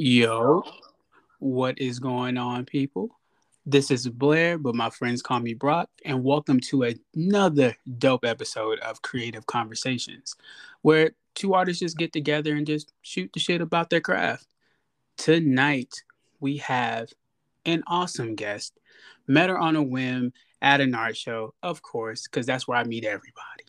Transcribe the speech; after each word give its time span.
Yo, 0.00 0.62
what 1.40 1.76
is 1.80 1.98
going 1.98 2.36
on, 2.36 2.64
people? 2.64 3.10
This 3.66 3.90
is 3.90 4.08
Blair, 4.08 4.56
but 4.56 4.76
my 4.76 4.90
friends 4.90 5.22
call 5.22 5.40
me 5.40 5.54
Brock, 5.54 5.90
and 6.04 6.22
welcome 6.22 6.60
to 6.70 6.94
another 7.16 7.74
dope 7.98 8.24
episode 8.24 8.78
of 8.78 9.02
Creative 9.02 9.44
Conversations, 9.46 10.36
where 10.82 11.10
two 11.34 11.52
artists 11.52 11.80
just 11.80 11.98
get 11.98 12.12
together 12.12 12.54
and 12.54 12.64
just 12.64 12.92
shoot 13.02 13.28
the 13.32 13.40
shit 13.40 13.60
about 13.60 13.90
their 13.90 14.00
craft. 14.00 14.46
Tonight, 15.16 16.04
we 16.38 16.58
have 16.58 17.12
an 17.66 17.82
awesome 17.88 18.36
guest. 18.36 18.78
Met 19.26 19.50
her 19.50 19.58
on 19.58 19.74
a 19.74 19.82
whim 19.82 20.32
at 20.62 20.80
an 20.80 20.94
art 20.94 21.16
show, 21.16 21.54
of 21.60 21.82
course, 21.82 22.28
because 22.28 22.46
that's 22.46 22.68
where 22.68 22.78
I 22.78 22.84
meet 22.84 23.04
everybody. 23.04 23.64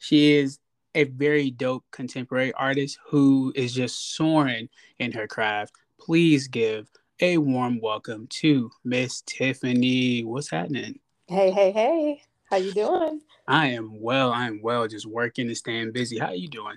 She 0.00 0.32
is 0.32 0.58
a 0.94 1.04
very 1.04 1.50
dope 1.50 1.84
contemporary 1.90 2.52
artist 2.52 2.98
who 3.04 3.52
is 3.56 3.74
just 3.74 4.14
soaring 4.14 4.68
in 4.98 5.12
her 5.12 5.26
craft. 5.26 5.74
Please 5.98 6.46
give 6.46 6.88
a 7.20 7.38
warm 7.38 7.80
welcome 7.80 8.26
to 8.28 8.70
Miss 8.84 9.22
Tiffany. 9.26 10.22
What's 10.24 10.50
happening? 10.50 11.00
Hey, 11.26 11.50
hey, 11.50 11.72
hey. 11.72 12.22
How 12.50 12.58
you 12.58 12.72
doing? 12.72 13.20
I 13.48 13.68
am 13.68 14.00
well. 14.00 14.30
I 14.32 14.46
am 14.46 14.60
well. 14.62 14.86
Just 14.86 15.06
working 15.06 15.48
and 15.48 15.56
staying 15.56 15.92
busy. 15.92 16.18
How 16.18 16.32
you 16.32 16.48
doing? 16.48 16.76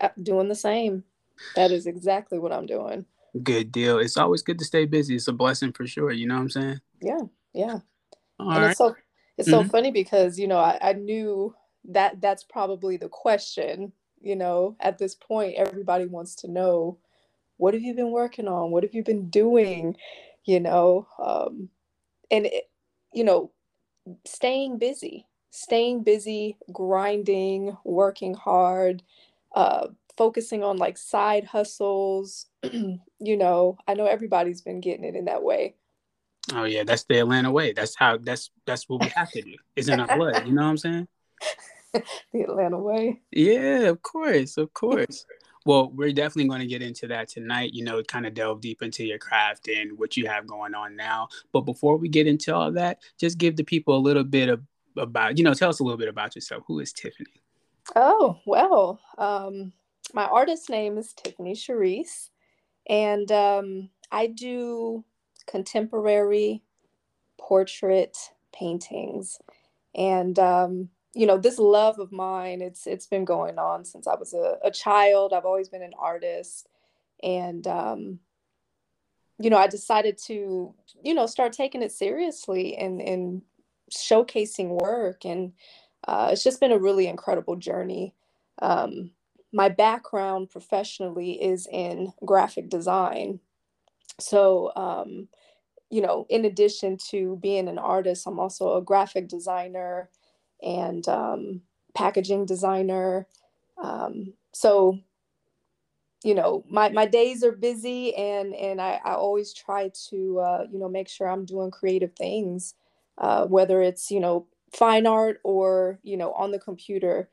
Uh, 0.00 0.08
doing 0.22 0.48
the 0.48 0.54
same. 0.54 1.04
That 1.56 1.70
is 1.70 1.86
exactly 1.86 2.38
what 2.38 2.52
I'm 2.52 2.66
doing. 2.66 3.04
Good 3.42 3.72
deal. 3.72 3.98
It's 3.98 4.16
always 4.16 4.42
good 4.42 4.58
to 4.58 4.64
stay 4.64 4.86
busy. 4.86 5.16
It's 5.16 5.28
a 5.28 5.32
blessing 5.32 5.72
for 5.72 5.86
sure. 5.86 6.12
You 6.12 6.26
know 6.26 6.36
what 6.36 6.42
I'm 6.42 6.50
saying? 6.50 6.80
Yeah, 7.02 7.20
yeah. 7.52 7.78
All 8.38 8.50
and 8.50 8.62
right. 8.62 8.70
it's 8.70 8.78
so 8.78 8.94
it's 9.36 9.48
mm-hmm. 9.48 9.62
so 9.62 9.68
funny 9.68 9.90
because 9.90 10.38
you 10.38 10.48
know 10.48 10.58
I, 10.58 10.78
I 10.80 10.92
knew 10.94 11.54
that 11.92 12.20
that's 12.20 12.44
probably 12.44 12.96
the 12.96 13.08
question 13.08 13.92
you 14.20 14.36
know 14.36 14.76
at 14.80 14.98
this 14.98 15.14
point 15.14 15.54
everybody 15.56 16.06
wants 16.06 16.34
to 16.34 16.48
know 16.48 16.98
what 17.60 17.74
have 17.74 17.82
you 17.82 17.92
been 17.92 18.10
working 18.10 18.48
on? 18.48 18.70
What 18.70 18.84
have 18.84 18.94
you 18.94 19.04
been 19.04 19.28
doing? 19.28 19.96
You 20.46 20.60
know 20.60 21.06
um, 21.18 21.68
and 22.30 22.46
it, 22.46 22.70
you 23.12 23.22
know 23.22 23.52
staying 24.24 24.78
busy 24.78 25.26
staying 25.50 26.02
busy 26.02 26.56
grinding 26.72 27.76
working 27.84 28.32
hard 28.34 29.02
uh, 29.54 29.88
focusing 30.16 30.64
on 30.64 30.78
like 30.78 30.96
side 30.96 31.44
hustles 31.44 32.46
you 32.62 33.36
know 33.36 33.76
i 33.86 33.94
know 33.94 34.06
everybody's 34.06 34.62
been 34.62 34.80
getting 34.80 35.04
it 35.04 35.14
in 35.14 35.26
that 35.26 35.42
way. 35.42 35.74
Oh 36.54 36.64
yeah 36.64 36.84
that's 36.84 37.04
the 37.04 37.18
atlanta 37.18 37.52
way. 37.52 37.72
That's 37.74 37.94
how 37.94 38.16
that's 38.16 38.50
that's 38.64 38.88
what 38.88 39.02
we 39.02 39.08
have 39.08 39.30
to 39.32 39.42
do. 39.42 39.54
It's 39.76 39.88
in 39.88 40.00
our 40.00 40.16
blood 40.16 40.46
you 40.46 40.54
know 40.54 40.62
what 40.62 40.68
i'm 40.68 40.78
saying 40.78 41.08
the 42.32 42.42
Atlanta 42.42 42.78
way. 42.78 43.20
Yeah, 43.30 43.88
of 43.88 44.02
course, 44.02 44.56
of 44.56 44.72
course. 44.74 45.26
well, 45.66 45.90
we're 45.90 46.12
definitely 46.12 46.48
going 46.48 46.60
to 46.60 46.66
get 46.66 46.82
into 46.82 47.06
that 47.08 47.28
tonight, 47.28 47.74
you 47.74 47.84
know, 47.84 48.02
kind 48.02 48.26
of 48.26 48.34
delve 48.34 48.60
deep 48.60 48.82
into 48.82 49.04
your 49.04 49.18
craft 49.18 49.68
and 49.68 49.98
what 49.98 50.16
you 50.16 50.26
have 50.26 50.46
going 50.46 50.74
on 50.74 50.96
now. 50.96 51.28
But 51.52 51.62
before 51.62 51.96
we 51.96 52.08
get 52.08 52.26
into 52.26 52.54
all 52.54 52.72
that, 52.72 52.98
just 53.18 53.38
give 53.38 53.56
the 53.56 53.64
people 53.64 53.96
a 53.96 53.98
little 53.98 54.24
bit 54.24 54.48
of 54.48 54.62
about, 54.96 55.38
you 55.38 55.44
know, 55.44 55.54
tell 55.54 55.70
us 55.70 55.80
a 55.80 55.84
little 55.84 55.98
bit 55.98 56.08
about 56.08 56.34
yourself. 56.34 56.64
Who 56.66 56.80
is 56.80 56.92
Tiffany? 56.92 57.30
Oh, 57.96 58.38
well, 58.46 59.00
um, 59.18 59.72
my 60.12 60.24
artist 60.24 60.70
name 60.70 60.98
is 60.98 61.12
Tiffany 61.12 61.54
Charesse, 61.54 62.30
and 62.88 63.30
um, 63.32 63.90
I 64.10 64.26
do 64.26 65.04
contemporary 65.46 66.62
portrait 67.38 68.16
paintings. 68.52 69.38
And 69.94 70.38
um, 70.38 70.88
you 71.14 71.26
know 71.26 71.36
this 71.36 71.58
love 71.58 71.98
of 71.98 72.12
mine 72.12 72.62
it's 72.62 72.86
it's 72.86 73.06
been 73.06 73.24
going 73.24 73.58
on 73.58 73.84
since 73.84 74.06
i 74.06 74.14
was 74.14 74.32
a, 74.32 74.58
a 74.62 74.70
child 74.70 75.32
i've 75.32 75.44
always 75.44 75.68
been 75.68 75.82
an 75.82 75.94
artist 75.98 76.68
and 77.22 77.66
um 77.66 78.18
you 79.38 79.50
know 79.50 79.58
i 79.58 79.66
decided 79.66 80.16
to 80.16 80.74
you 81.02 81.14
know 81.14 81.26
start 81.26 81.52
taking 81.52 81.82
it 81.82 81.92
seriously 81.92 82.76
and 82.76 83.00
and 83.00 83.42
showcasing 83.90 84.80
work 84.80 85.24
and 85.24 85.52
uh, 86.06 86.30
it's 86.32 86.42
just 86.42 86.60
been 86.60 86.72
a 86.72 86.78
really 86.78 87.06
incredible 87.06 87.56
journey. 87.56 88.14
Um, 88.62 89.10
my 89.52 89.68
background 89.68 90.50
professionally 90.50 91.32
is 91.42 91.66
in 91.70 92.12
graphic 92.24 92.68
design. 92.70 93.40
So 94.18 94.72
um, 94.76 95.28
you 95.90 96.00
know 96.00 96.26
in 96.30 96.44
addition 96.44 96.96
to 96.96 97.36
being 97.42 97.66
an 97.66 97.78
artist 97.78 98.26
i'm 98.26 98.38
also 98.38 98.76
a 98.76 98.82
graphic 98.82 99.26
designer 99.28 100.08
and 100.62 101.06
um, 101.08 101.62
packaging 101.94 102.46
designer. 102.46 103.26
Um, 103.82 104.34
so, 104.52 104.98
you 106.22 106.34
know, 106.34 106.64
my, 106.68 106.90
my 106.90 107.06
days 107.06 107.42
are 107.42 107.52
busy 107.52 108.14
and, 108.14 108.54
and 108.54 108.80
I, 108.80 109.00
I 109.04 109.14
always 109.14 109.54
try 109.54 109.90
to, 110.10 110.38
uh, 110.38 110.66
you 110.70 110.78
know, 110.78 110.88
make 110.88 111.08
sure 111.08 111.28
I'm 111.28 111.46
doing 111.46 111.70
creative 111.70 112.12
things, 112.12 112.74
uh, 113.18 113.46
whether 113.46 113.80
it's, 113.80 114.10
you 114.10 114.20
know, 114.20 114.46
fine 114.72 115.06
art 115.06 115.40
or, 115.44 115.98
you 116.02 116.16
know, 116.16 116.32
on 116.32 116.50
the 116.50 116.58
computer. 116.58 117.30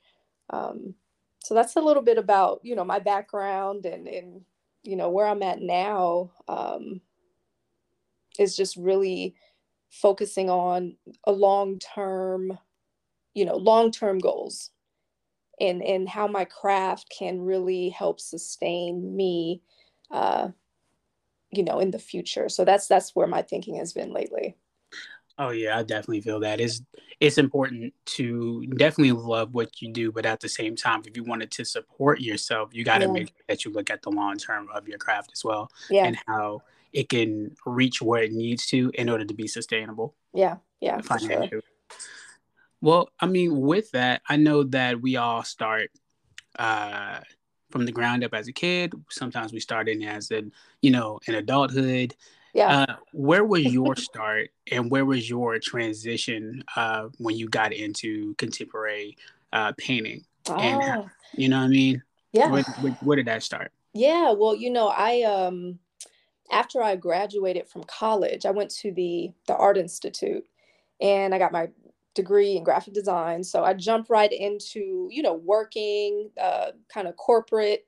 Um, 0.50 0.96
so 1.44 1.54
that's 1.54 1.76
a 1.76 1.82
little 1.82 2.04
bit 2.04 2.18
about, 2.18 2.62
you 2.64 2.76
know, 2.76 2.86
my 2.86 3.00
background 3.00 3.86
and, 3.86 4.08
and, 4.08 4.42
you 4.84 4.96
know, 4.96 5.10
where 5.10 5.28
I'm 5.28 5.44
at 5.44 5.62
now 5.62 6.32
um, 6.48 7.02
is 8.40 8.56
just 8.56 8.78
really 8.78 9.36
focusing 9.90 10.50
on 10.50 10.96
a 11.26 11.32
long-term 11.32 12.58
you 13.38 13.46
know 13.46 13.56
long-term 13.56 14.18
goals 14.18 14.72
and 15.62 15.84
and 15.84 16.10
how 16.10 16.28
my 16.28 16.44
craft 16.44 17.14
can 17.16 17.40
really 17.40 17.90
help 17.90 18.20
sustain 18.20 19.16
me 19.16 19.62
uh 20.10 20.48
you 21.52 21.64
know 21.64 21.80
in 21.80 21.92
the 21.92 22.00
future 22.00 22.50
so 22.50 22.66
that's 22.66 22.88
that's 22.88 23.16
where 23.16 23.28
my 23.28 23.44
thinking 23.44 23.76
has 23.76 23.94
been 23.94 24.12
lately 24.12 24.58
oh 25.38 25.52
yeah 25.52 25.78
i 25.78 25.84
definitely 25.84 26.20
feel 26.20 26.40
that 26.40 26.60
it's 26.60 26.82
it's 27.20 27.38
important 27.38 27.94
to 28.06 28.66
definitely 28.76 29.12
love 29.12 29.54
what 29.54 29.84
you 29.84 29.94
do 29.94 30.12
but 30.12 30.26
at 30.26 30.40
the 30.40 30.50
same 30.50 30.76
time 30.76 31.04
if 31.06 31.16
you 31.16 31.24
wanted 31.24 31.52
to 31.52 31.64
support 31.64 32.20
yourself 32.20 32.70
you 32.74 32.84
got 32.84 32.98
to 32.98 33.06
yeah. 33.06 33.12
make 33.12 33.28
sure 33.28 33.46
that 33.48 33.64
you 33.64 33.72
look 33.72 33.92
at 33.92 34.02
the 34.02 34.10
long 34.10 34.36
term 34.36 34.68
of 34.74 34.88
your 34.88 34.98
craft 34.98 35.30
as 35.32 35.44
well 35.44 35.70
yeah. 35.92 36.06
and 36.06 36.18
how 36.28 36.60
it 36.92 37.08
can 37.08 37.56
reach 37.68 38.02
where 38.02 38.24
it 38.24 38.32
needs 38.32 38.66
to 38.66 38.90
in 38.96 39.10
order 39.10 39.26
to 39.26 39.36
be 39.36 39.48
sustainable 39.48 40.16
yeah 40.34 40.56
yeah 40.82 41.00
financially 41.02 41.50
sure. 41.50 41.62
Well, 42.82 43.10
I 43.20 43.26
mean, 43.26 43.60
with 43.60 43.92
that, 43.92 44.22
I 44.28 44.36
know 44.38 44.64
that 44.64 45.02
we 45.02 45.16
all 45.16 45.44
start 45.44 45.90
uh, 46.60 47.20
from 47.72 47.86
the 47.86 47.92
ground 47.92 48.24
up 48.24 48.34
as 48.34 48.48
a 48.48 48.54
kid. 48.54 48.94
Sometimes 49.10 49.52
we 49.52 49.60
start 49.60 49.90
in 49.90 50.04
as 50.04 50.32
an, 50.32 50.54
you 50.82 50.92
know, 50.92 51.20
in 51.28 51.36
adulthood. 51.36 52.16
Yeah. 52.54 52.80
Uh, 52.80 52.96
where 53.12 53.44
was 53.44 53.66
your 53.66 53.96
start, 53.96 54.50
and 54.72 54.90
where 54.90 55.06
was 55.06 55.30
your 55.30 55.60
transition 55.60 56.64
uh, 56.76 57.10
when 57.18 57.36
you 57.36 57.48
got 57.50 57.74
into 57.74 58.34
contemporary 58.36 59.18
uh, 59.54 59.74
painting? 59.78 60.26
Oh. 60.48 60.56
And 60.56 60.82
how, 60.82 61.10
you 61.34 61.50
know 61.50 61.60
what 61.60 61.66
I 61.66 61.70
mean? 61.70 62.04
Yeah. 62.32 62.50
Where, 62.50 62.64
where, 62.64 62.92
where 63.02 63.16
did 63.16 63.28
that 63.28 63.44
start? 63.44 63.72
Yeah. 63.94 64.32
Well, 64.32 64.56
you 64.56 64.70
know, 64.70 64.88
I 64.88 65.24
um, 65.24 65.80
after 66.52 66.82
I 66.82 66.96
graduated 66.96 67.68
from 67.68 67.84
college, 67.84 68.46
I 68.46 68.52
went 68.52 68.72
to 68.76 68.92
the 68.92 69.32
the 69.48 69.56
Art 69.56 69.78
Institute 69.78 70.46
and 71.02 71.36
I 71.36 71.40
got 71.40 71.52
my 71.52 71.70
degree 72.18 72.58
in 72.58 72.64
graphic 72.64 72.94
design. 72.94 73.44
So 73.44 73.64
I 73.64 73.74
jumped 73.74 74.10
right 74.10 74.32
into, 74.32 75.08
you 75.10 75.22
know, 75.22 75.36
working 75.36 76.30
uh, 76.42 76.72
kind 76.94 77.08
of 77.08 77.16
corporate 77.16 77.88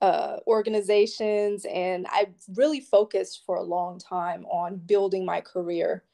uh, 0.00 0.38
organizations. 0.46 1.66
And 1.66 2.06
I 2.08 2.28
really 2.56 2.80
focused 2.80 3.42
for 3.44 3.56
a 3.56 3.62
long 3.62 3.98
time 3.98 4.46
on 4.46 4.76
building 4.76 5.26
my 5.26 5.40
career. 5.40 6.04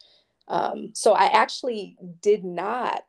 Um, 0.48 0.91
so 0.94 1.12
I 1.12 1.26
actually 1.26 1.97
did 2.21 2.44
not 2.44 3.04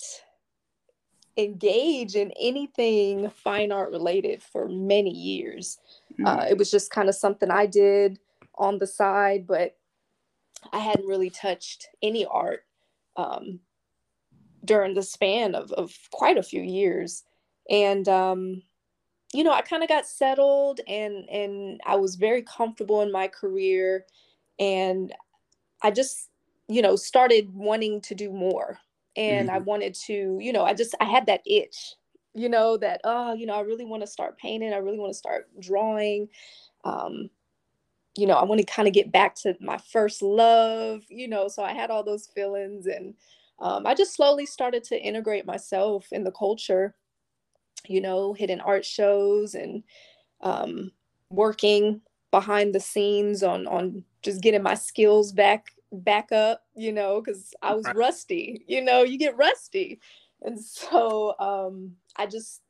engage 1.38 2.16
in 2.16 2.32
anything 2.40 3.30
fine 3.30 3.72
art 3.72 3.92
related 3.92 4.44
for 4.44 4.68
many 4.68 5.12
years. 5.12 5.80
Mm-hmm. 6.14 6.28
Uh, 6.28 6.46
it 6.50 6.58
was 6.58 6.70
just 6.70 6.92
kind 6.92 7.10
of 7.10 7.16
something 7.16 7.50
I 7.50 7.66
did 7.66 8.20
on 8.56 8.78
the 8.78 8.88
side, 8.88 9.48
but 9.48 9.78
I 10.72 10.80
hadn't 10.80 11.08
really 11.08 11.30
touched 11.30 11.88
any 12.02 12.26
art 12.26 12.66
um, 13.16 13.60
during 14.64 14.94
the 14.94 15.04
span 15.04 15.56
of, 15.56 15.72
of 15.72 15.94
quite 16.12 16.38
a 16.38 16.44
few 16.44 16.62
years. 16.62 17.24
And, 17.70 18.08
um, 18.08 18.62
you 19.34 19.44
know, 19.44 19.54
I 19.54 19.62
kind 19.62 19.82
of 19.82 19.90
got 19.90 20.06
settled 20.06 20.82
and, 20.88 21.28
and 21.30 21.82
I 21.86 21.96
was 21.96 22.16
very 22.16 22.42
comfortable 22.44 23.02
in 23.02 23.12
my 23.12 23.28
career. 23.28 24.06
And 24.60 25.14
I 25.82 25.92
just, 25.92 26.30
you 26.68 26.82
know, 26.82 26.96
started 26.96 27.54
wanting 27.54 28.02
to 28.02 28.16
do 28.16 28.32
more. 28.32 28.78
And 29.16 29.48
mm-hmm. 29.48 29.56
I 29.56 29.60
wanted 29.60 29.96
to, 30.06 30.38
you 30.40 30.54
know, 30.54 30.64
I 30.64 30.74
just, 30.74 30.96
I 31.00 31.06
had 31.06 31.26
that 31.26 31.42
itch, 31.46 31.96
you 32.34 32.50
know, 32.50 32.78
that, 32.78 33.02
oh, 33.04 33.34
you 33.34 33.46
know, 33.46 33.56
I 33.56 33.62
really 33.62 33.86
want 33.86 34.04
to 34.04 34.08
start 34.08 34.38
painting. 34.38 34.74
I 34.74 34.78
really 34.78 35.00
want 35.00 35.12
to 35.12 35.18
start 35.18 35.50
drawing. 35.60 36.28
Um, 36.84 37.30
you 38.18 38.28
know, 38.28 38.36
I 38.36 38.44
want 38.44 38.60
to 38.60 38.66
kind 38.66 38.88
of 38.88 38.94
get 38.94 39.12
back 39.12 39.36
to 39.36 39.56
my 39.62 39.78
first 39.78 40.22
love, 40.22 41.04
you 41.10 41.28
know, 41.28 41.48
so 41.48 41.64
I 41.64 41.74
had 41.74 41.90
all 41.90 42.04
those 42.04 42.28
feelings 42.28 42.86
and, 42.86 43.16
um, 43.62 43.86
I 43.86 43.94
just 43.94 44.16
slowly 44.16 44.48
started 44.48 44.84
to 44.86 45.00
integrate 45.00 45.46
myself 45.46 46.08
in 46.12 46.24
the 46.24 46.32
culture, 46.32 46.96
you 47.88 48.02
know, 48.02 48.34
hitting 48.34 48.60
art 48.60 48.84
shows 48.84 49.54
and 49.54 49.84
um, 50.42 50.92
working 51.30 52.02
behind 52.32 52.74
the 52.74 52.80
scenes 52.80 53.44
on 53.44 53.68
on 53.68 54.04
just 54.24 54.42
getting 54.42 54.64
my 54.64 54.74
skills 54.74 55.32
back 55.32 55.68
back 55.92 56.32
up, 56.32 56.64
you 56.74 56.92
know, 56.92 57.22
because 57.22 57.54
I 57.62 57.76
was 57.76 57.86
rusty. 57.96 58.64
You 58.68 58.82
know, 58.82 59.04
you 59.04 59.20
get 59.20 59.38
rusty, 59.38 60.00
and 60.42 60.60
so 60.60 61.36
um, 61.40 61.92
I 62.16 62.26
just, 62.26 62.62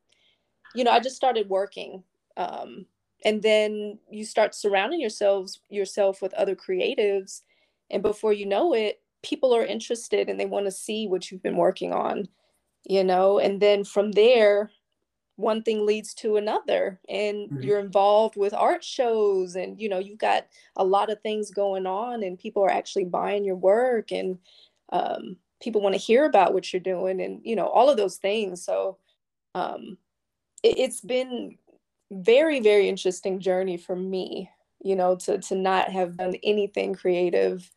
you 0.76 0.84
know, 0.84 0.92
I 0.92 1.00
just 1.00 1.16
started 1.16 1.48
working, 1.48 2.04
um, 2.36 2.86
and 3.24 3.42
then 3.42 3.98
you 4.10 4.26
start 4.26 4.56
surrounding 4.56 5.00
yourselves 5.00 5.62
yourself 5.70 6.22
with 6.22 6.34
other 6.34 6.56
creatives, 6.56 7.44
and 7.90 8.04
before 8.04 8.34
you 8.34 8.46
know 8.46 8.74
it, 8.74 9.01
people 9.24 9.56
are 9.56 9.66
interested 9.66 10.30
and 10.30 10.40
they 10.40 10.46
want 10.46 10.66
to 10.66 10.72
see 10.72 11.08
what 11.08 11.30
you've 11.30 11.44
been 11.44 11.58
working 11.58 11.94
on, 11.94 12.28
you 12.88 13.04
know, 13.04 13.40
and 13.40 13.62
then 13.62 13.84
from 13.84 14.12
there 14.12 14.72
one 15.42 15.64
thing 15.64 15.86
leads 15.86 16.14
to 16.14 16.38
another 16.38 17.00
and 17.10 17.50
mm-hmm. 17.50 17.62
you're 17.62 17.80
involved 17.80 18.36
with 18.38 18.54
art 18.54 18.84
shows 18.84 19.56
and 19.56 19.80
you 19.80 19.90
know 19.90 20.00
you've 20.00 20.18
got 20.20 20.46
a 20.78 20.84
lot 20.84 21.10
of 21.10 21.20
things 21.22 21.52
going 21.52 21.86
on 21.86 22.24
and 22.24 22.40
people 22.40 22.64
are 22.64 22.72
actually 22.72 23.06
buying 23.06 23.44
your 23.44 23.56
work 23.56 24.12
and 24.12 24.38
um, 24.94 25.36
people 25.62 25.82
want 25.82 25.94
to 25.96 26.00
hear 26.00 26.26
about 26.26 26.54
what 26.54 26.72
you're 26.72 26.80
doing 26.80 27.22
and 27.22 27.42
you 27.44 27.56
know 27.56 27.68
all 27.68 27.90
of 27.90 27.98
those 27.98 28.18
things 28.18 28.64
so 28.64 28.98
um, 29.56 29.98
it, 30.64 30.78
it's 30.78 31.02
been 31.02 31.58
very 32.12 32.60
very 32.60 32.88
interesting 32.88 33.40
journey 33.40 33.78
for 33.78 33.96
me 33.96 34.50
you 34.84 34.96
know 34.96 35.16
to 35.16 35.38
to 35.40 35.56
not 35.56 35.90
have 35.90 36.18
done 36.18 36.36
anything 36.44 36.94
creative 36.94 37.70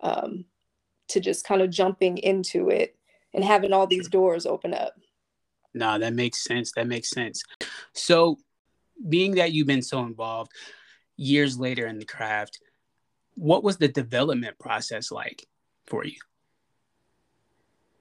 um, 0.00 0.44
to 1.10 1.20
just 1.20 1.44
kind 1.44 1.62
of 1.62 1.70
jumping 1.70 2.18
into 2.18 2.70
it 2.70 2.96
and 3.34 3.44
having 3.44 3.72
all 3.72 3.86
these 3.86 4.08
doors 4.08 4.46
open 4.46 4.74
up 4.74 4.94
no, 5.74 5.98
that 5.98 6.14
makes 6.14 6.42
sense. 6.42 6.72
That 6.72 6.86
makes 6.86 7.10
sense. 7.10 7.42
So, 7.92 8.38
being 9.08 9.36
that 9.36 9.52
you've 9.52 9.66
been 9.66 9.82
so 9.82 10.00
involved 10.00 10.52
years 11.16 11.58
later 11.58 11.86
in 11.86 11.98
the 11.98 12.04
craft, 12.04 12.60
what 13.34 13.62
was 13.62 13.76
the 13.76 13.88
development 13.88 14.58
process 14.58 15.10
like 15.10 15.46
for 15.86 16.04
you? 16.04 16.18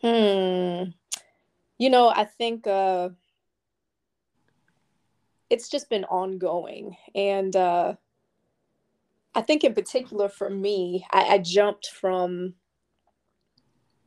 Hmm. 0.01 0.91
You 1.77 1.89
know, 1.89 2.09
I 2.09 2.25
think 2.25 2.67
uh, 2.67 3.09
it's 5.49 5.69
just 5.69 5.89
been 5.89 6.05
ongoing. 6.05 6.97
And 7.15 7.55
uh, 7.55 7.95
I 9.35 9.41
think, 9.41 9.63
in 9.63 9.73
particular, 9.73 10.27
for 10.27 10.49
me, 10.49 11.05
I, 11.11 11.21
I 11.21 11.37
jumped 11.37 11.87
from 11.87 12.55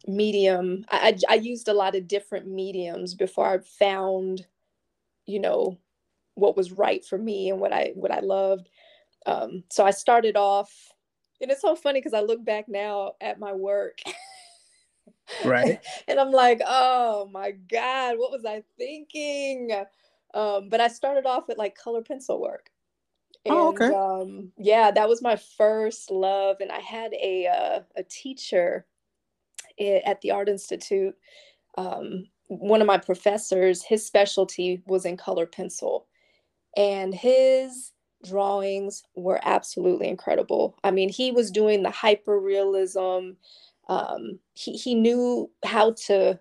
medium 0.07 0.85
I, 0.91 1.17
I, 1.29 1.35
I 1.35 1.35
used 1.37 1.69
a 1.69 1.75
lot 1.75 1.95
of 1.95 2.09
different 2.09 2.47
mediums 2.47 3.15
before 3.15 3.47
i 3.47 3.59
found 3.59 4.47
you 5.27 5.41
know 5.41 5.79
what 6.35 6.57
was 6.57 6.73
right 6.73 7.05
for 7.05 7.19
me 7.19 7.51
and 7.51 7.61
what 7.61 7.73
i 7.73 7.93
what 7.95 8.11
i 8.11 8.21
loved. 8.21 8.69
Um, 9.27 9.65
so 9.71 9.85
i 9.85 9.91
started 9.91 10.37
off 10.37 10.73
and 11.41 11.51
it's 11.51 11.63
so 11.63 11.77
funny 11.77 12.01
because 12.01 12.15
i 12.15 12.21
look 12.21 12.45
back 12.45 12.69
now 12.69 13.13
at 13.21 13.39
my 13.39 13.53
work 13.53 13.99
right. 15.45 15.79
and 16.09 16.19
i'm 16.19 16.33
like 16.33 16.61
oh 16.67 17.29
my 17.31 17.53
god 17.53 18.19
what 18.19 18.33
was 18.33 18.45
i 18.45 18.63
thinking? 18.77 19.71
Um, 20.35 20.69
but 20.69 20.81
i 20.81 20.89
started 20.89 21.27
off 21.27 21.47
with 21.47 21.59
like 21.59 21.77
color 21.77 22.03
pencil 22.03 22.41
work. 22.41 22.71
And, 23.45 23.55
oh, 23.55 23.69
okay. 23.69 23.93
Um, 23.93 24.53
yeah, 24.57 24.93
that 24.93 25.09
was 25.09 25.21
my 25.21 25.35
first 25.35 26.13
love, 26.13 26.59
and 26.61 26.71
I 26.71 26.79
had 26.79 27.13
a 27.15 27.49
uh, 27.49 27.81
a 27.97 28.05
teacher 28.05 28.87
at 30.05 30.21
the 30.21 30.31
Art 30.31 30.49
Institute, 30.49 31.15
um, 31.77 32.27
one 32.49 32.81
of 32.81 32.87
my 32.87 32.99
professors, 32.99 33.83
his 33.83 34.07
specialty 34.07 34.83
was 34.87 35.05
in 35.05 35.17
color 35.17 35.47
pencil. 35.47 36.07
And 36.77 37.15
his 37.15 37.93
drawings 38.25 39.03
were 39.15 39.41
absolutely 39.43 40.09
incredible. 40.09 40.79
I 40.85 40.91
mean, 40.91 41.09
he 41.09 41.33
was 41.33 41.51
doing 41.51 41.83
the 41.83 41.91
hyper 41.91 42.39
realism. 42.39 43.33
Um, 43.89 44.39
he, 44.55 44.73
he 44.73 44.95
knew 44.95 45.51
how 45.65 45.93
to 46.07 46.39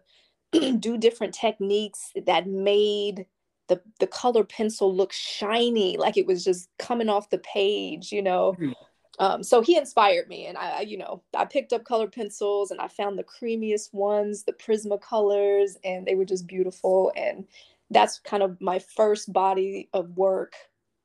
do 0.80 0.98
different 0.98 1.34
techniques 1.34 2.12
that 2.26 2.48
made 2.48 3.26
the, 3.68 3.82
the 4.00 4.08
color 4.08 4.44
pencil 4.44 4.94
look 4.94 5.14
shiny, 5.14 5.98
like 5.98 6.18
it 6.18 6.28
was 6.28 6.44
just 6.44 6.70
coming 6.78 7.10
off 7.10 7.30
the 7.30 7.38
page, 7.40 8.12
you 8.12 8.22
know. 8.22 8.54
Mm-hmm. 8.54 8.72
Um, 9.20 9.44
so 9.44 9.62
he 9.62 9.78
inspired 9.78 10.28
me, 10.30 10.46
and 10.46 10.58
I, 10.58 10.82
you 10.82 10.98
know, 10.98 11.22
I 11.36 11.46
picked 11.46 11.74
up 11.74 11.84
colored 11.84 12.12
pencils, 12.12 12.72
and 12.72 12.80
I 12.80 12.88
found 12.88 13.20
the 13.20 13.24
creamiest 13.24 13.94
ones, 13.94 14.44
the 14.44 14.54
Prismacolors, 14.54 15.76
and 15.84 16.06
they 16.06 16.16
were 16.16 16.26
just 16.26 16.48
beautiful. 16.48 17.12
And 17.16 17.46
that's 17.90 18.20
kind 18.20 18.42
of 18.42 18.60
my 18.62 18.80
first 18.80 19.32
body 19.34 19.90
of 19.94 20.18
work 20.18 20.54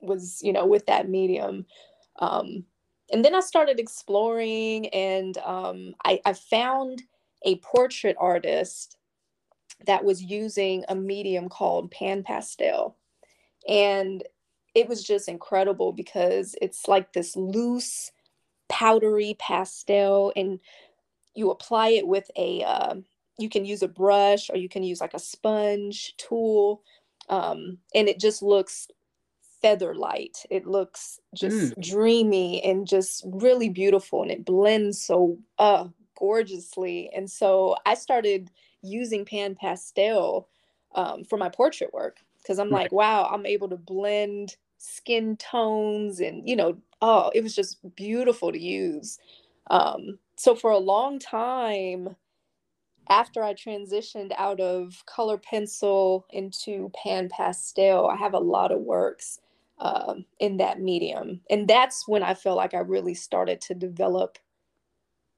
was, 0.01 0.41
you 0.43 0.53
know, 0.53 0.67
with 0.67 0.87
that 0.87 1.09
medium. 1.09 1.67
Um, 2.21 2.65
and 3.13 3.25
then 3.25 3.35
I 3.35 3.41
started 3.41 3.79
exploring, 3.81 4.89
and 4.89 5.37
um, 5.39 5.95
I, 6.05 6.21
I 6.25 6.33
found 6.33 7.03
a 7.45 7.57
portrait 7.57 8.17
artist 8.19 8.97
that 9.87 10.05
was 10.05 10.23
using 10.23 10.85
a 10.89 10.95
medium 10.95 11.49
called 11.49 11.91
pan 11.91 12.23
pastel. 12.23 12.97
And 13.69 14.23
it 14.77 14.89
was 14.91 15.03
just 15.03 15.27
incredible 15.27 15.91
because 15.91 16.55
it's 16.61 16.87
like 16.87 17.15
this 17.15 17.35
loose, 17.35 18.13
powdery 18.69 19.35
pastel, 19.39 20.35
and 20.37 20.61
you 21.35 21.51
apply 21.51 21.89
it 21.89 22.07
with 22.07 22.31
a, 22.37 22.63
uh, 22.63 22.95
you 23.39 23.49
can 23.49 23.65
use 23.65 23.83
a 23.83 23.89
brush 23.89 24.51
or 24.51 24.57
you 24.57 24.69
can 24.69 24.83
use 24.83 25.01
like 25.01 25.15
a 25.15 25.19
sponge 25.19 26.15
tool, 26.19 26.83
um, 27.31 27.79
and 27.95 28.07
it 28.07 28.21
just 28.21 28.43
looks 28.43 28.87
feather 29.63 29.95
light. 29.95 30.45
It 30.51 30.67
looks 30.67 31.21
just 31.35 31.75
mm. 31.75 31.83
dreamy 31.83 32.63
and 32.63 32.87
just 32.87 33.25
really 33.25 33.71
beautiful, 33.71 34.21
and 34.21 34.31
it 34.31 34.45
blends 34.45 35.03
so 35.03 35.39
uh, 35.59 35.87
gorgeously. 36.19 37.09
And 37.17 37.31
so 37.31 37.77
I 37.87 37.95
started 37.95 38.51
using 38.83 39.25
pan 39.25 39.55
pastel 39.55 40.51
um, 40.95 41.25
for 41.25 41.39
my 41.39 41.49
portrait 41.49 41.95
work 41.95 42.19
because 42.43 42.59
I'm 42.59 42.69
right. 42.69 42.83
like, 42.83 42.93
wow, 42.93 43.27
I'm 43.33 43.47
able 43.47 43.71
to 43.71 43.77
blend 43.77 44.57
skin 44.79 45.37
tones 45.37 46.21
and 46.21 46.49
you 46.49 46.57
know 46.57 46.77
oh 47.01 47.31
it 47.35 47.43
was 47.43 47.55
just 47.55 47.79
beautiful 47.97 48.53
to 48.53 48.59
use. 48.59 49.19
Um, 49.71 50.19
so 50.37 50.55
for 50.55 50.71
a 50.71 50.79
long 50.79 51.19
time 51.19 52.15
after 53.09 53.43
i 53.43 53.55
transitioned 53.55 54.33
out 54.37 54.61
of 54.61 55.05
color 55.07 55.39
pencil 55.39 56.27
into 56.31 56.91
pan 56.95 57.29
pastel 57.29 58.07
i 58.09 58.17
have 58.17 58.35
a 58.35 58.39
lot 58.39 58.73
of 58.73 58.81
works 58.81 59.41
um, 59.79 60.25
in 60.41 60.57
that 60.57 60.81
medium. 60.81 61.41
And 61.51 61.69
that's 61.69 62.09
when 62.09 62.23
i 62.23 62.35
felt 62.35 62.57
like 62.57 62.75
i 62.75 62.79
really 62.79 63.15
started 63.15 63.61
to 63.63 63.75
develop 63.75 64.39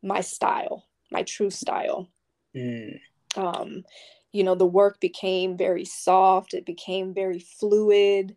my 0.03 0.21
style 0.21 0.85
my 1.11 1.23
true 1.23 1.51
style. 1.51 2.09
Mm. 2.55 2.99
um, 3.37 3.85
you 4.33 4.43
know 4.43 4.55
the 4.55 4.67
work 4.67 5.01
became 5.01 5.57
very 5.57 5.85
soft. 5.85 6.55
It 6.55 6.67
became 6.67 7.15
very 7.15 7.39
fluid 7.39 8.37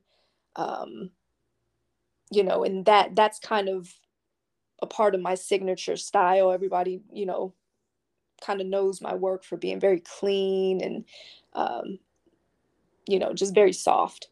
um, 0.55 1.11
you 2.31 2.43
know, 2.43 2.63
and 2.63 2.85
that 2.85 3.15
that's 3.15 3.39
kind 3.39 3.69
of 3.69 3.93
a 4.81 4.87
part 4.87 5.15
of 5.15 5.21
my 5.21 5.35
signature 5.35 5.97
style. 5.97 6.51
Everybody, 6.51 7.01
you 7.11 7.25
know, 7.25 7.53
kind 8.41 8.61
of 8.61 8.67
knows 8.67 9.01
my 9.01 9.15
work 9.15 9.43
for 9.43 9.57
being 9.57 9.79
very 9.79 9.99
clean 9.99 10.81
and, 10.81 11.05
um, 11.53 11.99
you 13.07 13.19
know, 13.19 13.33
just 13.33 13.53
very 13.53 13.73
soft. 13.73 14.29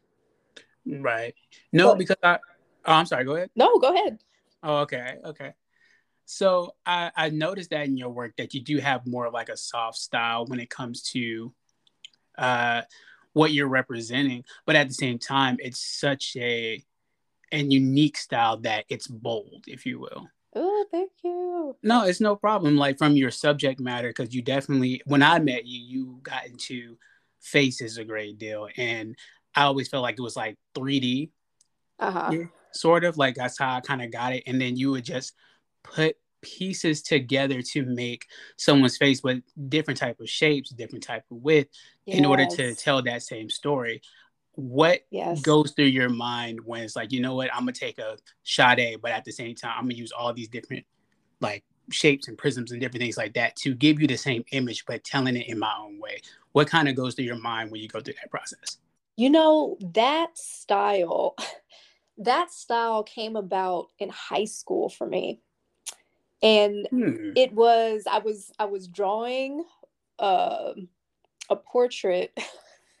Right. 0.86 1.34
No, 1.72 1.90
but, 1.90 1.98
because 1.98 2.16
I. 2.22 2.38
Oh, 2.86 2.92
I'm 2.92 3.06
sorry. 3.06 3.24
Go 3.24 3.36
ahead. 3.36 3.50
No, 3.54 3.78
go 3.78 3.94
ahead. 3.94 4.18
Oh, 4.62 4.78
okay. 4.78 5.16
Okay. 5.24 5.52
So 6.24 6.74
I, 6.86 7.10
I 7.16 7.28
noticed 7.30 7.70
that 7.70 7.86
in 7.86 7.96
your 7.96 8.08
work 8.08 8.36
that 8.36 8.54
you 8.54 8.62
do 8.62 8.78
have 8.78 9.06
more 9.06 9.26
of 9.26 9.34
like 9.34 9.48
a 9.48 9.56
soft 9.56 9.98
style 9.98 10.46
when 10.46 10.60
it 10.60 10.70
comes 10.70 11.02
to 11.10 11.52
uh, 12.38 12.82
what 13.32 13.52
you're 13.52 13.68
representing 13.68 14.44
but 14.66 14.76
at 14.76 14.88
the 14.88 14.94
same 14.94 15.18
time 15.18 15.56
it's 15.60 15.80
such 16.00 16.36
a 16.36 16.82
and 17.52 17.72
unique 17.72 18.16
style 18.16 18.56
that 18.58 18.84
it's 18.88 19.06
bold 19.06 19.64
if 19.66 19.84
you 19.84 19.98
will. 19.98 20.28
Oh 20.54 20.84
thank 20.90 21.10
you. 21.22 21.76
No 21.82 22.04
it's 22.04 22.20
no 22.20 22.36
problem 22.36 22.76
like 22.76 22.98
from 22.98 23.16
your 23.16 23.30
subject 23.30 23.80
matter 23.80 24.08
because 24.08 24.34
you 24.34 24.42
definitely 24.42 25.00
when 25.04 25.22
i 25.22 25.38
met 25.38 25.66
you 25.66 25.80
you 25.80 26.20
got 26.22 26.46
into 26.46 26.96
faces 27.40 27.96
a 27.98 28.04
great 28.04 28.38
deal 28.38 28.68
and 28.76 29.16
i 29.54 29.62
always 29.62 29.88
felt 29.88 30.02
like 30.02 30.18
it 30.18 30.22
was 30.22 30.36
like 30.36 30.58
3d 30.74 31.30
uh-huh. 31.98 32.32
sort 32.72 33.04
of 33.04 33.16
like 33.16 33.34
that's 33.34 33.58
how 33.58 33.76
i 33.76 33.80
kind 33.80 34.02
of 34.02 34.10
got 34.10 34.34
it 34.34 34.42
and 34.46 34.60
then 34.60 34.76
you 34.76 34.90
would 34.90 35.04
just 35.04 35.32
put 35.82 36.16
pieces 36.42 37.02
together 37.02 37.62
to 37.62 37.84
make 37.84 38.26
someone's 38.56 38.96
face 38.96 39.22
with 39.22 39.42
different 39.68 39.98
type 39.98 40.20
of 40.20 40.28
shapes 40.28 40.70
different 40.70 41.04
type 41.04 41.24
of 41.30 41.38
width 41.38 41.70
yes. 42.06 42.18
in 42.18 42.24
order 42.24 42.46
to 42.46 42.74
tell 42.74 43.02
that 43.02 43.22
same 43.22 43.48
story 43.48 44.00
what 44.54 45.00
yes. 45.10 45.40
goes 45.40 45.72
through 45.72 45.84
your 45.84 46.08
mind 46.08 46.60
when 46.64 46.82
it's 46.82 46.96
like 46.96 47.12
you 47.12 47.20
know 47.20 47.34
what 47.34 47.52
i'm 47.54 47.60
gonna 47.60 47.72
take 47.72 47.98
a 47.98 48.16
Sade 48.42 48.98
but 49.00 49.12
at 49.12 49.24
the 49.24 49.32
same 49.32 49.54
time 49.54 49.74
i'm 49.76 49.84
gonna 49.84 49.94
use 49.94 50.12
all 50.12 50.32
these 50.32 50.48
different 50.48 50.84
like 51.40 51.64
shapes 51.90 52.28
and 52.28 52.38
prisms 52.38 52.70
and 52.70 52.80
different 52.80 53.00
things 53.00 53.16
like 53.16 53.34
that 53.34 53.56
to 53.56 53.74
give 53.74 54.00
you 54.00 54.06
the 54.06 54.16
same 54.16 54.44
image 54.52 54.84
but 54.86 55.02
telling 55.04 55.36
it 55.36 55.48
in 55.48 55.58
my 55.58 55.72
own 55.80 55.98
way 55.98 56.20
what 56.52 56.66
kind 56.66 56.88
of 56.88 56.94
goes 56.94 57.14
through 57.14 57.24
your 57.24 57.38
mind 57.38 57.70
when 57.70 57.80
you 57.80 57.88
go 57.88 58.00
through 58.00 58.14
that 58.14 58.30
process 58.30 58.78
you 59.16 59.30
know 59.30 59.76
that 59.80 60.36
style 60.36 61.34
that 62.20 62.52
style 62.52 63.02
came 63.02 63.34
about 63.34 63.88
in 63.98 64.10
high 64.10 64.44
school 64.44 64.88
for 64.88 65.06
me. 65.06 65.40
And 66.42 66.86
Hmm. 66.90 67.32
it 67.36 67.52
was 67.52 68.04
I 68.10 68.18
was 68.18 68.52
I 68.58 68.64
was 68.64 68.88
drawing 68.88 69.64
uh, 70.18 70.72
a 71.50 71.56
portrait 71.56 72.38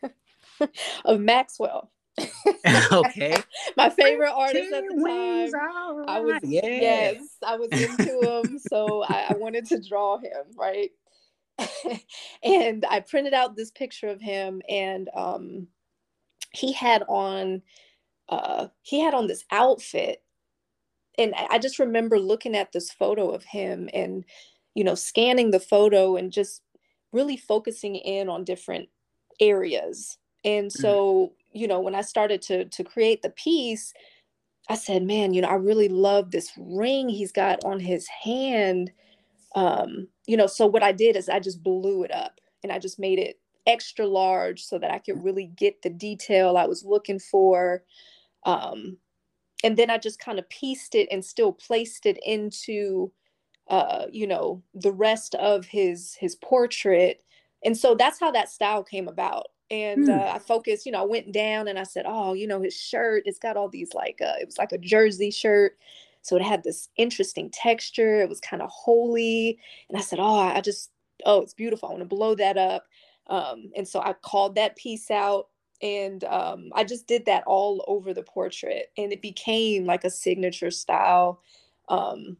of 1.04 1.20
Maxwell. 1.20 1.90
okay. 2.92 3.36
My 3.76 3.88
favorite 3.88 4.32
artist 4.32 4.72
at 4.72 4.84
the 4.88 4.94
time. 5.02 5.54
all 5.64 6.04
I 6.08 6.20
was 6.20 6.32
right. 6.32 6.44
yeah. 6.44 6.66
yes, 6.66 7.36
I 7.46 7.56
was 7.56 7.70
into 7.70 8.20
him, 8.42 8.58
so 8.58 9.02
I, 9.04 9.28
I 9.30 9.34
wanted 9.34 9.64
to 9.66 9.80
draw 9.80 10.18
him, 10.18 10.44
right? 10.56 10.90
and 12.42 12.84
I 12.88 13.00
printed 13.00 13.34
out 13.34 13.56
this 13.56 13.70
picture 13.70 14.08
of 14.08 14.20
him, 14.20 14.60
and 14.68 15.08
um, 15.14 15.66
he 16.52 16.72
had 16.72 17.04
on 17.08 17.62
uh, 18.28 18.68
he 18.82 19.00
had 19.00 19.14
on 19.14 19.26
this 19.26 19.44
outfit, 19.50 20.22
and 21.20 21.34
I 21.50 21.58
just 21.58 21.78
remember 21.78 22.18
looking 22.18 22.56
at 22.56 22.72
this 22.72 22.90
photo 22.90 23.30
of 23.30 23.44
him, 23.44 23.88
and 23.92 24.24
you 24.74 24.84
know, 24.84 24.94
scanning 24.94 25.50
the 25.50 25.60
photo 25.60 26.16
and 26.16 26.32
just 26.32 26.62
really 27.12 27.36
focusing 27.36 27.96
in 27.96 28.28
on 28.28 28.44
different 28.44 28.88
areas. 29.40 30.18
And 30.44 30.72
so, 30.72 31.32
you 31.52 31.66
know, 31.66 31.80
when 31.80 31.94
I 31.94 32.00
started 32.02 32.40
to 32.42 32.64
to 32.64 32.84
create 32.84 33.22
the 33.22 33.30
piece, 33.30 33.92
I 34.68 34.76
said, 34.76 35.02
man, 35.02 35.34
you 35.34 35.42
know, 35.42 35.48
I 35.48 35.54
really 35.54 35.88
love 35.88 36.30
this 36.30 36.52
ring 36.56 37.08
he's 37.08 37.32
got 37.32 37.62
on 37.64 37.80
his 37.80 38.06
hand. 38.08 38.92
Um, 39.54 40.08
you 40.26 40.36
know, 40.36 40.46
so 40.46 40.66
what 40.66 40.82
I 40.82 40.92
did 40.92 41.16
is 41.16 41.28
I 41.28 41.40
just 41.40 41.62
blew 41.62 42.04
it 42.04 42.12
up 42.12 42.40
and 42.62 42.72
I 42.72 42.78
just 42.78 42.98
made 42.98 43.18
it 43.18 43.40
extra 43.66 44.06
large 44.06 44.62
so 44.62 44.78
that 44.78 44.92
I 44.92 44.98
could 44.98 45.22
really 45.22 45.46
get 45.56 45.82
the 45.82 45.90
detail 45.90 46.56
I 46.56 46.66
was 46.66 46.84
looking 46.84 47.18
for. 47.18 47.82
Um, 48.44 48.96
and 49.64 49.76
then 49.76 49.90
I 49.90 49.98
just 49.98 50.18
kind 50.18 50.38
of 50.38 50.48
pieced 50.48 50.94
it 50.94 51.08
and 51.10 51.24
still 51.24 51.52
placed 51.52 52.06
it 52.06 52.18
into 52.24 53.12
uh, 53.68 54.06
you 54.12 54.26
know, 54.26 54.62
the 54.74 54.92
rest 54.92 55.34
of 55.36 55.66
his 55.66 56.14
his 56.16 56.36
portrait. 56.36 57.22
And 57.64 57.76
so 57.76 57.94
that's 57.94 58.20
how 58.20 58.30
that 58.32 58.50
style 58.50 58.82
came 58.84 59.08
about 59.08 59.48
and 59.70 60.08
Hmm. 60.08 60.10
uh, 60.10 60.32
I 60.34 60.38
focused, 60.40 60.86
you 60.86 60.92
know, 60.92 61.00
I 61.02 61.06
went 61.06 61.32
down 61.32 61.68
and 61.68 61.78
I 61.78 61.84
said, 61.84 62.04
oh, 62.08 62.34
you 62.34 62.46
know, 62.46 62.60
his 62.62 62.74
shirt, 62.76 63.22
it's 63.26 63.38
got 63.38 63.56
all 63.56 63.68
these 63.68 63.94
like, 63.94 64.18
uh, 64.22 64.34
it 64.40 64.46
was 64.46 64.58
like 64.58 64.72
a 64.72 64.78
jersey 64.78 65.30
shirt. 65.30 65.78
So 66.22 66.36
it 66.36 66.42
had 66.42 66.64
this 66.64 66.88
interesting 66.96 67.50
texture. 67.50 68.20
It 68.20 68.28
was 68.28 68.40
kind 68.40 68.62
of 68.62 68.70
holy. 68.70 69.58
And 69.88 69.96
I 69.96 70.00
said, 70.02 70.18
oh, 70.20 70.38
I 70.38 70.60
just, 70.60 70.90
oh, 71.24 71.40
it's 71.42 71.54
beautiful. 71.54 71.88
I 71.88 71.92
want 71.92 72.02
to 72.02 72.06
blow 72.16 72.34
that 72.34 72.58
up. 72.58 72.84
Um, 73.28 73.70
and 73.76 73.86
so 73.86 74.00
I 74.00 74.12
called 74.14 74.56
that 74.56 74.76
piece 74.76 75.10
out 75.10 75.48
and 75.82 76.24
um, 76.24 76.70
I 76.74 76.84
just 76.84 77.06
did 77.06 77.26
that 77.26 77.44
all 77.46 77.84
over 77.88 78.12
the 78.12 78.22
portrait 78.22 78.90
and 78.98 79.12
it 79.12 79.22
became 79.22 79.86
like 79.86 80.04
a 80.04 80.10
signature 80.10 80.70
style. 80.70 81.42
Um, 81.88 82.36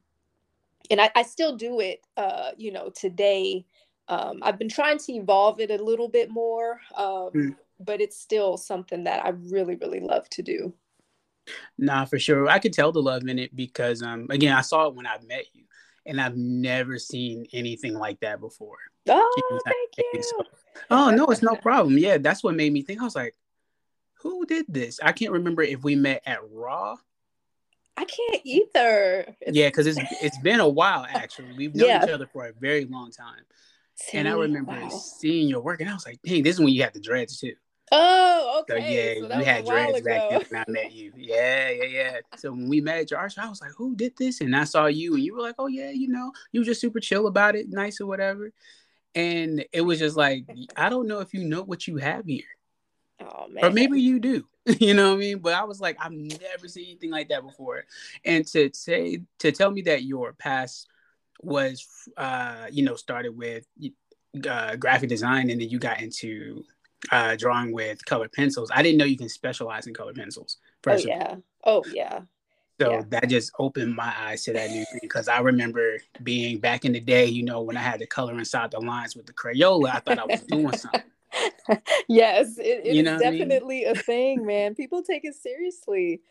and 0.90 1.00
I, 1.00 1.10
I 1.14 1.22
still 1.22 1.56
do 1.56 1.80
it, 1.80 2.00
uh, 2.16 2.50
you 2.56 2.72
know, 2.72 2.90
today. 2.90 3.64
Um, 4.08 4.40
I've 4.42 4.58
been 4.58 4.68
trying 4.68 4.98
to 4.98 5.12
evolve 5.12 5.60
it 5.60 5.70
a 5.70 5.82
little 5.82 6.08
bit 6.08 6.30
more, 6.30 6.80
um, 6.96 7.30
Mm. 7.34 7.56
but 7.78 8.00
it's 8.00 8.18
still 8.18 8.56
something 8.56 9.04
that 9.04 9.24
I 9.24 9.30
really, 9.30 9.76
really 9.76 10.00
love 10.00 10.28
to 10.30 10.42
do. 10.42 10.74
Nah, 11.78 12.04
for 12.04 12.18
sure. 12.18 12.48
I 12.48 12.58
could 12.58 12.72
tell 12.72 12.92
the 12.92 13.02
love 13.02 13.26
in 13.26 13.38
it 13.38 13.54
because 13.56 14.02
um 14.02 14.26
again 14.30 14.54
I 14.54 14.60
saw 14.60 14.86
it 14.86 14.94
when 14.94 15.06
I 15.06 15.16
met 15.26 15.46
you 15.54 15.64
and 16.06 16.20
I've 16.20 16.36
never 16.36 16.98
seen 16.98 17.46
anything 17.52 17.94
like 17.94 18.20
that 18.20 18.40
before. 18.40 18.78
Oh, 19.08 19.60
thank 19.64 19.94
think 19.94 20.24
so. 20.24 20.44
Oh 20.90 21.10
no, 21.10 21.26
it's 21.26 21.42
no 21.42 21.56
problem. 21.62 21.98
Yeah, 21.98 22.18
that's 22.18 22.42
what 22.42 22.54
made 22.54 22.72
me 22.72 22.82
think. 22.82 23.00
I 23.00 23.04
was 23.04 23.14
like, 23.16 23.34
who 24.22 24.44
did 24.46 24.66
this? 24.68 25.00
I 25.02 25.12
can't 25.12 25.32
remember 25.32 25.62
if 25.62 25.82
we 25.82 25.96
met 25.96 26.22
at 26.26 26.40
Raw. 26.50 26.96
I 27.96 28.04
can't 28.04 28.40
either. 28.44 29.36
Yeah, 29.46 29.68
because 29.68 29.86
it's 29.86 29.98
it's 30.22 30.38
been 30.38 30.60
a 30.60 30.68
while 30.68 31.06
actually. 31.08 31.52
We've 31.56 31.74
known 31.74 31.88
Yeah. 31.88 32.04
each 32.04 32.10
other 32.10 32.26
for 32.26 32.46
a 32.46 32.52
very 32.52 32.84
long 32.86 33.10
time. 33.12 33.44
And 34.14 34.26
I 34.26 34.32
remember 34.32 34.72
Wow. 34.72 34.88
seeing 34.88 35.48
your 35.48 35.60
work 35.60 35.80
and 35.82 35.90
I 35.90 35.94
was 35.94 36.06
like, 36.06 36.18
dang, 36.24 36.42
this 36.42 36.54
is 36.54 36.60
when 36.60 36.70
you 36.70 36.82
had 36.82 36.94
the 36.94 37.00
dreads 37.00 37.38
too. 37.38 37.54
Oh, 37.92 38.64
So 38.68 38.76
okay. 38.76 39.20
yeah, 39.20 39.28
so 39.28 39.38
you 39.38 39.44
had 39.44 39.66
dreads 39.66 40.00
back 40.00 40.22
then 40.30 40.40
when 40.48 40.60
I 40.60 40.64
met 40.70 40.92
you. 40.92 41.12
Yeah, 41.16 41.70
yeah, 41.70 41.84
yeah. 41.84 42.16
So 42.36 42.52
when 42.52 42.68
we 42.68 42.80
met 42.80 42.98
at 42.98 43.10
your 43.10 43.20
art 43.20 43.32
show, 43.32 43.42
I 43.42 43.48
was 43.48 43.60
like, 43.60 43.72
who 43.76 43.94
did 43.96 44.16
this? 44.16 44.40
And 44.40 44.56
I 44.56 44.64
saw 44.64 44.86
you 44.86 45.14
and 45.14 45.22
you 45.22 45.34
were 45.34 45.42
like, 45.42 45.56
oh 45.58 45.66
yeah, 45.66 45.90
you 45.90 46.08
know, 46.08 46.32
you 46.52 46.60
were 46.60 46.64
just 46.64 46.80
super 46.80 47.00
chill 47.00 47.26
about 47.26 47.56
it, 47.56 47.68
nice 47.68 48.00
or 48.00 48.06
whatever. 48.06 48.52
And 49.14 49.64
it 49.72 49.80
was 49.80 49.98
just 49.98 50.16
like, 50.16 50.44
I 50.76 50.88
don't 50.88 51.08
know 51.08 51.20
if 51.20 51.34
you 51.34 51.44
know 51.44 51.62
what 51.62 51.86
you 51.86 51.96
have 51.96 52.26
here. 52.26 52.44
Oh 53.20 53.48
man. 53.48 53.64
Or 53.64 53.70
maybe 53.70 54.00
you 54.00 54.18
do. 54.20 54.46
you 54.78 54.94
know 54.94 55.10
what 55.10 55.16
I 55.16 55.18
mean? 55.18 55.38
But 55.38 55.54
I 55.54 55.64
was 55.64 55.80
like, 55.80 55.96
I've 56.00 56.12
never 56.12 56.68
seen 56.68 56.86
anything 56.86 57.10
like 57.10 57.28
that 57.28 57.42
before. 57.42 57.84
And 58.24 58.46
to 58.48 58.70
say 58.72 59.22
to 59.40 59.52
tell 59.52 59.70
me 59.70 59.82
that 59.82 60.04
your 60.04 60.32
past 60.32 60.88
was 61.42 61.86
uh, 62.16 62.66
you 62.70 62.84
know, 62.84 62.94
started 62.94 63.36
with 63.36 63.66
uh, 64.48 64.76
graphic 64.76 65.08
design 65.08 65.50
and 65.50 65.60
then 65.60 65.68
you 65.68 65.78
got 65.78 66.00
into 66.00 66.64
uh, 67.10 67.36
drawing 67.36 67.72
with 67.72 68.04
colored 68.04 68.32
pencils. 68.32 68.70
I 68.72 68.82
didn't 68.82 68.98
know 68.98 69.04
you 69.04 69.16
can 69.16 69.28
specialize 69.28 69.86
in 69.86 69.94
colored 69.94 70.16
pencils. 70.16 70.58
Oh 70.60 70.68
First 70.82 71.06
yeah. 71.06 71.36
Oh 71.64 71.84
yeah. 71.92 72.20
So 72.80 72.90
yeah. 72.90 73.02
that 73.10 73.28
just 73.28 73.52
opened 73.58 73.94
my 73.94 74.12
eyes 74.18 74.44
to 74.44 74.52
that 74.54 74.70
new 74.70 74.84
thing 74.86 75.00
because 75.02 75.28
I 75.28 75.40
remember 75.40 75.98
being 76.22 76.58
back 76.58 76.84
in 76.84 76.92
the 76.92 77.00
day, 77.00 77.26
you 77.26 77.42
know, 77.42 77.60
when 77.60 77.76
I 77.76 77.82
had 77.82 78.00
to 78.00 78.06
color 78.06 78.38
inside 78.38 78.70
the 78.70 78.80
lines 78.80 79.14
with 79.14 79.26
the 79.26 79.32
Crayola, 79.34 79.90
I 79.94 80.00
thought 80.00 80.18
I 80.18 80.24
was 80.24 80.40
doing 80.42 80.72
something. 80.72 81.02
yes, 82.08 82.58
it, 82.58 82.82
it 82.84 82.86
You 82.86 83.02
is 83.02 83.04
know 83.04 83.16
what 83.16 83.26
I 83.26 83.30
mean? 83.30 83.48
definitely 83.48 83.84
a 83.84 83.94
thing, 83.94 84.46
man. 84.46 84.74
People 84.74 85.02
take 85.02 85.24
it 85.24 85.34
seriously. 85.34 86.22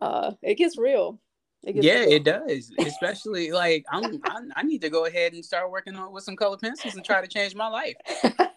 Uh, 0.00 0.32
it 0.42 0.56
gets 0.56 0.76
real. 0.76 1.20
It 1.62 1.72
gets 1.72 1.86
Yeah, 1.86 2.00
real. 2.00 2.12
it 2.12 2.24
does. 2.24 2.70
Especially 2.78 3.50
like 3.50 3.84
I'm, 3.90 4.20
I, 4.24 4.40
I 4.56 4.62
need 4.62 4.82
to 4.82 4.90
go 4.90 5.06
ahead 5.06 5.32
and 5.32 5.44
start 5.44 5.70
working 5.70 5.96
on 5.96 6.12
with 6.12 6.24
some 6.24 6.36
colored 6.36 6.60
pencils 6.60 6.94
and 6.96 7.04
try 7.04 7.20
to 7.20 7.26
change 7.28 7.54
my 7.54 7.68
life. 7.68 7.96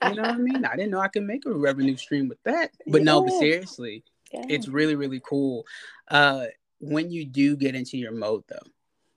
You 0.04 0.16
know 0.16 0.24
what 0.24 0.36
I 0.36 0.38
mean? 0.38 0.66
I 0.66 0.76
didn't 0.76 0.92
know 0.92 1.00
I 1.00 1.08
could 1.08 1.24
make 1.24 1.46
a 1.46 1.52
revenue 1.52 1.98
stream 1.98 2.28
with 2.28 2.42
that. 2.44 2.72
But 2.88 3.04
no, 3.04 3.22
but 3.22 3.34
seriously, 3.34 4.04
Yeah. 4.32 4.46
it's 4.50 4.68
really 4.68 4.96
really 4.96 5.22
cool. 5.28 5.66
Uh, 6.10 6.46
when 6.80 7.12
you 7.12 7.26
do 7.26 7.56
get 7.56 7.76
into 7.76 7.98
your 7.98 8.12
mode 8.12 8.44
though, 8.48 8.68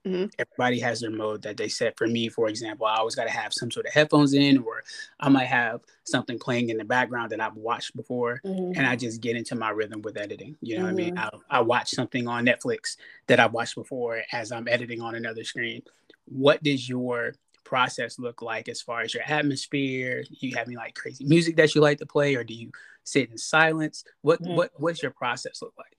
Mhm. 0.06 0.32
everybody 0.38 0.80
has 0.80 1.00
their 1.00 1.10
mode 1.10 1.42
that 1.42 1.58
they 1.58 1.68
set. 1.68 1.98
For 1.98 2.06
me, 2.06 2.30
for 2.30 2.48
example, 2.48 2.86
I 2.86 2.96
always 2.96 3.14
got 3.14 3.24
to 3.24 3.30
have 3.30 3.52
some 3.52 3.70
sort 3.70 3.84
of 3.84 3.92
headphones 3.92 4.32
in, 4.32 4.56
or 4.58 4.82
I 5.18 5.28
might 5.28 5.44
have 5.44 5.82
something 6.04 6.38
playing 6.38 6.70
in 6.70 6.78
the 6.78 6.84
background 6.86 7.32
that 7.32 7.40
I've 7.40 7.56
watched 7.56 7.94
before 7.94 8.40
Mhm. 8.44 8.76
and 8.78 8.86
I 8.86 8.96
just 8.96 9.20
get 9.20 9.36
into 9.36 9.54
my 9.54 9.68
rhythm 9.68 10.00
with 10.00 10.16
editing. 10.16 10.56
You 10.62 10.78
know 10.78 10.84
what 10.84 10.92
I 10.92 10.94
mean? 10.94 11.16
Mm-hmm. 11.16 11.36
I, 11.50 11.58
I 11.58 11.60
watch 11.60 11.90
something 11.90 12.26
on 12.26 12.46
Netflix 12.46 12.96
that 13.26 13.40
I've 13.40 13.52
watched 13.52 13.74
before 13.74 14.22
as 14.32 14.52
I'm 14.52 14.66
editing 14.68 15.02
on 15.02 15.14
another 15.14 15.44
screen. 15.44 15.82
What 16.24 16.62
does 16.62 16.88
your 16.88 17.34
process 17.64 18.18
look 18.18 18.40
like 18.40 18.68
as 18.70 18.80
far 18.80 19.02
as 19.02 19.12
your 19.12 19.22
atmosphere? 19.24 20.24
You 20.30 20.56
have 20.56 20.66
any 20.66 20.76
like 20.76 20.94
crazy 20.94 21.24
music 21.26 21.56
that 21.56 21.74
you 21.74 21.82
like 21.82 21.98
to 21.98 22.06
play, 22.06 22.34
or 22.36 22.42
do 22.42 22.54
you 22.54 22.70
sit 23.04 23.30
in 23.30 23.36
silence? 23.36 24.02
What 24.22 24.40
Mhm. 24.40 24.54
what 24.56 24.72
what's 24.80 25.02
your 25.02 25.12
process 25.12 25.60
look 25.60 25.74
like? 25.76 25.94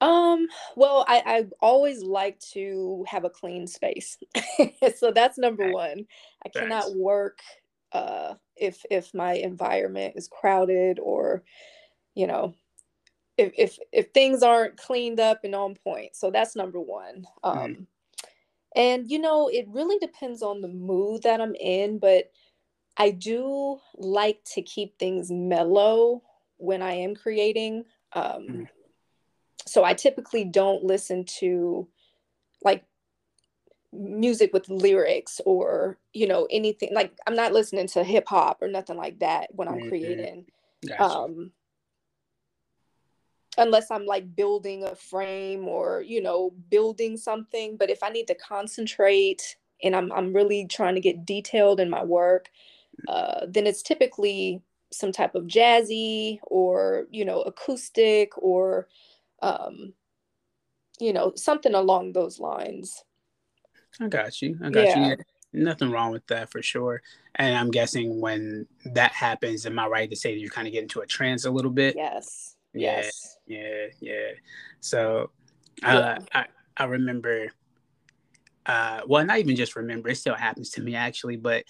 Um, 0.00 0.48
well, 0.76 1.04
I, 1.08 1.22
I 1.26 1.46
always 1.60 2.02
like 2.02 2.38
to 2.52 3.04
have 3.08 3.24
a 3.24 3.30
clean 3.30 3.66
space. 3.66 4.18
so 4.96 5.10
that's 5.10 5.38
number 5.38 5.64
Facts. 5.64 5.66
one. 5.66 6.06
I 6.44 6.48
Facts. 6.54 6.88
cannot 6.88 6.94
work 6.94 7.40
uh 7.92 8.34
if 8.56 8.84
if 8.90 9.14
my 9.14 9.34
environment 9.34 10.14
is 10.16 10.26
crowded 10.26 10.98
or 10.98 11.44
you 12.14 12.26
know 12.26 12.54
if 13.38 13.52
if 13.58 13.78
if 13.92 14.08
things 14.12 14.42
aren't 14.42 14.76
cleaned 14.78 15.20
up 15.20 15.40
and 15.44 15.54
on 15.54 15.76
point. 15.76 16.16
So 16.16 16.30
that's 16.30 16.56
number 16.56 16.80
one. 16.80 17.26
Um 17.44 17.76
Mhm. 17.76 17.86
and 18.74 19.10
you 19.10 19.18
know, 19.18 19.48
it 19.48 19.66
really 19.68 19.98
depends 19.98 20.42
on 20.42 20.60
the 20.60 20.68
mood 20.68 21.22
that 21.22 21.40
I'm 21.40 21.54
in, 21.56 21.98
but 21.98 22.30
I 22.96 23.10
do 23.12 23.80
like 23.96 24.44
to 24.54 24.62
keep 24.62 24.98
things 24.98 25.30
mellow 25.30 26.22
when 26.58 26.82
I 26.82 26.94
am 26.94 27.14
creating. 27.14 27.84
Um, 28.14 28.64
Mhm. 28.64 28.75
So 29.66 29.84
I 29.84 29.94
typically 29.94 30.44
don't 30.44 30.84
listen 30.84 31.24
to 31.40 31.88
like 32.62 32.84
music 33.92 34.52
with 34.52 34.68
lyrics 34.68 35.40
or, 35.44 35.98
you 36.12 36.26
know, 36.26 36.46
anything 36.50 36.90
like 36.94 37.12
I'm 37.26 37.36
not 37.36 37.52
listening 37.52 37.86
to 37.88 38.04
hip 38.04 38.28
hop 38.28 38.62
or 38.62 38.68
nothing 38.68 38.96
like 38.96 39.18
that 39.20 39.54
when 39.54 39.68
I'm 39.68 39.80
Mhm. 39.80 39.88
creating. 39.88 40.46
Gotcha. 40.86 41.04
Um, 41.04 41.52
unless 43.58 43.90
I'm 43.90 44.04
like 44.06 44.36
building 44.36 44.84
a 44.84 44.94
frame 44.94 45.66
or, 45.66 46.02
you 46.02 46.20
know, 46.20 46.50
building 46.68 47.16
something. 47.16 47.76
But 47.76 47.90
if 47.90 48.02
I 48.02 48.10
need 48.10 48.26
to 48.28 48.34
concentrate 48.34 49.56
and 49.82 49.96
I'm 49.96 50.12
I'm 50.12 50.32
really 50.32 50.66
trying 50.66 50.94
to 50.94 51.00
get 51.00 51.24
detailed 51.26 51.80
in 51.80 51.90
my 51.90 52.04
work, 52.04 52.50
uh, 53.08 53.46
then 53.48 53.66
it's 53.66 53.82
typically 53.82 54.62
some 54.92 55.12
type 55.12 55.34
of 55.34 55.44
jazzy 55.44 56.38
or, 56.42 57.06
you 57.10 57.24
know, 57.24 57.42
acoustic 57.42 58.30
or 58.38 58.88
um, 59.42 59.94
you 61.00 61.12
know, 61.12 61.32
something 61.36 61.74
along 61.74 62.12
those 62.12 62.38
lines. 62.40 63.04
I 64.00 64.08
got 64.08 64.40
you. 64.42 64.58
I 64.62 64.70
got 64.70 64.94
you. 64.94 65.02
Yeah. 65.02 65.08
Yeah, 65.08 65.16
Nothing 65.52 65.90
wrong 65.90 66.12
with 66.12 66.26
that 66.26 66.50
for 66.50 66.62
sure. 66.62 67.02
And 67.36 67.56
I'm 67.56 67.70
guessing 67.70 68.20
when 68.20 68.66
that 68.94 69.12
happens, 69.12 69.64
am 69.64 69.78
I 69.78 69.86
right 69.86 70.10
to 70.10 70.16
say 70.16 70.34
that 70.34 70.40
you 70.40 70.50
kind 70.50 70.66
of 70.66 70.72
get 70.72 70.82
into 70.82 71.00
a 71.00 71.06
trance 71.06 71.44
a 71.44 71.50
little 71.50 71.70
bit? 71.70 71.96
Yes. 71.96 72.56
Yeah. 72.74 72.96
Yes. 72.98 73.38
Yeah, 73.46 73.86
yeah. 74.00 74.30
So 74.80 75.30
Uh, 75.82 76.18
I 76.32 76.46
I 76.76 76.84
remember. 76.84 77.48
Uh, 78.64 79.00
well, 79.06 79.24
not 79.24 79.38
even 79.38 79.54
just 79.56 79.76
remember. 79.76 80.08
It 80.08 80.16
still 80.16 80.34
happens 80.34 80.70
to 80.70 80.82
me 80.82 80.94
actually, 80.94 81.36
but 81.36 81.64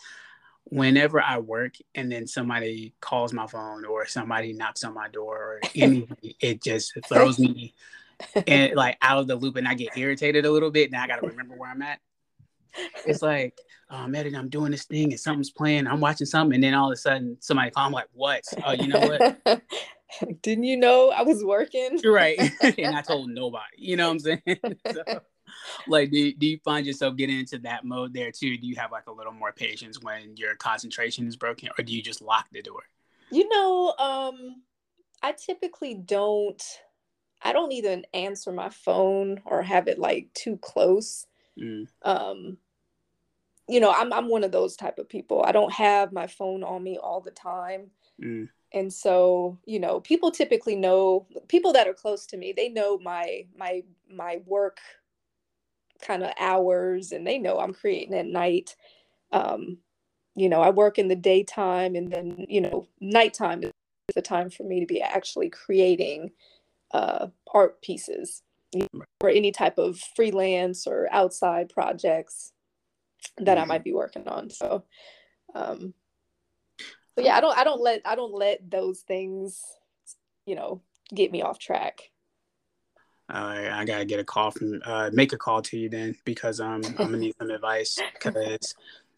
whenever 0.68 1.20
I 1.20 1.38
work 1.38 1.74
and 1.94 2.10
then 2.10 2.26
somebody 2.26 2.94
calls 3.00 3.32
my 3.32 3.46
phone 3.46 3.84
or 3.84 4.06
somebody 4.06 4.52
knocks 4.52 4.84
on 4.84 4.94
my 4.94 5.08
door 5.08 5.36
or 5.36 5.60
anything, 5.74 6.16
it 6.40 6.62
just 6.62 6.92
throws 7.08 7.38
me 7.38 7.74
and 8.46 8.72
like 8.76 8.96
out 9.00 9.18
of 9.18 9.26
the 9.26 9.36
loop 9.36 9.56
and 9.56 9.68
I 9.68 9.74
get 9.74 9.96
irritated 9.96 10.44
a 10.44 10.50
little 10.50 10.70
bit. 10.70 10.90
Now 10.90 11.04
I 11.04 11.06
got 11.06 11.20
to 11.20 11.26
remember 11.26 11.54
where 11.56 11.70
I'm 11.70 11.82
at. 11.82 12.00
It's 13.06 13.22
like, 13.22 13.56
oh, 13.90 13.96
I'm 13.96 14.14
editing, 14.14 14.38
I'm 14.38 14.48
doing 14.48 14.70
this 14.70 14.84
thing 14.84 15.12
and 15.12 15.20
something's 15.20 15.50
playing. 15.50 15.86
I'm 15.86 16.00
watching 16.00 16.26
something. 16.26 16.54
And 16.56 16.64
then 16.64 16.74
all 16.74 16.90
of 16.90 16.92
a 16.92 16.96
sudden 16.96 17.36
somebody 17.40 17.70
call, 17.70 17.86
I'm 17.86 17.92
like, 17.92 18.08
what? 18.12 18.44
Oh, 18.64 18.72
you 18.72 18.88
know 18.88 19.00
what? 19.00 19.62
Didn't 20.42 20.64
you 20.64 20.76
know 20.76 21.10
I 21.10 21.22
was 21.22 21.44
working? 21.44 21.98
You're 22.02 22.12
right. 22.12 22.38
and 22.78 22.96
I 22.96 23.02
told 23.02 23.30
nobody, 23.30 23.64
you 23.78 23.96
know 23.96 24.08
what 24.08 24.12
I'm 24.12 24.18
saying? 24.20 24.58
so, 24.92 25.20
like, 25.88 26.10
do, 26.10 26.32
do 26.32 26.46
you 26.46 26.58
find 26.64 26.86
yourself 26.86 27.16
getting 27.16 27.38
into 27.38 27.58
that 27.58 27.84
mode 27.84 28.12
there 28.12 28.32
too? 28.32 28.56
Do 28.56 28.66
you 28.66 28.76
have 28.76 28.92
like 28.92 29.06
a 29.06 29.12
little 29.12 29.32
more 29.32 29.52
patience 29.52 30.00
when 30.02 30.36
your 30.36 30.54
concentration 30.56 31.26
is 31.26 31.36
broken 31.36 31.68
or 31.78 31.84
do 31.84 31.94
you 31.94 32.02
just 32.02 32.22
lock 32.22 32.46
the 32.52 32.62
door? 32.62 32.82
You 33.30 33.48
know, 33.48 33.94
um, 33.98 34.62
I 35.22 35.32
typically 35.32 35.94
don't 35.94 36.62
I 37.42 37.52
don't 37.52 37.72
even 37.72 38.06
answer 38.14 38.50
my 38.52 38.70
phone 38.70 39.40
or 39.44 39.62
have 39.62 39.88
it 39.88 39.98
like 39.98 40.32
too 40.34 40.56
close. 40.56 41.26
Mm. 41.60 41.86
Um, 42.02 42.58
you 43.68 43.80
know, 43.80 43.92
I'm 43.92 44.12
I'm 44.12 44.28
one 44.28 44.44
of 44.44 44.52
those 44.52 44.76
type 44.76 44.98
of 44.98 45.08
people. 45.08 45.42
I 45.44 45.52
don't 45.52 45.72
have 45.72 46.12
my 46.12 46.26
phone 46.26 46.62
on 46.62 46.82
me 46.82 46.98
all 46.98 47.20
the 47.20 47.30
time. 47.30 47.90
Mm. 48.22 48.48
And 48.72 48.92
so, 48.92 49.58
you 49.64 49.78
know, 49.78 50.00
people 50.00 50.30
typically 50.30 50.76
know 50.76 51.26
people 51.48 51.72
that 51.72 51.88
are 51.88 51.94
close 51.94 52.26
to 52.26 52.36
me, 52.36 52.52
they 52.52 52.68
know 52.68 52.98
my 52.98 53.46
my 53.56 53.82
my 54.10 54.40
work 54.46 54.78
kind 56.00 56.22
of 56.22 56.32
hours 56.38 57.12
and 57.12 57.26
they 57.26 57.38
know 57.38 57.58
I'm 57.58 57.74
creating 57.74 58.14
at 58.14 58.26
night. 58.26 58.76
Um, 59.32 59.78
you 60.34 60.48
know, 60.48 60.60
I 60.60 60.70
work 60.70 60.98
in 60.98 61.08
the 61.08 61.16
daytime 61.16 61.94
and 61.94 62.12
then, 62.12 62.46
you 62.48 62.60
know, 62.60 62.88
nighttime 63.00 63.62
is 63.64 63.72
the 64.14 64.22
time 64.22 64.50
for 64.50 64.64
me 64.64 64.80
to 64.80 64.86
be 64.86 65.00
actually 65.00 65.48
creating 65.48 66.30
uh, 66.92 67.28
art 67.52 67.80
pieces 67.82 68.42
or 69.22 69.30
any 69.30 69.50
type 69.50 69.78
of 69.78 69.98
freelance 69.98 70.86
or 70.86 71.08
outside 71.10 71.70
projects 71.70 72.52
that 73.38 73.58
I 73.58 73.64
might 73.64 73.84
be 73.84 73.92
working 73.92 74.28
on. 74.28 74.50
So, 74.50 74.84
um, 75.54 75.94
so 76.78 77.24
yeah, 77.24 77.36
I 77.36 77.40
don't, 77.40 77.56
I 77.56 77.64
don't 77.64 77.80
let, 77.80 78.02
I 78.04 78.14
don't 78.14 78.34
let 78.34 78.70
those 78.70 79.00
things, 79.00 79.62
you 80.44 80.54
know, 80.54 80.82
get 81.14 81.32
me 81.32 81.40
off 81.40 81.58
track. 81.58 82.10
Uh, 83.28 83.68
I 83.72 83.84
gotta 83.84 84.04
get 84.04 84.20
a 84.20 84.24
call 84.24 84.52
from, 84.52 84.80
uh, 84.84 85.10
make 85.12 85.32
a 85.32 85.38
call 85.38 85.60
to 85.62 85.76
you 85.76 85.88
then 85.88 86.14
because 86.24 86.60
um, 86.60 86.82
I'm 86.84 86.94
gonna 86.94 87.16
need 87.18 87.34
some 87.38 87.50
advice 87.50 87.98
because 88.12 88.74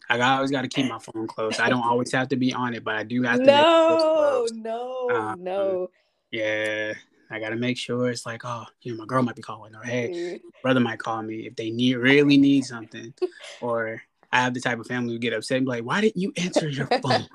I 0.09 0.19
always 0.19 0.49
got 0.49 0.63
to 0.63 0.67
keep 0.67 0.87
my 0.87 0.97
phone 0.97 1.27
close. 1.27 1.59
I 1.59 1.69
don't 1.69 1.85
always 1.85 2.11
have 2.13 2.29
to 2.29 2.35
be 2.35 2.51
on 2.51 2.73
it, 2.73 2.83
but 2.83 2.95
I 2.95 3.03
do 3.03 3.21
have 3.21 3.37
to. 3.37 3.45
No, 3.45 4.47
no, 4.51 5.09
um, 5.11 5.43
no. 5.43 5.91
Yeah, 6.31 6.93
I 7.29 7.39
gotta 7.39 7.55
make 7.55 7.77
sure 7.77 8.09
it's 8.09 8.25
like, 8.25 8.41
oh, 8.43 8.65
you 8.81 8.91
know, 8.91 8.99
my 8.99 9.05
girl 9.05 9.21
might 9.21 9.35
be 9.35 9.43
calling, 9.43 9.75
or 9.75 9.83
hey, 9.83 10.09
mm-hmm. 10.09 10.47
brother 10.63 10.79
might 10.79 10.99
call 10.99 11.21
me 11.21 11.45
if 11.45 11.55
they 11.55 11.69
need 11.69 11.95
really 11.95 12.37
need 12.37 12.65
something, 12.65 13.13
or 13.61 14.01
I 14.31 14.41
have 14.41 14.53
the 14.53 14.61
type 14.61 14.79
of 14.79 14.87
family 14.87 15.13
who 15.13 15.19
get 15.19 15.33
upset 15.33 15.57
and 15.57 15.65
be 15.65 15.71
like, 15.71 15.83
why 15.83 16.01
didn't 16.01 16.17
you 16.17 16.33
answer 16.37 16.67
your 16.67 16.87
phone? 17.03 17.27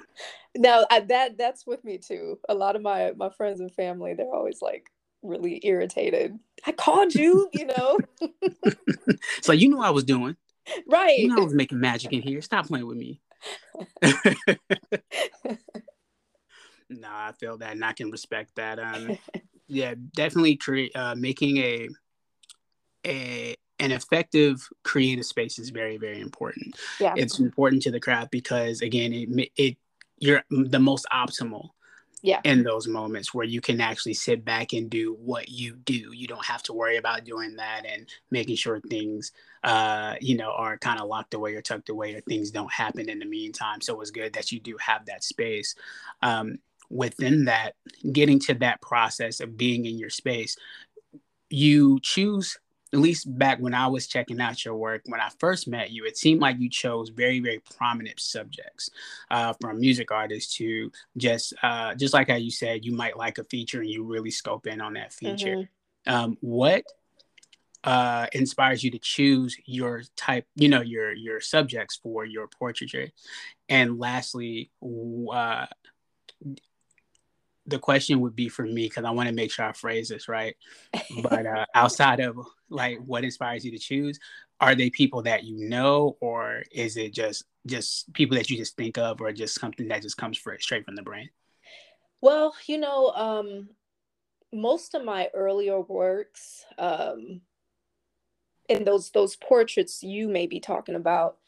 now 0.56 0.84
I, 0.90 1.00
that 1.00 1.38
that's 1.38 1.66
with 1.66 1.84
me 1.84 1.98
too. 1.98 2.38
A 2.48 2.54
lot 2.54 2.76
of 2.76 2.82
my 2.82 3.12
my 3.16 3.30
friends 3.30 3.60
and 3.60 3.72
family, 3.72 4.14
they're 4.14 4.34
always 4.34 4.60
like 4.62 4.90
really 5.24 5.60
irritated. 5.64 6.38
I 6.66 6.72
called 6.72 7.14
you, 7.14 7.48
you 7.52 7.66
know. 7.66 7.98
so 9.42 9.52
you 9.52 9.68
knew 9.68 9.80
I 9.80 9.90
was 9.90 10.04
doing. 10.04 10.36
Right. 10.88 11.18
You 11.18 11.28
know 11.28 11.42
I 11.42 11.44
was 11.44 11.54
making 11.54 11.80
magic 11.80 12.12
in 12.12 12.22
here. 12.22 12.40
Stop 12.40 12.68
playing 12.68 12.86
with 12.86 12.96
me. 12.96 13.20
no, 16.88 17.08
I 17.08 17.32
feel 17.38 17.58
that 17.58 17.72
and 17.72 17.84
I 17.84 17.92
can 17.92 18.10
respect 18.10 18.54
that. 18.56 18.78
Um 18.78 19.18
yeah, 19.66 19.94
definitely 20.14 20.56
create 20.56 20.92
uh, 20.94 21.14
making 21.14 21.58
a 21.58 21.88
a 23.06 23.56
an 23.80 23.92
effective 23.92 24.66
creative 24.82 25.26
space 25.26 25.58
is 25.58 25.70
very 25.70 25.96
very 25.96 26.20
important. 26.20 26.76
Yeah, 27.00 27.14
it's 27.16 27.38
important 27.38 27.82
to 27.82 27.90
the 27.90 28.00
craft 28.00 28.30
because 28.30 28.80
again, 28.80 29.12
it 29.12 29.50
it 29.56 29.76
you're 30.18 30.42
the 30.50 30.78
most 30.78 31.06
optimal. 31.12 31.70
Yeah. 32.24 32.40
In 32.42 32.62
those 32.62 32.88
moments 32.88 33.34
where 33.34 33.44
you 33.44 33.60
can 33.60 33.82
actually 33.82 34.14
sit 34.14 34.46
back 34.46 34.72
and 34.72 34.88
do 34.88 35.14
what 35.20 35.50
you 35.50 35.76
do, 35.76 36.10
you 36.14 36.26
don't 36.26 36.44
have 36.46 36.62
to 36.62 36.72
worry 36.72 36.96
about 36.96 37.26
doing 37.26 37.56
that 37.56 37.82
and 37.84 38.08
making 38.30 38.56
sure 38.56 38.80
things, 38.80 39.30
uh, 39.62 40.14
you 40.22 40.34
know, 40.34 40.50
are 40.52 40.78
kind 40.78 40.98
of 40.98 41.06
locked 41.06 41.34
away 41.34 41.54
or 41.54 41.60
tucked 41.60 41.90
away, 41.90 42.14
or 42.14 42.22
things 42.22 42.50
don't 42.50 42.72
happen 42.72 43.10
in 43.10 43.18
the 43.18 43.26
meantime. 43.26 43.82
So 43.82 44.00
it's 44.00 44.10
good 44.10 44.32
that 44.32 44.52
you 44.52 44.58
do 44.58 44.74
have 44.80 45.04
that 45.04 45.22
space. 45.22 45.74
Um, 46.22 46.60
within 46.88 47.44
that, 47.44 47.74
getting 48.10 48.40
to 48.40 48.54
that 48.54 48.80
process 48.80 49.40
of 49.40 49.58
being 49.58 49.84
in 49.84 49.98
your 49.98 50.08
space, 50.08 50.56
you 51.50 52.00
choose, 52.00 52.56
at 52.94 53.00
least 53.00 53.38
back 53.38 53.58
when 53.58 53.74
I 53.74 53.88
was 53.88 54.06
checking 54.06 54.40
out 54.40 54.64
your 54.64 54.76
work, 54.76 55.02
when 55.06 55.20
I 55.20 55.28
first 55.40 55.66
met 55.66 55.90
you, 55.90 56.04
it 56.04 56.16
seemed 56.16 56.40
like 56.40 56.60
you 56.60 56.70
chose 56.70 57.08
very, 57.08 57.40
very 57.40 57.60
prominent 57.76 58.20
subjects, 58.20 58.88
uh, 59.32 59.52
from 59.60 59.80
music 59.80 60.12
artists 60.12 60.54
to 60.58 60.92
just, 61.16 61.54
uh, 61.64 61.96
just 61.96 62.14
like 62.14 62.28
how 62.28 62.36
you 62.36 62.52
said, 62.52 62.84
you 62.84 62.92
might 62.92 63.16
like 63.16 63.38
a 63.38 63.44
feature 63.44 63.80
and 63.80 63.90
you 63.90 64.04
really 64.04 64.30
scope 64.30 64.68
in 64.68 64.80
on 64.80 64.92
that 64.92 65.12
feature. 65.12 65.56
Mm-hmm. 65.56 66.14
Um, 66.14 66.38
what 66.40 66.84
uh, 67.82 68.28
inspires 68.32 68.84
you 68.84 68.92
to 68.92 68.98
choose 69.00 69.56
your 69.66 70.04
type, 70.14 70.46
you 70.54 70.68
know, 70.68 70.80
your 70.80 71.12
your 71.12 71.40
subjects 71.40 71.96
for 71.96 72.24
your 72.24 72.46
portraiture? 72.46 73.08
And 73.68 73.98
lastly, 73.98 74.70
uh, 75.32 75.66
the 77.66 77.78
question 77.78 78.20
would 78.20 78.36
be 78.36 78.48
for 78.48 78.64
me 78.64 78.86
because 78.86 79.04
I 79.04 79.10
want 79.10 79.28
to 79.28 79.34
make 79.34 79.50
sure 79.50 79.64
I 79.64 79.72
phrase 79.72 80.08
this 80.08 80.28
right. 80.28 80.56
But 81.22 81.46
uh, 81.46 81.66
outside 81.74 82.20
of 82.20 82.38
like 82.74 82.98
what 83.04 83.24
inspires 83.24 83.64
you 83.64 83.70
to 83.70 83.78
choose, 83.78 84.18
are 84.60 84.74
they 84.74 84.90
people 84.90 85.22
that 85.22 85.44
you 85.44 85.68
know, 85.68 86.16
or 86.20 86.62
is 86.72 86.96
it 86.96 87.14
just 87.14 87.44
just 87.66 88.12
people 88.12 88.36
that 88.36 88.50
you 88.50 88.56
just 88.56 88.76
think 88.76 88.98
of, 88.98 89.20
or 89.20 89.32
just 89.32 89.58
something 89.58 89.88
that 89.88 90.02
just 90.02 90.16
comes 90.16 90.36
for, 90.36 90.58
straight 90.58 90.84
from 90.84 90.96
the 90.96 91.02
brain? 91.02 91.30
Well, 92.20 92.54
you 92.66 92.78
know, 92.78 93.10
um, 93.10 93.68
most 94.52 94.94
of 94.94 95.04
my 95.04 95.28
earlier 95.34 95.80
works, 95.80 96.64
um, 96.78 97.40
and 98.68 98.86
those 98.86 99.10
those 99.10 99.36
portraits 99.36 100.02
you 100.02 100.28
may 100.28 100.46
be 100.46 100.60
talking 100.60 100.94
about, 100.94 101.38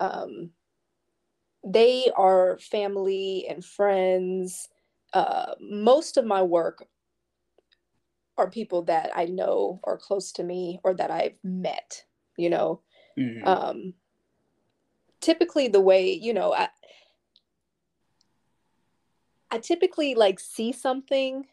um, 0.00 0.50
they 1.64 2.10
are 2.16 2.58
family 2.58 3.46
and 3.48 3.64
friends 3.64 4.68
uh, 5.12 5.54
most 5.60 6.16
of 6.16 6.24
my 6.24 6.42
work 6.42 6.86
are 8.40 8.50
people 8.50 8.82
that 8.82 9.10
I 9.14 9.26
know 9.26 9.80
are 9.84 9.98
close 9.98 10.32
to 10.32 10.42
me 10.42 10.80
or 10.82 10.94
that 10.94 11.10
I've 11.10 11.36
met, 11.44 12.04
you 12.36 12.48
know. 12.48 12.80
Mm-hmm. 13.18 13.46
Um, 13.46 13.94
typically, 15.20 15.68
the 15.68 15.80
way, 15.80 16.12
you 16.12 16.32
know, 16.32 16.54
I, 16.54 16.68
I 19.50 19.58
typically 19.58 20.14
like 20.14 20.40
see 20.40 20.72
something 20.72 21.46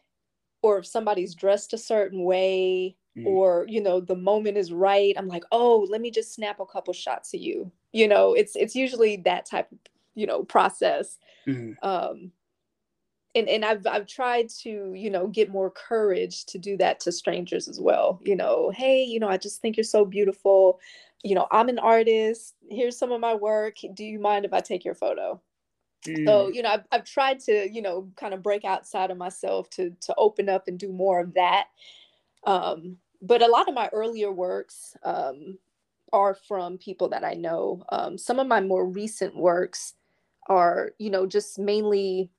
or 0.62 0.78
if 0.78 0.86
somebody's 0.86 1.34
dressed 1.34 1.72
a 1.74 1.78
certain 1.78 2.24
way 2.24 2.96
mm. 3.16 3.26
or 3.26 3.66
you 3.68 3.82
know 3.82 4.00
the 4.00 4.16
moment 4.16 4.56
is 4.56 4.72
right 4.72 5.14
i'm 5.16 5.28
like 5.28 5.44
oh 5.52 5.86
let 5.90 6.00
me 6.00 6.10
just 6.10 6.34
snap 6.34 6.60
a 6.60 6.66
couple 6.66 6.92
shots 6.92 7.34
of 7.34 7.40
you 7.40 7.70
you 7.92 8.08
know 8.08 8.34
it's 8.34 8.56
it's 8.56 8.74
usually 8.74 9.16
that 9.16 9.46
type 9.46 9.70
of 9.70 9.78
you 10.14 10.26
know 10.26 10.42
process 10.44 11.18
mm. 11.46 11.74
um 11.82 12.32
and 13.38 13.48
and 13.48 13.64
I've 13.64 13.86
I've 13.86 14.06
tried 14.06 14.48
to 14.60 14.92
you 14.94 15.10
know 15.10 15.26
get 15.26 15.50
more 15.50 15.70
courage 15.70 16.44
to 16.46 16.58
do 16.58 16.76
that 16.78 17.00
to 17.00 17.12
strangers 17.12 17.68
as 17.68 17.80
well. 17.80 18.20
You 18.24 18.36
know, 18.36 18.70
hey, 18.74 19.02
you 19.02 19.20
know, 19.20 19.28
I 19.28 19.36
just 19.36 19.60
think 19.60 19.76
you're 19.76 19.84
so 19.84 20.04
beautiful. 20.04 20.80
You 21.22 21.34
know, 21.34 21.46
I'm 21.50 21.68
an 21.68 21.78
artist. 21.78 22.54
Here's 22.70 22.98
some 22.98 23.12
of 23.12 23.20
my 23.20 23.34
work. 23.34 23.76
Do 23.94 24.04
you 24.04 24.18
mind 24.18 24.44
if 24.44 24.52
I 24.52 24.60
take 24.60 24.84
your 24.84 24.94
photo? 24.94 25.40
Mm. 26.06 26.26
So 26.26 26.48
you 26.48 26.62
know, 26.62 26.70
I've 26.70 26.84
I've 26.92 27.04
tried 27.04 27.40
to 27.40 27.68
you 27.70 27.82
know 27.82 28.10
kind 28.16 28.34
of 28.34 28.42
break 28.42 28.64
outside 28.64 29.10
of 29.10 29.16
myself 29.16 29.70
to 29.70 29.90
to 30.02 30.14
open 30.16 30.48
up 30.48 30.68
and 30.68 30.78
do 30.78 30.92
more 30.92 31.20
of 31.20 31.34
that. 31.34 31.68
Um, 32.44 32.98
but 33.20 33.42
a 33.42 33.48
lot 33.48 33.68
of 33.68 33.74
my 33.74 33.88
earlier 33.92 34.30
works 34.30 34.96
um, 35.02 35.58
are 36.12 36.34
from 36.34 36.78
people 36.78 37.08
that 37.08 37.24
I 37.24 37.34
know. 37.34 37.82
Um, 37.90 38.16
some 38.16 38.38
of 38.38 38.46
my 38.46 38.60
more 38.60 38.86
recent 38.86 39.36
works 39.36 39.94
are 40.48 40.92
you 40.98 41.10
know 41.10 41.26
just 41.26 41.58
mainly 41.58 42.30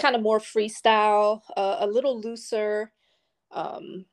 kind 0.00 0.16
of 0.16 0.22
more 0.22 0.38
freestyle, 0.38 1.42
uh, 1.56 1.76
a 1.80 1.86
little 1.86 2.20
looser. 2.20 2.92
Um, 3.52 4.06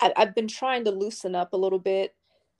I, 0.00 0.12
have 0.16 0.34
been 0.34 0.48
trying 0.48 0.84
to 0.84 0.90
loosen 0.90 1.34
up 1.34 1.52
a 1.52 1.56
little 1.56 1.78
bit 1.78 2.14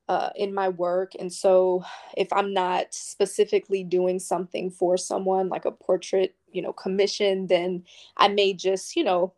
uh, 0.08 0.30
in 0.36 0.54
my 0.54 0.68
work. 0.68 1.12
And 1.18 1.32
so 1.32 1.84
if 2.16 2.32
I'm 2.32 2.54
not 2.54 2.94
specifically 2.94 3.84
doing 3.84 4.18
something 4.18 4.70
for 4.70 4.96
someone 4.96 5.48
like 5.48 5.64
a 5.64 5.72
portrait, 5.72 6.34
you 6.50 6.62
know, 6.62 6.72
commission, 6.72 7.48
then 7.48 7.84
I 8.16 8.28
may 8.28 8.54
just, 8.54 8.96
you 8.96 9.04
know, 9.04 9.34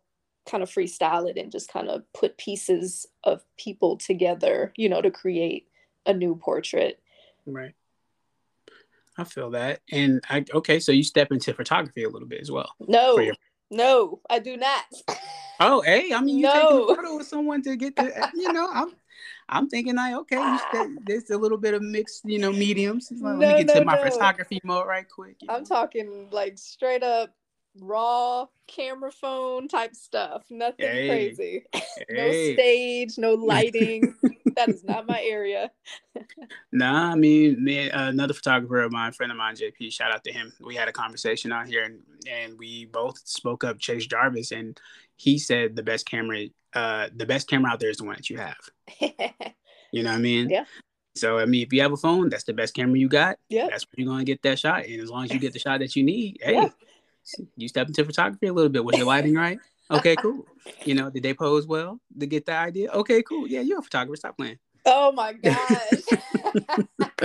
kind 0.49 0.63
of 0.63 0.69
freestyle 0.69 1.29
it 1.29 1.37
and 1.37 1.51
just 1.51 1.71
kind 1.71 1.89
of 1.89 2.03
put 2.13 2.37
pieces 2.37 3.05
of 3.23 3.43
people 3.57 3.97
together, 3.97 4.71
you 4.77 4.87
know, 4.87 5.01
to 5.01 5.11
create 5.11 5.67
a 6.05 6.13
new 6.13 6.35
portrait. 6.35 7.01
Right. 7.45 7.73
I 9.19 9.23
feel 9.25 9.51
that. 9.51 9.81
And 9.91 10.23
I 10.29 10.45
okay, 10.53 10.79
so 10.79 10.91
you 10.91 11.03
step 11.03 11.31
into 11.31 11.53
photography 11.53 12.03
a 12.03 12.09
little 12.09 12.27
bit 12.27 12.41
as 12.41 12.49
well. 12.49 12.71
No, 12.79 13.19
your... 13.19 13.35
no, 13.69 14.21
I 14.29 14.39
do 14.39 14.57
not. 14.57 14.83
Oh, 15.61 15.81
hey, 15.81 16.13
I 16.13 16.21
mean, 16.21 16.37
you 16.37 16.43
no. 16.43 16.53
taking 16.53 16.83
a 16.83 16.95
photo 16.95 17.17
with 17.17 17.27
someone 17.27 17.61
to 17.63 17.75
get 17.75 17.93
the, 17.93 18.29
you 18.33 18.53
know, 18.53 18.69
I'm, 18.71 18.93
I'm 19.49 19.67
thinking 19.67 19.97
like, 19.97 20.15
okay, 20.15 20.37
you 20.37 20.99
there's 21.05 21.29
a 21.31 21.37
little 21.37 21.57
bit 21.57 21.73
of 21.73 21.81
mixed, 21.81 22.23
you 22.23 22.39
know, 22.39 22.53
mediums. 22.53 23.11
Like, 23.11 23.33
no, 23.33 23.39
let 23.39 23.57
me 23.57 23.63
get 23.65 23.75
no, 23.75 23.81
to 23.81 23.85
my 23.85 23.95
no. 23.95 24.09
photography 24.09 24.61
mode 24.63 24.87
right 24.87 25.05
quick. 25.09 25.35
I'm 25.49 25.63
know? 25.63 25.65
talking 25.65 26.29
like 26.31 26.57
straight 26.57 27.03
up 27.03 27.35
raw 27.77 28.45
camera 28.67 29.11
phone 29.11 29.67
type 29.67 29.95
stuff. 29.95 30.45
Nothing 30.49 30.85
hey. 30.85 31.07
crazy. 31.09 31.63
no 32.09 32.31
stage, 32.53 33.17
no 33.17 33.33
lighting. 33.33 34.15
That 34.59 34.69
is 34.69 34.83
not 34.83 35.07
my 35.07 35.21
area. 35.21 35.71
nah, 36.71 37.11
I 37.11 37.15
mean, 37.15 37.63
me, 37.63 37.89
uh, 37.89 38.09
another 38.09 38.33
photographer 38.33 38.81
of 38.81 38.91
mine, 38.91 39.11
friend 39.13 39.31
of 39.31 39.37
mine, 39.37 39.55
JP. 39.55 39.91
Shout 39.91 40.11
out 40.11 40.23
to 40.25 40.31
him. 40.31 40.53
We 40.59 40.75
had 40.75 40.87
a 40.87 40.91
conversation 40.91 41.51
out 41.51 41.67
here, 41.67 41.83
and 41.83 41.99
and 42.29 42.57
we 42.57 42.85
both 42.85 43.19
spoke 43.25 43.63
up 43.63 43.79
Chase 43.79 44.05
Jarvis, 44.05 44.51
and 44.51 44.79
he 45.15 45.39
said 45.39 45.75
the 45.75 45.83
best 45.83 46.05
camera, 46.05 46.45
uh, 46.73 47.07
the 47.15 47.25
best 47.25 47.47
camera 47.47 47.71
out 47.71 47.79
there 47.79 47.89
is 47.89 47.97
the 47.97 48.03
one 48.03 48.15
that 48.15 48.29
you 48.29 48.37
have. 48.37 48.57
you 49.91 50.03
know 50.03 50.11
what 50.11 50.17
I 50.17 50.21
mean? 50.21 50.49
Yeah. 50.49 50.65
So 51.15 51.39
I 51.39 51.45
mean, 51.45 51.63
if 51.65 51.73
you 51.73 51.81
have 51.81 51.93
a 51.93 51.97
phone, 51.97 52.29
that's 52.29 52.43
the 52.43 52.53
best 52.53 52.73
camera 52.73 52.99
you 52.99 53.09
got. 53.09 53.37
Yeah. 53.49 53.67
That's 53.69 53.85
where 53.85 54.03
you're 54.03 54.11
gonna 54.11 54.25
get 54.25 54.41
that 54.43 54.59
shot, 54.59 54.85
and 54.85 55.01
as 55.01 55.09
long 55.09 55.23
as 55.23 55.33
you 55.33 55.39
get 55.39 55.53
the 55.53 55.59
shot 55.59 55.79
that 55.79 55.95
you 55.95 56.03
need, 56.03 56.39
hey. 56.41 56.53
Yeah 56.53 56.69
you 57.55 57.67
step 57.67 57.87
into 57.87 58.03
photography 58.05 58.47
a 58.47 58.53
little 58.53 58.69
bit. 58.69 58.83
Was 58.83 58.97
your 58.97 59.05
lighting 59.05 59.35
right? 59.35 59.59
Okay, 59.91 60.15
cool. 60.15 60.45
You 60.85 60.93
know, 60.93 61.09
did 61.09 61.23
they 61.23 61.33
pose 61.33 61.65
well 61.65 61.99
to 62.19 62.27
get 62.27 62.45
the 62.45 62.53
idea? 62.53 62.91
Okay, 62.91 63.23
cool. 63.23 63.47
Yeah, 63.47 63.61
you're 63.61 63.79
a 63.79 63.81
photographer. 63.81 64.17
Stop 64.17 64.37
playing. 64.37 64.59
Oh 64.85 65.11
my 65.11 65.33
gosh. 65.33 65.57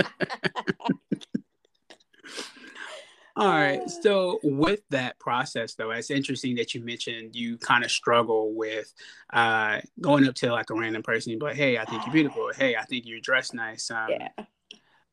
All 3.37 3.49
right. 3.49 3.89
So 3.89 4.39
with 4.43 4.79
that 4.91 5.19
process 5.19 5.75
though, 5.75 5.91
it's 5.91 6.09
interesting 6.09 6.55
that 6.55 6.73
you 6.73 6.83
mentioned 6.83 7.35
you 7.35 7.57
kind 7.57 7.83
of 7.83 7.91
struggle 7.91 8.53
with 8.53 8.93
uh, 9.33 9.81
going 9.99 10.25
up 10.25 10.35
to 10.35 10.53
like 10.53 10.69
a 10.69 10.73
random 10.73 11.03
person 11.03 11.33
and 11.33 11.39
be 11.39 11.47
like, 11.47 11.57
hey, 11.57 11.77
I 11.77 11.83
think 11.83 12.05
you're 12.05 12.13
beautiful. 12.13 12.51
Hey, 12.55 12.77
I 12.77 12.83
think 12.85 13.05
you're 13.05 13.19
dressed 13.19 13.53
nice. 13.53 13.91
Um, 13.91 14.07
yeah. 14.09 14.29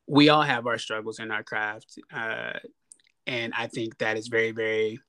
We 0.07 0.29
all 0.29 0.41
have 0.41 0.67
our 0.67 0.77
struggles 0.77 1.19
in 1.19 1.31
our 1.31 1.43
craft. 1.43 1.99
Uh, 2.13 2.53
and 3.27 3.53
I 3.57 3.67
think 3.67 3.97
that 3.97 4.17
is 4.17 4.27
very, 4.29 4.51
very 4.51 4.99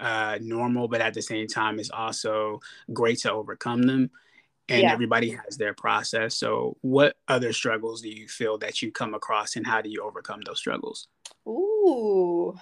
uh, 0.00 0.38
normal, 0.40 0.88
but 0.88 1.00
at 1.00 1.14
the 1.14 1.22
same 1.22 1.46
time, 1.46 1.78
it's 1.78 1.90
also 1.90 2.60
great 2.92 3.18
to 3.20 3.32
overcome 3.32 3.82
them. 3.82 4.10
And 4.68 4.82
yeah. 4.82 4.92
everybody 4.92 5.30
has 5.30 5.56
their 5.56 5.74
process. 5.74 6.36
So, 6.36 6.76
what 6.82 7.16
other 7.28 7.52
struggles 7.52 8.00
do 8.00 8.08
you 8.08 8.28
feel 8.28 8.58
that 8.58 8.80
you 8.80 8.92
come 8.92 9.12
across, 9.12 9.56
and 9.56 9.66
how 9.66 9.82
do 9.82 9.90
you 9.90 10.02
overcome 10.02 10.40
those 10.46 10.58
struggles? 10.58 11.08
Ooh, 11.46 12.54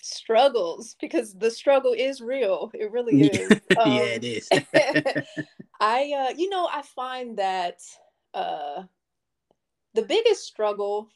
struggles 0.00 0.94
because 1.00 1.34
the 1.34 1.50
struggle 1.50 1.94
is 1.94 2.20
real. 2.20 2.70
It 2.74 2.92
really 2.92 3.22
is. 3.30 3.50
Um, 3.76 3.92
yeah, 3.92 4.02
it 4.02 4.24
is. 4.24 4.48
I, 5.80 6.12
uh, 6.12 6.34
you 6.36 6.48
know, 6.48 6.68
I 6.70 6.82
find 6.82 7.38
that 7.38 7.80
uh, 8.34 8.82
the 9.94 10.02
biggest 10.02 10.44
struggle 10.44 11.08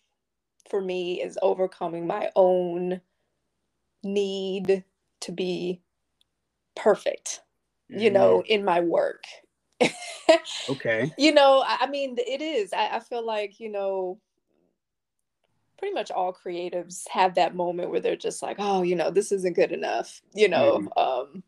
for 0.70 0.80
me 0.80 1.22
is 1.22 1.38
overcoming 1.42 2.06
my 2.06 2.30
own 2.36 3.00
need 4.04 4.84
to 5.22 5.32
be 5.32 5.80
perfect, 6.76 7.40
you 7.88 8.10
know, 8.10 8.38
mm-hmm. 8.38 8.52
in 8.52 8.64
my 8.64 8.80
work. 8.80 9.24
okay. 10.68 11.12
You 11.18 11.32
know, 11.32 11.64
I, 11.66 11.86
mean, 11.86 12.16
it 12.18 12.40
is. 12.40 12.72
I, 12.72 12.96
I 12.96 13.00
feel 13.00 13.24
like, 13.24 13.58
you 13.60 13.70
know, 13.70 14.18
pretty 15.78 15.94
much 15.94 16.10
all 16.10 16.32
creatives 16.32 17.08
have 17.08 17.34
that 17.34 17.56
moment 17.56 17.90
where 17.90 18.00
they're 18.00 18.16
just 18.16 18.42
like, 18.42 18.56
oh, 18.58 18.82
you 18.82 18.94
know, 18.94 19.10
this 19.10 19.32
isn't 19.32 19.56
good 19.56 19.72
enough, 19.72 20.22
you 20.32 20.48
know. 20.48 20.88
Mm. 20.96 21.02
Um, 21.02 21.42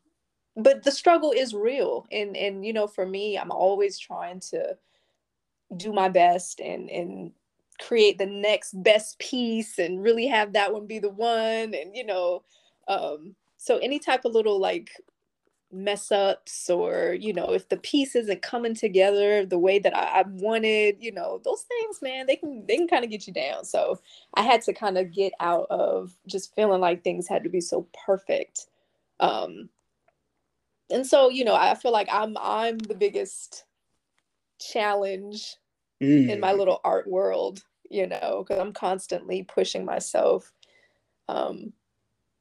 but 0.56 0.82
the 0.82 0.90
struggle 0.90 1.32
is 1.32 1.54
real. 1.54 2.06
And 2.10 2.36
and 2.36 2.66
you 2.66 2.72
know, 2.72 2.86
for 2.86 3.06
me, 3.06 3.38
I'm 3.38 3.52
always 3.52 3.98
trying 3.98 4.40
to 4.50 4.76
do 5.76 5.92
my 5.92 6.08
best 6.08 6.60
and 6.60 6.90
and 6.90 7.32
create 7.80 8.18
the 8.18 8.26
next 8.26 8.72
best 8.82 9.18
piece 9.18 9.78
and 9.78 10.02
really 10.02 10.26
have 10.26 10.52
that 10.52 10.72
one 10.72 10.86
be 10.86 10.98
the 11.00 11.10
one 11.10 11.74
and 11.74 11.94
you 11.94 12.06
know 12.06 12.44
um 12.86 13.34
so 13.64 13.78
any 13.78 13.98
type 13.98 14.24
of 14.24 14.32
little 14.32 14.60
like 14.60 14.90
mess 15.72 16.12
ups 16.12 16.70
or 16.70 17.16
you 17.18 17.32
know 17.32 17.52
if 17.52 17.68
the 17.68 17.76
piece 17.78 18.14
isn't 18.14 18.42
coming 18.42 18.74
together 18.74 19.44
the 19.44 19.58
way 19.58 19.80
that 19.80 19.96
I, 19.96 20.20
I 20.20 20.24
wanted 20.28 20.98
you 21.00 21.10
know 21.10 21.40
those 21.44 21.62
things 21.62 22.00
man 22.00 22.26
they 22.26 22.36
can 22.36 22.64
they 22.66 22.76
can 22.76 22.86
kind 22.86 23.04
of 23.04 23.10
get 23.10 23.26
you 23.26 23.32
down 23.32 23.64
so 23.64 23.98
i 24.34 24.42
had 24.42 24.62
to 24.62 24.72
kind 24.72 24.96
of 24.96 25.12
get 25.12 25.32
out 25.40 25.66
of 25.70 26.12
just 26.28 26.54
feeling 26.54 26.80
like 26.80 27.02
things 27.02 27.26
had 27.26 27.42
to 27.42 27.50
be 27.50 27.60
so 27.60 27.88
perfect 28.06 28.66
um 29.18 29.68
and 30.90 31.04
so 31.04 31.28
you 31.28 31.44
know 31.44 31.56
i 31.56 31.74
feel 31.74 31.90
like 31.90 32.08
i'm 32.12 32.36
i'm 32.40 32.78
the 32.78 32.94
biggest 32.94 33.64
challenge 34.60 35.56
mm. 36.02 36.28
in 36.28 36.40
my 36.40 36.52
little 36.52 36.80
art 36.84 37.06
world, 37.06 37.62
you 37.90 38.06
know, 38.06 38.44
because 38.46 38.60
I'm 38.60 38.72
constantly 38.72 39.42
pushing 39.42 39.84
myself. 39.84 40.52
Um, 41.28 41.72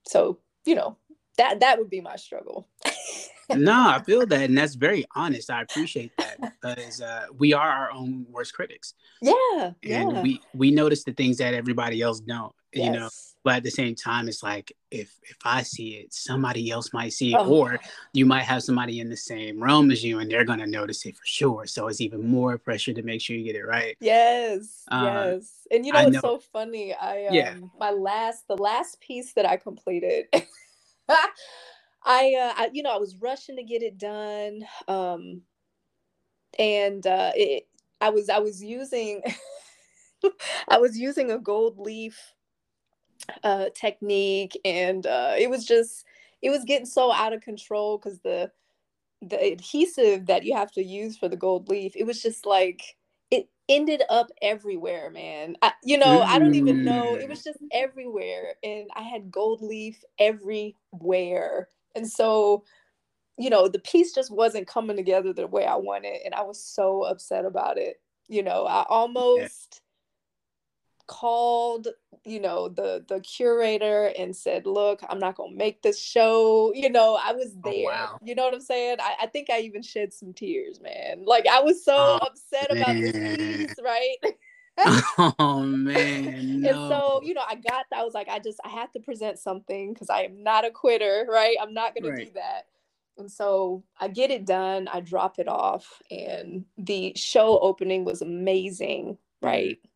so 0.06 0.40
you 0.66 0.76
know, 0.76 0.98
that 1.38 1.60
that 1.60 1.80
would 1.80 1.90
be 1.90 2.02
my 2.02 2.16
struggle. 2.16 2.68
no, 3.56 3.90
I 3.90 4.02
feel 4.04 4.26
that, 4.26 4.42
and 4.42 4.58
that's 4.58 4.76
very 4.76 5.06
honest. 5.16 5.50
I 5.50 5.62
appreciate 5.62 6.12
that 6.18 6.40
because 6.40 7.02
uh, 7.02 7.26
we 7.38 7.54
are 7.54 7.70
our 7.70 7.92
own 7.92 8.26
worst 8.30 8.54
critics. 8.54 8.94
Yeah, 9.22 9.72
and 9.84 10.12
yeah. 10.12 10.22
we 10.22 10.42
we 10.54 10.72
notice 10.72 11.04
the 11.04 11.14
things 11.14 11.38
that 11.38 11.54
everybody 11.54 12.02
else 12.02 12.20
don't. 12.20 12.54
Yes. 12.74 12.86
You 12.86 13.00
know, 13.00 13.10
but 13.44 13.58
at 13.58 13.64
the 13.64 13.72
same 13.72 13.96
time 13.96 14.28
it's 14.28 14.42
like 14.42 14.72
if 14.90 15.20
if 15.24 15.38
i 15.44 15.62
see 15.62 15.96
it 15.96 16.14
somebody 16.14 16.72
else 16.72 16.94
might 16.94 17.14
see 17.14 17.34
it 17.34 17.38
oh. 17.38 17.50
or 17.50 17.80
you 18.14 18.26
might 18.26 18.44
have 18.44 18.64
somebody 18.64 19.00
in 19.00 19.10
the 19.10 19.18
same 19.18 19.62
realm 19.62 19.92
as 19.92 20.04
you 20.04 20.20
and 20.20 20.32
they're 20.32 20.46
going 20.46 20.60
to 20.60 20.68
notice 20.68 21.06
it 21.06 21.16
for 21.16 21.26
sure 21.26 21.66
so 21.66 21.88
it's 21.88 22.02
even 22.02 22.26
more 22.26 22.58
pressure 22.58 22.94
to 22.94 23.04
make 23.04 23.22
sure 23.22 23.36
you 23.36 23.44
get 23.44 23.56
it 23.56 23.66
right 23.66 23.98
yes 24.00 24.84
um, 24.90 25.06
yes 25.06 25.68
and 25.72 25.86
you 25.86 25.94
know 25.94 26.00
I 26.00 26.04
it's 26.06 26.14
know. 26.14 26.22
so 26.22 26.40
funny 26.40 26.94
i 26.94 27.28
um 27.28 27.34
yeah. 27.34 27.56
my 27.80 27.92
last 27.92 28.48
the 28.48 28.58
last 28.58 29.00
piece 29.02 29.34
that 29.34 29.46
i 29.46 29.58
completed 29.58 30.26
I, 32.06 32.36
uh, 32.36 32.54
I 32.58 32.70
you 32.74 32.84
know 32.84 32.94
i 32.94 32.98
was 32.98 33.16
rushing 33.18 33.56
to 33.58 33.64
get 33.64 33.82
it 33.82 33.98
done 33.98 34.62
um 34.88 35.42
and 36.60 37.06
uh 37.08 37.32
it 37.36 37.68
i 38.02 38.10
was 38.10 38.30
i 38.30 38.40
was 38.40 38.64
using 38.64 39.22
I 40.70 40.78
was 40.78 40.98
using 40.98 41.32
a 41.32 41.38
gold 41.38 41.78
leaf 41.80 42.34
uh, 43.44 43.66
technique, 43.76 44.60
and 44.66 45.06
uh, 45.06 45.34
it 45.38 45.50
was 45.50 45.66
just 45.66 46.06
it 46.42 46.50
was 46.50 46.64
getting 46.66 46.86
so 46.86 47.12
out 47.12 47.34
of 47.34 47.42
control 47.42 47.98
because 47.98 48.20
the 48.20 48.52
the 49.22 49.42
adhesive 49.42 50.26
that 50.28 50.44
you 50.44 50.56
have 50.56 50.72
to 50.74 50.84
use 50.84 51.18
for 51.18 51.30
the 51.30 51.38
gold 51.38 51.70
leaf, 51.70 51.94
it 51.96 52.06
was 52.06 52.22
just 52.22 52.46
like 52.46 52.98
ended 53.70 54.04
up 54.10 54.28
everywhere, 54.42 55.10
man. 55.10 55.56
I, 55.62 55.74
you 55.84 55.98
know, 55.98 56.22
I 56.22 56.40
don't 56.40 56.56
even 56.56 56.84
know. 56.84 57.16
It 57.16 57.26
mm. 57.26 57.30
was 57.30 57.44
just 57.44 57.60
everywhere, 57.72 58.56
and 58.64 58.90
I 58.96 59.04
had 59.04 59.32
gold 59.32 59.62
leaf 59.62 60.04
everywhere, 60.20 61.70
and 61.96 62.10
so 62.10 62.64
you 63.38 63.50
know 63.50 63.68
the 63.68 63.80
piece 63.80 64.14
just 64.14 64.32
wasn't 64.32 64.68
coming 64.68 64.96
together 64.96 65.34
the 65.34 65.48
way 65.48 65.66
I 65.66 65.76
wanted, 65.76 66.20
and 66.26 66.34
I 66.34 66.44
was 66.44 66.64
so 66.64 67.04
upset 67.04 67.46
about 67.46 67.78
it. 67.78 68.02
You 68.28 68.44
know, 68.44 68.66
I 68.66 68.86
almost 68.90 69.82
called 71.08 71.88
you 72.26 72.40
know 72.40 72.70
the 72.70 73.04
the 73.10 73.20
curator 73.20 74.14
and 74.18 74.36
said 74.36 74.66
look 74.66 75.02
i'm 75.10 75.20
not 75.20 75.36
gonna 75.36 75.54
make 75.54 75.82
this 75.82 76.00
show 76.00 76.72
you 76.74 76.90
know 76.90 77.20
i 77.22 77.34
was 77.34 77.56
oh, 77.58 77.72
there 77.72 77.90
oh, 77.90 77.92
wow. 77.92 78.20
you 78.22 78.34
know 78.34 78.44
what 78.44 78.54
i'm 78.54 78.62
saying 78.62 78.98
I, 79.02 79.16
I 79.24 79.28
think 79.28 79.50
i 79.50 79.60
even 79.60 79.82
shed 79.82 80.14
some 80.14 80.34
tears 80.34 80.80
man 80.80 81.24
like 81.26 81.46
i 81.48 81.60
was 81.60 81.84
so 81.84 81.94
oh, 81.96 82.20
upset 82.26 82.74
man. 82.74 82.82
about 82.82 82.96
this 82.96 83.38
piece 83.38 83.76
right 83.84 84.18
oh 85.40 85.62
man 85.62 86.62
no. 86.62 86.70
and 86.70 86.78
so 86.90 87.22
you 87.24 87.34
know 87.34 87.44
i 87.48 87.56
got 87.56 87.86
that. 87.92 88.00
i 88.00 88.04
was 88.04 88.14
like 88.14 88.30
i 88.30 88.40
just 88.40 88.60
i 88.64 88.70
have 88.70 88.92
to 88.94 89.00
present 89.00 89.38
something 89.38 89.94
because 89.94 90.10
i 90.10 90.22
am 90.22 90.42
not 90.42 90.66
a 90.66 90.72
quitter 90.72 91.28
right 91.30 91.58
i'm 91.62 91.74
not 91.74 91.94
gonna 91.94 92.12
right. 92.12 92.28
do 92.28 92.32
that 92.34 92.66
and 93.18 93.32
so 93.32 93.84
I 94.00 94.08
get 94.08 94.32
it 94.32 94.46
done, 94.46 94.88
I 94.92 95.00
drop 95.00 95.40
it 95.40 95.48
off, 95.48 96.02
and 96.10 96.66
the 96.78 97.14
show 97.16 97.60
opening 97.60 98.06
was 98.06 98.22
amazing, 98.22 99.18
right? 99.42 99.78
Mm-hmm. 99.78 99.93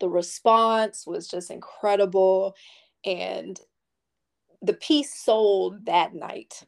The 0.00 0.08
response 0.08 1.06
was 1.06 1.28
just 1.28 1.50
incredible 1.50 2.54
and 3.04 3.60
the 4.62 4.74
piece 4.74 5.14
sold 5.14 5.86
that 5.86 6.14
night 6.14 6.64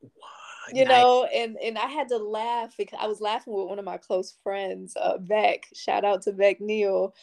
what? 0.00 0.74
you 0.74 0.84
know 0.84 1.24
and 1.34 1.56
and 1.62 1.78
i 1.78 1.86
had 1.86 2.08
to 2.08 2.16
laugh 2.16 2.74
because 2.76 2.98
i 3.00 3.06
was 3.06 3.20
laughing 3.20 3.52
with 3.52 3.68
one 3.68 3.78
of 3.78 3.84
my 3.84 3.96
close 3.96 4.36
friends 4.42 4.96
uh 5.00 5.18
Beck. 5.18 5.66
shout 5.74 6.04
out 6.04 6.22
to 6.22 6.32
Beck 6.32 6.60
neal 6.60 7.14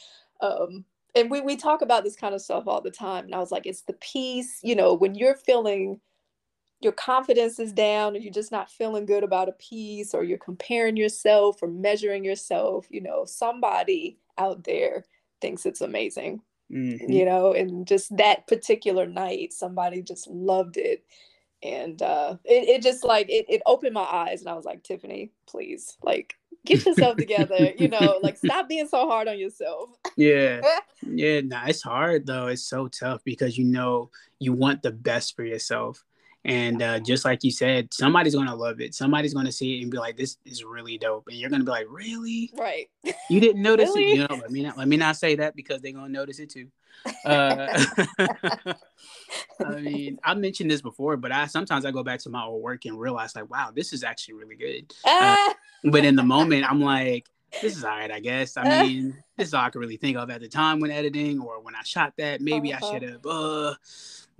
um 0.41 0.83
and 1.15 1.31
we, 1.31 1.41
we 1.41 1.55
talk 1.55 1.81
about 1.81 2.03
this 2.03 2.15
kind 2.15 2.35
of 2.35 2.41
stuff 2.41 2.67
all 2.67 2.81
the 2.81 2.91
time 2.91 3.25
and 3.25 3.35
i 3.35 3.39
was 3.39 3.51
like 3.51 3.65
it's 3.65 3.81
the 3.81 3.93
piece 3.93 4.59
you 4.63 4.75
know 4.75 4.93
when 4.93 5.15
you're 5.15 5.35
feeling 5.35 5.99
your 6.79 6.93
confidence 6.93 7.59
is 7.59 7.73
down 7.73 8.15
or 8.15 8.19
you're 8.19 8.31
just 8.31 8.51
not 8.51 8.69
feeling 8.69 9.05
good 9.05 9.23
about 9.23 9.49
a 9.49 9.53
piece 9.53 10.13
or 10.13 10.23
you're 10.23 10.37
comparing 10.37 10.95
yourself 10.95 11.61
or 11.61 11.67
measuring 11.67 12.23
yourself, 12.23 12.85
you 12.89 13.01
know, 13.01 13.25
somebody 13.25 14.19
out 14.37 14.63
there 14.63 15.03
thinks 15.41 15.65
it's 15.65 15.81
amazing. 15.81 16.41
Mm-hmm. 16.71 17.11
You 17.11 17.25
know, 17.25 17.53
and 17.53 17.87
just 17.87 18.15
that 18.17 18.47
particular 18.47 19.05
night, 19.05 19.53
somebody 19.53 20.01
just 20.01 20.27
loved 20.27 20.77
it. 20.77 21.03
And 21.63 21.99
uh 22.01 22.37
it, 22.45 22.69
it 22.69 22.81
just 22.83 23.03
like 23.03 23.29
it, 23.29 23.45
it 23.49 23.61
opened 23.65 23.93
my 23.93 24.03
eyes 24.03 24.41
and 24.41 24.49
I 24.49 24.53
was 24.53 24.65
like, 24.65 24.83
Tiffany, 24.83 25.31
please, 25.47 25.97
like 26.03 26.35
get 26.65 26.85
yourself 26.85 27.15
together, 27.17 27.71
you 27.77 27.87
know, 27.87 28.19
like 28.21 28.37
stop 28.37 28.67
being 28.67 28.87
so 28.87 29.07
hard 29.07 29.27
on 29.27 29.39
yourself. 29.39 29.89
yeah. 30.15 30.61
Yeah, 31.09 31.41
nah, 31.41 31.67
it's 31.67 31.83
hard 31.83 32.25
though. 32.25 32.47
It's 32.47 32.67
so 32.67 32.87
tough 32.87 33.21
because 33.23 33.57
you 33.57 33.63
know 33.65 34.09
you 34.39 34.51
want 34.51 34.81
the 34.81 34.91
best 34.91 35.35
for 35.35 35.45
yourself 35.45 36.03
and 36.47 36.81
uh, 36.81 36.99
just 36.99 37.25
like 37.25 37.43
you 37.43 37.51
said, 37.51 37.93
somebody's 37.93 38.33
gonna 38.33 38.55
love 38.55 38.79
it. 38.79 38.95
Somebody's 38.95 39.33
gonna 39.33 39.51
see 39.51 39.77
it 39.77 39.81
and 39.83 39.91
be 39.91 39.97
like, 39.97 40.15
"This 40.15 40.37
is 40.45 40.63
really 40.63 40.97
dope," 40.97 41.27
and 41.27 41.37
you're 41.37 41.49
gonna 41.49 41.65
be 41.65 41.71
like, 41.71 41.87
"Really? 41.89 42.49
Right? 42.57 42.89
You 43.29 43.39
didn't 43.41 43.61
notice 43.63 43.89
really? 43.89 44.13
it? 44.13 44.15
You 44.15 44.27
know? 44.27 44.35
Let 44.41 44.49
me 44.49 44.63
not 44.63 44.77
let 44.77 44.87
me 44.87 44.95
not 44.95 45.17
say 45.17 45.35
that 45.35 45.55
because 45.55 45.81
they're 45.81 45.91
gonna 45.91 46.09
notice 46.09 46.39
it 46.39 46.49
too." 46.49 46.69
Uh, 47.25 47.85
I 49.59 49.75
mean, 49.81 50.19
I 50.23 50.33
mentioned 50.35 50.71
this 50.71 50.81
before, 50.81 51.17
but 51.17 51.33
I 51.33 51.47
sometimes 51.47 51.85
I 51.85 51.91
go 51.91 52.01
back 52.01 52.21
to 52.21 52.29
my 52.29 52.43
old 52.43 52.63
work 52.63 52.85
and 52.85 52.97
realize 52.97 53.35
like, 53.35 53.49
wow, 53.49 53.71
this 53.75 53.91
is 53.93 54.03
actually 54.03 54.35
really 54.35 54.55
good. 54.55 54.93
Uh, 55.05 55.53
but 55.83 56.05
in 56.05 56.15
the 56.15 56.23
moment, 56.23 56.69
I'm 56.69 56.81
like, 56.81 57.27
this 57.61 57.77
is 57.77 57.83
all 57.83 57.91
right, 57.91 58.11
I 58.11 58.19
guess. 58.19 58.57
I 58.57 58.83
mean, 58.83 59.21
this 59.37 59.49
is 59.49 59.53
all 59.53 59.63
I 59.63 59.69
could 59.69 59.79
really 59.79 59.97
think 59.97 60.17
of 60.17 60.29
at 60.29 60.41
the 60.41 60.47
time 60.47 60.79
when 60.79 60.91
editing 60.91 61.39
or 61.39 61.61
when 61.61 61.75
I 61.75 61.83
shot 61.83 62.13
that. 62.17 62.41
Maybe 62.41 62.73
uh-huh. 62.73 62.87
I 62.87 62.93
should 62.93 63.03
have. 63.03 63.25
Uh, 63.25 63.75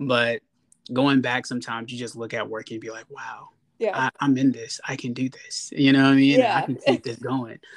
but 0.00 0.42
going 0.92 1.20
back 1.20 1.46
sometimes 1.46 1.92
you 1.92 1.98
just 1.98 2.16
look 2.16 2.34
at 2.34 2.48
work 2.48 2.70
and 2.70 2.80
be 2.80 2.90
like 2.90 3.06
wow 3.10 3.48
yeah. 3.78 4.10
I, 4.20 4.24
am 4.24 4.36
in 4.36 4.52
this. 4.52 4.80
I 4.86 4.96
can 4.96 5.12
do 5.12 5.28
this. 5.28 5.72
You 5.74 5.92
know 5.92 6.02
what 6.02 6.12
i 6.12 6.16
mean? 6.16 6.40
Yeah. 6.40 6.58
i 6.58 6.62
can 6.62 6.76
keep 6.76 7.04
this 7.04 7.16
going. 7.16 7.58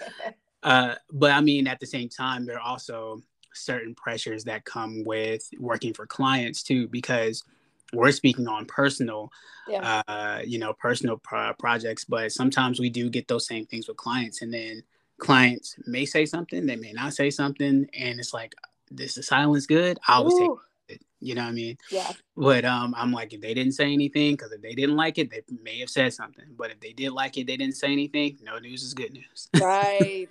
Uh, 0.64 0.94
but 1.12 1.32
i 1.32 1.42
mean 1.42 1.66
at 1.66 1.80
the 1.80 1.88
same 1.88 2.08
time 2.08 2.46
there 2.46 2.58
are 2.58 2.62
also 2.62 3.20
certain 3.52 3.96
pressures 3.96 4.44
that 4.44 4.64
come 4.64 5.04
with 5.04 5.50
working 5.58 5.92
for 5.92 6.06
clients 6.06 6.62
too 6.62 6.88
because 6.90 7.44
we're 7.94 8.12
speaking 8.12 8.48
on 8.48 8.64
personal 8.68 9.32
yeah. 9.68 10.04
uh, 10.08 10.40
you 10.46 10.60
know 10.60 10.72
personal 10.74 11.18
pro- 11.18 11.52
projects 11.56 12.06
but 12.06 12.32
sometimes 12.32 12.80
we 12.80 12.92
do 12.92 13.10
get 13.10 13.28
those 13.28 13.48
same 13.48 13.66
things 13.66 13.88
with 13.88 13.98
clients 13.98 14.44
and 14.44 14.54
then 14.54 14.84
clients 15.18 15.78
may 15.88 16.06
say 16.06 16.28
something 16.28 16.68
they 16.68 16.76
may 16.76 16.94
not 16.94 17.12
say 17.12 17.32
something 17.32 17.88
and 17.98 18.20
it's 18.20 18.32
like 18.32 18.54
this 18.92 19.18
is 19.18 19.26
silence 19.26 19.66
good 19.66 19.98
i 20.08 20.14
always 20.14 20.38
take 20.38 20.52
you 21.22 21.36
know 21.36 21.44
what 21.44 21.50
I 21.50 21.54
mean? 21.54 21.78
Yeah. 21.90 22.12
But 22.36 22.66
um, 22.66 22.94
I'm 22.98 23.12
like, 23.12 23.34
if 23.34 23.42
they 23.42 23.54
didn't 23.54 23.74
say 23.74 23.94
anything, 23.94 24.34
because 24.34 24.52
if 24.52 24.62
they 24.62 24.74
didn't 24.74 24.96
like 24.96 25.18
it, 25.18 25.30
they 25.30 25.44
may 25.64 25.80
have 25.80 25.90
said 25.90 26.14
something. 26.14 26.46
But 26.58 26.72
if 26.72 26.80
they 26.80 26.94
did 26.94 27.12
like 27.12 27.38
it, 27.38 27.48
they 27.48 27.58
didn't 27.58 27.76
say 27.76 27.92
anything. 27.92 28.40
No 28.42 28.58
news 28.58 28.84
is 28.84 28.94
good 28.94 29.14
news. 29.14 29.50
right. 29.62 30.28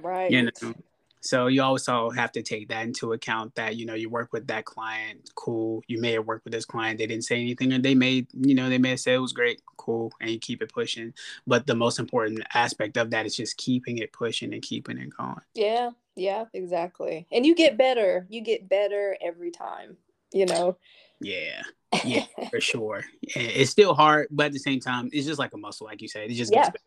Right. 0.00 0.30
You 0.30 0.44
know. 0.44 0.74
So 1.22 1.48
you 1.48 1.62
also 1.62 2.08
have 2.10 2.32
to 2.32 2.42
take 2.42 2.68
that 2.68 2.86
into 2.86 3.12
account 3.12 3.54
that 3.56 3.76
you 3.76 3.84
know 3.84 3.92
you 3.92 4.08
work 4.08 4.32
with 4.32 4.46
that 4.46 4.64
client, 4.64 5.30
cool. 5.34 5.82
You 5.86 6.00
may 6.00 6.12
have 6.12 6.26
worked 6.26 6.44
with 6.44 6.54
this 6.54 6.64
client, 6.64 6.98
they 6.98 7.06
didn't 7.06 7.24
say 7.24 7.38
anything, 7.38 7.72
and 7.72 7.84
they 7.84 7.94
may, 7.94 8.26
you 8.32 8.54
know, 8.54 8.70
they 8.70 8.78
may 8.78 8.90
have 8.90 9.00
said 9.00 9.14
it 9.14 9.18
was 9.18 9.34
great, 9.34 9.60
cool, 9.76 10.12
and 10.20 10.30
you 10.30 10.38
keep 10.38 10.62
it 10.62 10.72
pushing. 10.72 11.12
But 11.46 11.66
the 11.66 11.74
most 11.74 11.98
important 11.98 12.42
aspect 12.54 12.96
of 12.96 13.10
that 13.10 13.26
is 13.26 13.36
just 13.36 13.58
keeping 13.58 13.98
it 13.98 14.12
pushing 14.12 14.54
and 14.54 14.62
keeping 14.62 14.96
it 14.96 15.14
going. 15.14 15.42
Yeah, 15.54 15.90
yeah, 16.16 16.46
exactly. 16.54 17.26
And 17.30 17.44
you 17.44 17.54
get 17.54 17.76
better. 17.76 18.26
You 18.30 18.40
get 18.40 18.68
better 18.68 19.18
every 19.20 19.50
time 19.50 19.98
you 20.32 20.46
know? 20.46 20.76
Yeah. 21.20 21.62
Yeah 22.04 22.24
for 22.50 22.60
sure. 22.60 23.04
It's 23.22 23.70
still 23.70 23.94
hard 23.94 24.28
but 24.30 24.46
at 24.46 24.52
the 24.52 24.60
same 24.60 24.78
time 24.78 25.10
it's 25.12 25.26
just 25.26 25.40
like 25.40 25.52
a 25.54 25.56
muscle 25.56 25.86
like 25.86 26.00
you 26.00 26.06
said 26.06 26.30
it 26.30 26.34
just 26.34 26.52
yeah. 26.52 26.58
gets 26.58 26.70
better. 26.70 26.84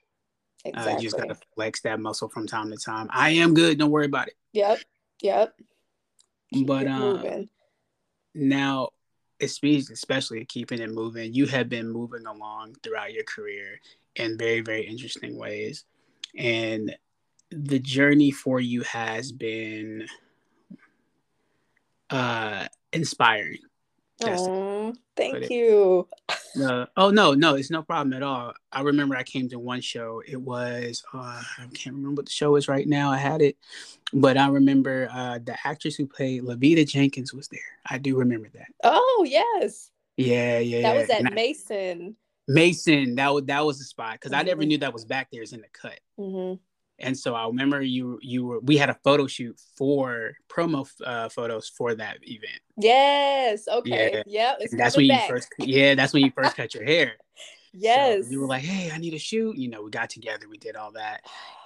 Exactly. 0.65 0.93
Uh, 0.93 0.95
you 0.95 1.03
just 1.03 1.17
gotta 1.17 1.38
flex 1.56 1.82
that 1.82 1.99
muscle 1.99 2.29
from 2.29 2.47
time 2.47 2.71
to 2.71 2.77
time. 2.77 3.10
I 3.12 3.32
am 3.32 3.53
good 3.53 3.77
don't 3.77 3.91
worry 3.91 4.06
about 4.06 4.29
it. 4.29 4.36
Yep 4.53 4.79
yep. 5.21 5.56
Keep 6.53 6.67
but 6.67 6.88
um 6.88 7.49
now 8.34 8.89
it's 9.39 9.60
especially 9.62 10.45
keeping 10.45 10.79
it 10.79 10.89
moving 10.89 11.34
you 11.34 11.47
have 11.47 11.67
been 11.67 11.89
moving 11.89 12.25
along 12.25 12.75
throughout 12.82 13.12
your 13.12 13.25
career 13.25 13.82
in 14.15 14.38
very 14.38 14.62
very 14.62 14.88
interesting 14.88 15.38
ways. 15.38 15.84
And 16.38 16.95
the 17.51 17.79
journey 17.79 18.32
for 18.32 18.62
you 18.62 18.82
has 18.84 19.34
been 19.34 20.08
uh 22.13 22.67
inspiring. 22.91 23.60
Oh, 24.23 24.93
thank 25.15 25.49
you. 25.49 26.08
Uh, 26.62 26.86
oh 26.97 27.10
no, 27.10 27.34
no, 27.34 27.56
it's 27.56 27.71
no 27.71 27.82
problem 27.82 28.13
at 28.13 28.21
all. 28.21 28.54
I 28.71 28.82
remember 28.82 29.15
I 29.15 29.23
came 29.23 29.49
to 29.49 29.58
one 29.58 29.82
show. 29.82 30.21
It 30.23 30.39
was 30.39 31.04
uh, 31.12 31.17
I 31.17 31.63
can't 31.73 31.95
remember 31.95 32.19
what 32.19 32.28
the 32.28 32.32
show 32.32 32.56
is 32.58 32.67
right 32.67 32.88
now. 32.88 33.10
I 33.10 33.17
had 33.17 33.41
it, 33.41 33.58
but 34.13 34.38
I 34.38 34.47
remember 34.47 35.10
uh, 35.12 35.39
the 35.43 35.58
actress 35.65 35.95
who 35.95 36.06
played 36.06 36.43
Lavita 36.43 36.86
Jenkins 36.86 37.34
was 37.34 37.47
there. 37.47 37.60
I 37.89 37.97
do 37.97 38.15
remember 38.17 38.49
that. 38.54 38.67
Oh 38.84 39.26
yes. 39.28 39.89
Yeah, 40.15 40.60
yeah. 40.60 40.78
Yeah. 40.78 40.82
That 40.93 40.99
was 40.99 41.10
at 41.10 41.26
and 41.26 41.34
Mason. 41.34 42.15
Mason, 42.47 43.15
that 43.15 43.34
was 43.34 43.45
that 43.45 43.65
was 43.65 43.80
the 43.80 43.86
spot 43.86 44.13
because 44.13 44.32
mm-hmm. 44.32 44.41
I 44.41 44.43
never 44.43 44.63
knew 44.63 44.78
that 44.78 44.93
was 44.93 45.06
back 45.06 45.30
there. 45.32 45.41
Is 45.41 45.54
in 45.54 45.62
the 45.62 45.67
cut. 45.73 45.99
Mm-hmm. 46.19 46.62
And 46.99 47.17
so 47.17 47.34
I 47.34 47.45
remember 47.47 47.82
you 47.82 48.19
you 48.21 48.45
were 48.45 48.60
we 48.60 48.77
had 48.77 48.89
a 48.89 48.97
photo 49.03 49.27
shoot 49.27 49.60
for 49.75 50.34
promo 50.47 50.88
uh, 51.06 51.29
photos 51.29 51.67
for 51.69 51.95
that 51.95 52.17
event. 52.21 52.62
Yes. 52.77 53.67
Okay. 53.67 54.23
Yeah. 54.25 54.58
Yep. 54.60 54.69
that's 54.77 54.95
when 54.95 55.08
back. 55.08 55.23
you 55.23 55.36
first 55.36 55.49
yeah 55.60 55.95
that's 55.95 56.13
when 56.13 56.23
you 56.23 56.32
first 56.36 56.56
cut 56.56 56.73
your 56.73 56.86
hair. 56.86 57.13
Yes. 57.73 58.25
So 58.25 58.32
you 58.32 58.39
were 58.39 58.47
like, 58.47 58.63
hey, 58.63 58.91
I 58.91 58.99
need 58.99 59.13
a 59.13 59.19
shoot. 59.19 59.58
You 59.58 59.69
know, 59.69 59.82
we 59.82 59.89
got 59.89 60.10
together, 60.10 60.47
we 60.47 60.58
did 60.58 60.75
all 60.75 60.91
that, 60.91 61.21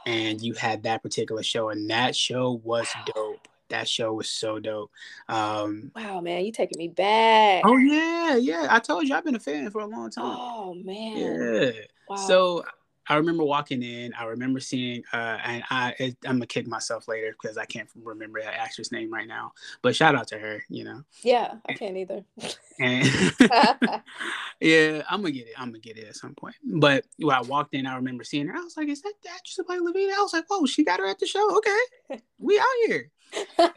and 0.06 0.42
you 0.42 0.54
had 0.54 0.84
that 0.84 1.04
particular 1.04 1.44
show, 1.44 1.70
and 1.70 1.90
that 1.90 2.16
show 2.16 2.62
was 2.63 2.88
dope. 3.13 3.48
That 3.70 3.90
show 3.90 4.13
was 4.13 4.30
so 4.30 4.60
dope. 4.60 4.92
Um, 5.28 5.92
wow, 5.94 6.22
man, 6.22 6.46
you 6.46 6.54
taking 6.54 6.78
me 6.78 6.88
back. 6.88 7.63
Oh 7.66 7.76
yeah, 7.76 8.38
yeah. 8.38 8.68
I 8.70 8.80
told 8.80 9.06
you 9.08 9.13
I've 9.13 9.26
been 9.26 9.36
a 9.36 9.40
fan 9.40 9.70
for 9.70 9.82
a 9.82 9.86
long 9.86 10.10
time. 10.10 10.38
Oh 10.40 10.74
man. 10.74 11.18
Yeah. 11.18 11.72
Wow. 12.08 12.16
So 12.16 12.63
I 13.10 13.15
remember 13.15 13.43
walking 13.43 13.84
in. 13.84 14.13
I 14.13 14.26
remember 14.26 14.60
seeing, 14.60 15.04
uh, 15.13 15.38
and 15.43 15.63
I 15.70 15.96
it, 16.00 16.17
I'm 16.26 16.36
gonna 16.36 16.48
kick 16.48 16.67
myself 16.67 17.08
later 17.08 17.36
because 17.39 17.58
I 17.58 17.65
can't 17.65 17.89
remember 18.04 18.41
that 18.41 18.54
actress 18.54 18.91
name 18.91 19.12
right 19.12 19.28
now. 19.28 19.54
But 19.82 19.96
shout 19.96 20.15
out 20.15 20.28
to 20.30 20.39
her, 20.39 20.63
you 20.70 20.84
know. 20.84 21.04
Yeah, 21.22 21.56
I 21.67 21.74
can't 21.74 21.98
either. 21.98 22.24
And 22.80 23.08
yeah, 24.62 25.02
I'm 25.10 25.22
gonna 25.22 25.32
get 25.32 25.48
it. 25.48 25.54
I'm 25.58 25.70
gonna 25.70 25.80
get 25.80 25.98
it 25.98 26.08
at 26.08 26.15
some 26.15 26.36
point. 26.36 26.54
But 26.63 27.06
when 27.17 27.36
I 27.36 27.41
walked 27.41 27.74
in, 27.74 27.88
I 27.88 27.96
remember 27.96 28.24
seeing 28.24 28.46
her. 28.46 28.56
I 28.56 28.62
was 28.62 28.78
like, 28.78 28.88
"Is 28.88 29.02
that 29.02 29.13
the 29.24 29.30
actress 29.32 29.56
who 29.58 29.63
played 29.63 29.82
Lavita?" 29.82 30.13
I 30.15 30.22
was 30.22 30.32
like, 30.32 30.46
"Whoa, 30.48 30.63
she 30.67 30.84
got 30.84 31.00
her 31.00 31.08
at 31.08 31.17
the 31.17 31.26
show. 31.26 31.58
Okay, 31.58 32.22
we 32.38 32.60
out 32.60 32.65
here." 32.86 33.10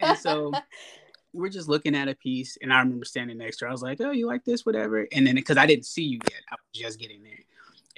and 0.01 0.17
so 0.19 0.51
we're 1.33 1.49
just 1.49 1.67
looking 1.67 1.95
at 1.95 2.09
a 2.09 2.15
piece, 2.15 2.57
and 2.61 2.71
I 2.71 2.79
remember 2.79 3.05
standing 3.05 3.39
next 3.39 3.57
to 3.57 3.65
her. 3.65 3.69
I 3.69 3.71
was 3.71 3.81
like, 3.81 3.99
"Oh, 4.01 4.11
you 4.11 4.27
like 4.27 4.45
this? 4.45 4.67
Whatever." 4.67 5.07
And 5.11 5.25
then 5.25 5.33
because 5.33 5.57
I 5.57 5.65
didn't 5.65 5.85
see 5.85 6.03
you 6.03 6.19
yet, 6.29 6.41
I 6.51 6.55
was 6.55 6.79
just 6.79 6.99
getting 6.99 7.23
there. 7.23 7.39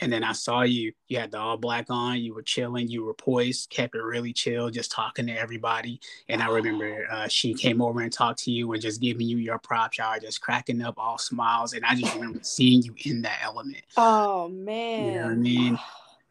And 0.04 0.12
then 0.12 0.24
I 0.26 0.34
saw 0.34 0.64
you, 0.64 0.92
you 1.08 1.18
had 1.18 1.32
the 1.32 1.40
all 1.40 1.56
black 1.56 1.86
on, 1.90 2.20
you 2.20 2.34
were 2.34 2.42
chilling, 2.42 2.90
you 2.90 3.06
were 3.06 3.14
poised, 3.14 3.70
kept 3.70 3.96
it 3.96 4.04
really 4.04 4.34
chill, 4.34 4.70
just 4.70 4.92
talking 4.92 5.28
to 5.28 5.32
everybody. 5.32 6.02
And 6.28 6.44
I 6.44 6.50
remember 6.50 7.06
uh, 7.10 7.30
she 7.30 7.54
came 7.54 7.82
over 7.82 8.02
and 8.02 8.12
talked 8.12 8.40
to 8.40 8.52
you 8.52 8.74
and 8.74 8.82
just 8.82 9.00
giving 9.00 9.26
you 9.26 9.38
your 9.38 9.60
props, 9.60 10.00
y'all 10.00 10.20
just 10.20 10.42
cracking 10.42 10.82
up, 10.82 10.96
all 10.98 11.18
smiles. 11.18 11.72
And 11.72 11.86
I 11.86 11.96
just 11.96 12.14
remember 12.16 12.40
seeing 12.44 12.84
you 12.84 12.94
in 13.06 13.22
that 13.22 13.40
element. 13.44 13.82
Oh, 13.96 14.50
man. 14.50 15.06
You 15.06 15.12
know 15.14 15.26
what 15.28 15.32
I 15.32 15.36
mean? 15.36 15.80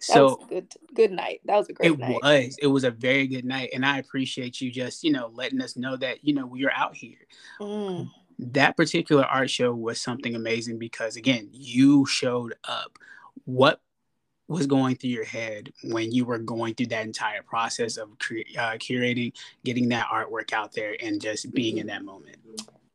That 0.08 0.14
so 0.14 0.44
good 0.48 0.66
good 0.94 1.12
night. 1.12 1.42
That 1.44 1.58
was 1.58 1.68
a 1.68 1.74
great 1.74 1.92
it 1.92 1.98
night. 2.00 2.10
It 2.10 2.46
was. 2.46 2.58
It 2.62 2.66
was 2.66 2.82
a 2.82 2.90
very 2.90 3.28
good 3.28 3.44
night. 3.44 3.70
And 3.72 3.86
I 3.86 3.98
appreciate 3.98 4.60
you 4.60 4.72
just, 4.72 5.04
you 5.04 5.12
know, 5.12 5.30
letting 5.32 5.60
us 5.60 5.76
know 5.76 5.96
that, 5.96 6.24
you 6.24 6.34
know, 6.34 6.44
we 6.44 6.64
are 6.66 6.72
out 6.74 6.96
here. 6.96 7.18
Mm. 7.60 8.10
That 8.40 8.76
particular 8.76 9.24
art 9.24 9.48
show 9.48 9.72
was 9.72 10.00
something 10.00 10.34
amazing 10.34 10.80
because 10.80 11.14
again, 11.14 11.50
you 11.52 12.04
showed 12.06 12.54
up 12.64 12.98
what 13.44 13.80
was 14.48 14.66
going 14.66 14.96
through 14.96 15.10
your 15.10 15.24
head 15.24 15.72
when 15.84 16.12
you 16.12 16.24
were 16.24 16.38
going 16.38 16.74
through 16.74 16.86
that 16.86 17.06
entire 17.06 17.42
process 17.42 17.96
of 17.96 18.18
cre- 18.18 18.40
uh, 18.58 18.72
curating, 18.72 19.32
getting 19.64 19.88
that 19.88 20.08
artwork 20.08 20.52
out 20.52 20.72
there, 20.72 20.96
and 21.00 21.20
just 21.20 21.52
being 21.54 21.78
in 21.78 21.86
that 21.86 22.04
moment? 22.04 22.36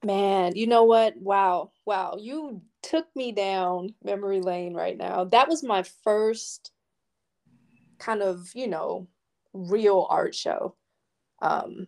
Man, 0.04 0.56
you 0.56 0.68
know 0.68 0.84
what? 0.84 1.18
Wow, 1.18 1.72
wow, 1.86 2.18
you 2.20 2.62
took 2.84 3.08
me 3.16 3.32
down 3.32 3.96
memory 4.04 4.42
lane 4.42 4.74
right 4.74 4.98
now. 4.98 5.24
That 5.26 5.50
was 5.50 5.64
my 5.64 5.84
first 6.04 6.72
kind 7.98 8.22
of, 8.22 8.50
you 8.54 8.68
know, 8.68 9.08
real 9.54 10.06
art 10.10 10.36
show. 10.36 10.76
Um, 11.42 11.88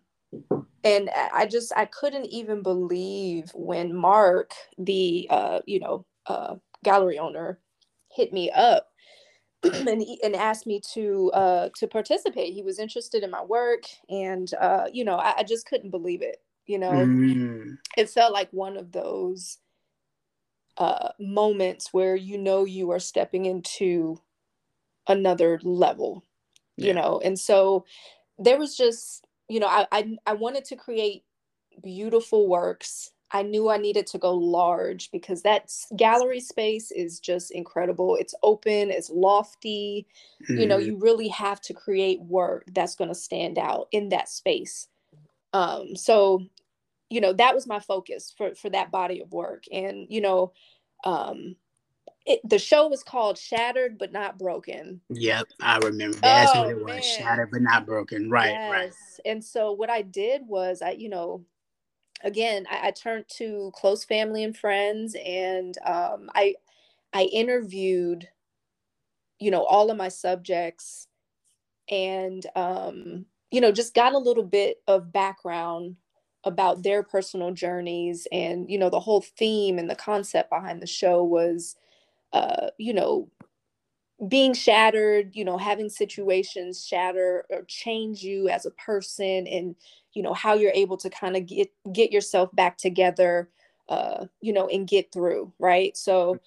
and 0.83 1.09
I 1.33 1.45
just 1.45 1.73
I 1.75 1.85
couldn't 1.85 2.25
even 2.25 2.63
believe 2.63 3.51
when 3.53 3.93
Mark, 3.95 4.53
the 4.77 5.27
uh, 5.29 5.59
you 5.65 5.79
know, 5.79 6.05
uh, 6.25 6.55
gallery 6.83 7.19
owner, 7.19 7.59
hit 8.09 8.33
me 8.33 8.51
up 8.51 8.87
and 9.63 10.01
he, 10.01 10.19
and 10.23 10.35
asked 10.35 10.65
me 10.65 10.81
to 10.93 11.31
uh 11.33 11.69
to 11.77 11.87
participate. 11.87 12.53
He 12.53 12.63
was 12.63 12.79
interested 12.79 13.23
in 13.23 13.31
my 13.31 13.43
work, 13.43 13.83
and 14.09 14.49
uh, 14.59 14.87
you 14.91 15.03
know, 15.03 15.17
I, 15.17 15.39
I 15.39 15.43
just 15.43 15.65
couldn't 15.65 15.91
believe 15.91 16.21
it. 16.21 16.37
You 16.65 16.79
know, 16.79 16.91
mm. 16.91 17.77
it 17.97 18.09
felt 18.09 18.31
like 18.31 18.49
one 18.51 18.77
of 18.77 18.91
those 18.91 19.57
uh, 20.77 21.09
moments 21.19 21.93
where 21.93 22.15
you 22.15 22.37
know 22.37 22.63
you 22.63 22.91
are 22.91 22.99
stepping 22.99 23.45
into 23.45 24.21
another 25.07 25.59
level, 25.63 26.23
yeah. 26.77 26.87
you 26.87 26.93
know. 26.93 27.19
And 27.23 27.37
so 27.37 27.85
there 28.37 28.57
was 28.57 28.77
just, 28.77 29.25
you 29.49 29.59
know, 29.59 29.67
I, 29.67 29.87
I 29.91 30.17
I 30.25 30.33
wanted 30.33 30.63
to 30.65 30.77
create 30.77 31.23
beautiful 31.83 32.47
works. 32.47 33.11
I 33.31 33.43
knew 33.43 33.69
I 33.69 33.77
needed 33.77 34.07
to 34.07 34.17
go 34.17 34.33
large 34.33 35.11
because 35.11 35.43
that 35.43 35.71
gallery 35.95 36.39
space 36.39 36.91
is 36.91 37.19
just 37.19 37.51
incredible. 37.51 38.15
It's 38.15 38.33
open, 38.41 38.89
it's 38.89 39.09
lofty. 39.09 40.07
Mm-hmm. 40.43 40.59
You 40.59 40.67
know, 40.67 40.77
mm-hmm. 40.77 40.87
you 40.87 40.97
really 40.97 41.27
have 41.29 41.61
to 41.61 41.73
create 41.73 42.21
work 42.21 42.65
that's 42.73 42.95
going 42.95 43.09
to 43.09 43.15
stand 43.15 43.57
out 43.57 43.87
in 43.91 44.09
that 44.09 44.29
space. 44.29 44.87
Um, 45.53 45.95
so 45.95 46.43
you 47.09 47.21
know 47.21 47.33
that 47.33 47.55
was 47.55 47.67
my 47.67 47.79
focus 47.79 48.33
for 48.37 48.55
for 48.55 48.69
that 48.69 48.91
body 48.91 49.21
of 49.21 49.31
work 49.31 49.63
and 49.71 50.07
you 50.09 50.21
know 50.21 50.51
um 51.03 51.55
it, 52.25 52.41
the 52.47 52.59
show 52.59 52.87
was 52.87 53.03
called 53.03 53.37
shattered 53.37 53.97
but 53.97 54.11
not 54.11 54.37
broken 54.37 55.01
yep 55.09 55.47
i 55.61 55.77
remember 55.79 56.17
that's 56.17 56.51
oh, 56.53 56.61
what 56.61 56.69
it 56.69 56.77
was 56.77 56.93
man. 56.93 57.01
shattered 57.01 57.49
but 57.51 57.61
not 57.61 57.85
broken 57.85 58.29
right 58.29 58.51
yes. 58.51 58.71
right 58.71 58.93
and 59.25 59.43
so 59.43 59.71
what 59.71 59.89
i 59.89 60.01
did 60.01 60.41
was 60.47 60.81
i 60.81 60.91
you 60.91 61.09
know 61.09 61.43
again 62.23 62.65
I, 62.69 62.87
I 62.87 62.91
turned 62.91 63.25
to 63.37 63.71
close 63.75 64.03
family 64.03 64.43
and 64.43 64.55
friends 64.55 65.15
and 65.25 65.77
um 65.85 66.29
i 66.35 66.55
i 67.13 67.23
interviewed 67.23 68.27
you 69.39 69.51
know 69.51 69.63
all 69.63 69.89
of 69.89 69.97
my 69.97 70.09
subjects 70.09 71.07
and 71.89 72.45
um 72.55 73.25
you 73.51 73.61
know 73.61 73.71
just 73.71 73.93
got 73.93 74.13
a 74.13 74.17
little 74.19 74.43
bit 74.43 74.81
of 74.87 75.11
background 75.11 75.95
about 76.45 76.83
their 76.83 77.03
personal 77.03 77.51
journeys 77.51 78.27
and 78.31 78.69
you 78.69 78.77
know 78.77 78.89
the 78.89 78.99
whole 78.99 79.21
theme 79.21 79.77
and 79.79 79.89
the 79.89 79.95
concept 79.95 80.49
behind 80.49 80.81
the 80.81 80.87
show 80.87 81.23
was 81.23 81.75
uh 82.33 82.67
you 82.77 82.93
know 82.93 83.29
being 84.27 84.53
shattered 84.53 85.33
you 85.33 85.45
know 85.45 85.57
having 85.57 85.89
situations 85.89 86.85
shatter 86.85 87.45
or 87.49 87.63
change 87.67 88.21
you 88.21 88.49
as 88.49 88.65
a 88.65 88.71
person 88.71 89.47
and 89.47 89.75
you 90.13 90.21
know 90.21 90.33
how 90.33 90.53
you're 90.53 90.73
able 90.73 90.97
to 90.97 91.09
kind 91.09 91.37
of 91.37 91.45
get 91.45 91.71
get 91.93 92.11
yourself 92.11 92.53
back 92.53 92.77
together 92.77 93.49
uh 93.87 94.25
you 94.41 94.51
know 94.51 94.67
and 94.67 94.89
get 94.89 95.11
through 95.13 95.51
right 95.57 95.95
so 95.95 96.37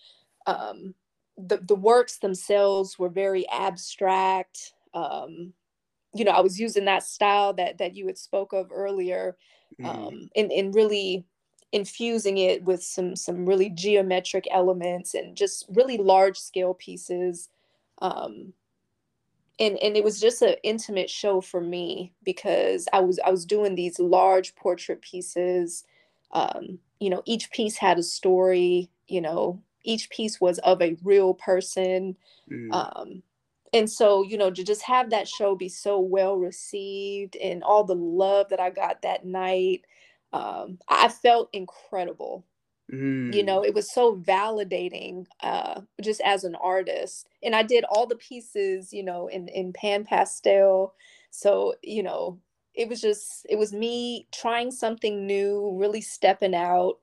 um 0.46 0.94
the 1.38 1.56
the 1.66 1.74
works 1.74 2.18
themselves 2.18 2.98
were 2.98 3.08
very 3.08 3.48
abstract 3.48 4.74
um 4.92 5.54
you 6.14 6.24
know 6.26 6.32
i 6.32 6.40
was 6.40 6.60
using 6.60 6.84
that 6.84 7.02
style 7.02 7.54
that 7.54 7.78
that 7.78 7.96
you 7.96 8.06
had 8.06 8.18
spoke 8.18 8.52
of 8.52 8.70
earlier 8.70 9.34
mm. 9.80 9.86
um, 9.88 10.28
and, 10.36 10.52
and 10.52 10.74
really 10.74 11.24
infusing 11.72 12.36
it 12.36 12.62
with 12.64 12.82
some 12.82 13.16
some 13.16 13.46
really 13.46 13.70
geometric 13.70 14.46
elements 14.50 15.14
and 15.14 15.34
just 15.34 15.64
really 15.70 15.96
large 15.96 16.38
scale 16.38 16.74
pieces 16.74 17.48
um, 18.02 18.52
and 19.58 19.78
and 19.78 19.96
it 19.96 20.04
was 20.04 20.20
just 20.20 20.42
an 20.42 20.56
intimate 20.62 21.08
show 21.08 21.40
for 21.40 21.60
me 21.60 22.12
because 22.24 22.88
I 22.92 23.00
was 23.00 23.18
I 23.24 23.30
was 23.30 23.46
doing 23.46 23.74
these 23.74 23.98
large 23.98 24.54
portrait 24.56 25.00
pieces. 25.00 25.84
Um, 26.32 26.78
you 26.98 27.08
know 27.08 27.22
each 27.24 27.50
piece 27.50 27.76
had 27.76 27.98
a 27.98 28.02
story 28.02 28.90
you 29.06 29.20
know 29.20 29.62
each 29.84 30.10
piece 30.10 30.40
was 30.40 30.58
of 30.60 30.82
a 30.82 30.96
real 31.02 31.34
person. 31.34 32.16
Mm. 32.50 32.74
um, 32.74 33.22
and 33.72 33.88
so 33.88 34.22
you 34.22 34.36
know 34.36 34.50
to 34.50 34.64
just 34.64 34.82
have 34.82 35.10
that 35.10 35.28
show 35.28 35.54
be 35.54 35.68
so 35.68 35.98
well 36.00 36.36
received 36.36 37.36
and 37.36 37.62
all 37.62 37.84
the 37.84 37.94
love 37.94 38.48
that 38.50 38.60
i 38.60 38.68
got 38.68 39.00
that 39.02 39.24
night 39.24 39.82
um, 40.32 40.78
i 40.88 41.08
felt 41.08 41.48
incredible 41.52 42.44
mm. 42.92 43.34
you 43.34 43.42
know 43.42 43.64
it 43.64 43.74
was 43.74 43.92
so 43.92 44.16
validating 44.16 45.26
uh, 45.42 45.80
just 46.00 46.20
as 46.22 46.44
an 46.44 46.54
artist 46.56 47.28
and 47.42 47.54
i 47.54 47.62
did 47.62 47.84
all 47.90 48.06
the 48.06 48.16
pieces 48.16 48.92
you 48.92 49.02
know 49.02 49.28
in 49.28 49.48
in 49.48 49.72
pan 49.72 50.04
pastel 50.04 50.94
so 51.30 51.74
you 51.82 52.02
know 52.02 52.38
it 52.74 52.88
was 52.88 53.00
just 53.00 53.46
it 53.48 53.56
was 53.56 53.72
me 53.72 54.26
trying 54.32 54.70
something 54.70 55.26
new 55.26 55.76
really 55.78 56.00
stepping 56.00 56.54
out 56.54 56.98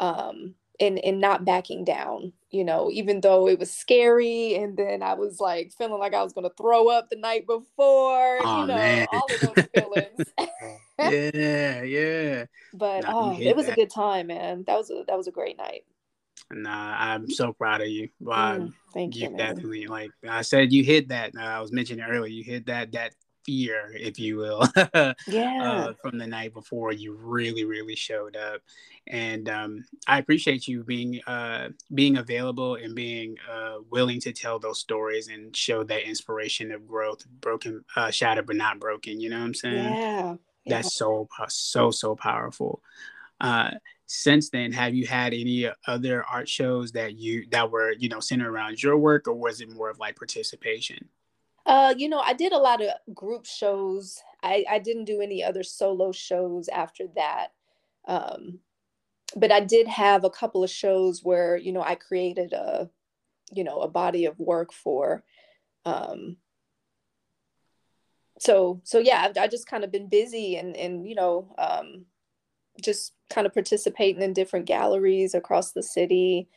um, 0.00 0.54
and 0.80 0.98
and 1.04 1.20
not 1.20 1.44
backing 1.44 1.84
down 1.84 2.32
you 2.50 2.64
know 2.64 2.90
even 2.90 3.20
though 3.20 3.48
it 3.48 3.58
was 3.58 3.72
scary 3.72 4.54
and 4.54 4.76
then 4.76 5.02
i 5.02 5.14
was 5.14 5.38
like 5.38 5.72
feeling 5.76 6.00
like 6.00 6.14
i 6.14 6.22
was 6.22 6.32
going 6.32 6.48
to 6.48 6.54
throw 6.56 6.88
up 6.88 7.08
the 7.10 7.16
night 7.16 7.46
before 7.46 8.38
oh, 8.42 8.60
you 8.60 8.66
know 8.66 8.74
man. 8.74 9.06
all 9.12 9.26
of 9.30 9.54
those 9.54 9.66
feelings 9.74 10.32
yeah 10.98 11.82
yeah 11.82 12.44
but 12.74 13.02
nah, 13.02 13.12
oh 13.14 13.38
it 13.40 13.56
was 13.56 13.66
that. 13.66 13.72
a 13.72 13.74
good 13.74 13.90
time 13.90 14.28
man 14.28 14.64
that 14.66 14.76
was 14.76 14.90
a 14.90 15.04
that 15.06 15.16
was 15.16 15.26
a 15.26 15.32
great 15.32 15.58
night 15.58 15.84
Nah, 16.52 16.96
I'm 16.98 17.30
so 17.30 17.52
proud 17.52 17.80
of 17.80 17.88
you. 17.88 18.08
Wow, 18.20 18.58
mm, 18.58 18.72
thank 18.92 19.16
you. 19.16 19.30
you 19.30 19.36
definitely, 19.36 19.86
like 19.86 20.10
I 20.28 20.42
said, 20.42 20.72
you 20.72 20.84
hit 20.84 21.08
that. 21.08 21.32
Uh, 21.36 21.42
I 21.42 21.60
was 21.60 21.72
mentioning 21.72 22.04
earlier, 22.04 22.30
you 22.30 22.44
hit 22.44 22.66
that 22.66 22.92
that 22.92 23.14
fear, 23.44 23.92
if 23.94 24.18
you 24.18 24.36
will, 24.36 24.66
yeah, 25.26 25.62
uh, 25.62 25.92
from 26.02 26.18
the 26.18 26.26
night 26.26 26.52
before. 26.52 26.92
You 26.92 27.14
really, 27.14 27.64
really 27.64 27.96
showed 27.96 28.36
up, 28.36 28.60
and 29.06 29.48
um, 29.48 29.84
I 30.06 30.18
appreciate 30.18 30.68
you 30.68 30.84
being 30.84 31.20
uh, 31.26 31.70
being 31.94 32.18
available 32.18 32.74
and 32.76 32.94
being 32.94 33.36
uh, 33.50 33.76
willing 33.90 34.20
to 34.20 34.32
tell 34.32 34.58
those 34.58 34.80
stories 34.80 35.28
and 35.28 35.56
show 35.56 35.82
that 35.84 36.06
inspiration 36.06 36.72
of 36.72 36.86
growth, 36.86 37.24
broken, 37.40 37.84
uh, 37.96 38.10
shattered 38.10 38.46
but 38.46 38.56
not 38.56 38.78
broken. 38.78 39.20
You 39.20 39.30
know 39.30 39.38
what 39.38 39.46
I'm 39.46 39.54
saying? 39.54 39.94
Yeah, 39.94 40.34
that's 40.66 40.94
so 40.94 41.28
so 41.48 41.90
so 41.90 42.16
powerful. 42.16 42.82
Uh, 43.40 43.72
since 44.06 44.50
then, 44.50 44.72
have 44.72 44.94
you 44.94 45.06
had 45.06 45.34
any 45.34 45.68
other 45.86 46.24
art 46.24 46.48
shows 46.48 46.92
that 46.92 47.16
you 47.16 47.46
that 47.50 47.70
were 47.70 47.92
you 47.92 48.08
know 48.08 48.20
centered 48.20 48.50
around 48.50 48.82
your 48.82 48.96
work, 48.96 49.28
or 49.28 49.34
was 49.34 49.60
it 49.60 49.70
more 49.70 49.90
of 49.90 49.98
like 49.98 50.16
participation? 50.16 51.08
Uh, 51.66 51.94
you 51.96 52.08
know, 52.08 52.20
I 52.20 52.34
did 52.34 52.52
a 52.52 52.58
lot 52.58 52.82
of 52.82 52.90
group 53.14 53.46
shows. 53.46 54.22
I, 54.42 54.64
I 54.68 54.78
didn't 54.78 55.06
do 55.06 55.20
any 55.20 55.42
other 55.42 55.62
solo 55.62 56.12
shows 56.12 56.68
after 56.68 57.04
that. 57.16 57.48
Um, 58.06 58.60
but 59.34 59.50
I 59.50 59.60
did 59.60 59.88
have 59.88 60.24
a 60.24 60.30
couple 60.30 60.62
of 60.62 60.70
shows 60.70 61.24
where, 61.24 61.56
you 61.56 61.72
know, 61.72 61.82
I 61.82 61.94
created 61.94 62.52
a, 62.52 62.90
you 63.52 63.64
know, 63.64 63.80
a 63.80 63.88
body 63.88 64.26
of 64.26 64.38
work 64.38 64.72
for. 64.72 65.24
Um, 65.86 66.36
so, 68.38 68.80
so 68.84 68.98
yeah, 68.98 69.26
I've, 69.28 69.36
I 69.36 69.48
just 69.48 69.66
kind 69.66 69.84
of 69.84 69.92
been 69.92 70.08
busy 70.08 70.56
and, 70.56 70.76
and, 70.76 71.06
you 71.08 71.14
know, 71.14 71.54
um, 71.58 72.06
just 72.82 73.12
kind 73.30 73.46
of 73.46 73.54
participating 73.54 74.22
in 74.22 74.32
different 74.32 74.66
galleries 74.66 75.34
across 75.34 75.72
the 75.72 75.82
city, 75.82 76.48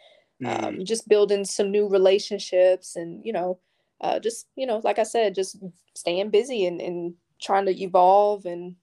mm. 0.42 0.64
um, 0.64 0.86
just 0.86 1.08
building 1.08 1.46
some 1.46 1.72
new 1.72 1.88
relationships 1.88 2.96
and, 2.96 3.24
you 3.26 3.34
know, 3.34 3.60
uh, 4.02 4.20
just 4.20 4.48
you 4.56 4.66
know 4.66 4.82
like 4.84 5.00
i 5.00 5.04
said 5.04 5.34
just 5.34 5.58
staying 5.96 6.30
busy 6.30 6.66
and, 6.66 6.82
and 6.82 7.16
trying 7.42 7.66
to 7.66 7.82
evolve 7.82 8.46
and 8.46 8.76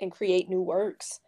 and 0.00 0.12
create 0.12 0.48
new 0.48 0.62
works. 0.62 1.20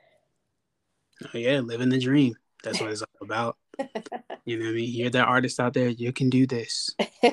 Oh 1.22 1.38
yeah 1.38 1.60
living 1.60 1.90
the 1.90 1.98
dream. 1.98 2.34
That's 2.64 2.80
what 2.80 2.90
it's 2.90 3.02
all 3.02 3.08
about. 3.22 3.56
You 4.44 4.58
know 4.58 4.64
what 4.64 4.70
i 4.72 4.74
mean? 4.74 4.90
You're 4.92 5.08
the 5.08 5.22
artist 5.22 5.60
out 5.60 5.72
there 5.72 5.88
you 5.88 6.12
can 6.12 6.28
do 6.28 6.48
this. 6.48 6.90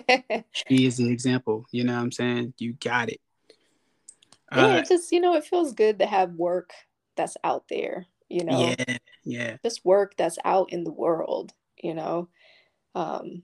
She 0.52 0.86
is 0.86 0.98
the 0.98 1.10
example 1.10 1.66
you 1.72 1.84
know 1.84 1.96
what 1.96 2.04
i'm 2.04 2.12
saying? 2.12 2.54
You 2.60 2.74
got 2.74 3.10
it 3.10 3.20
yeah 4.56 4.66
uh, 4.66 4.82
just 4.84 5.12
you 5.12 5.20
know 5.20 5.36
it 5.36 5.46
feels 5.46 5.74
good 5.74 6.00
to 6.00 6.06
have 6.06 6.32
work 6.34 6.72
that's 7.16 7.38
out 7.44 7.66
there 7.70 8.06
you 8.30 8.44
know 8.44 8.74
yeah 8.78 8.98
yeah 9.24 9.58
just 9.64 9.84
work 9.86 10.14
that's 10.18 10.38
out 10.46 10.72
in 10.72 10.84
the 10.84 10.92
world 10.92 11.54
you 11.82 11.94
know 11.94 12.30
um 12.96 13.44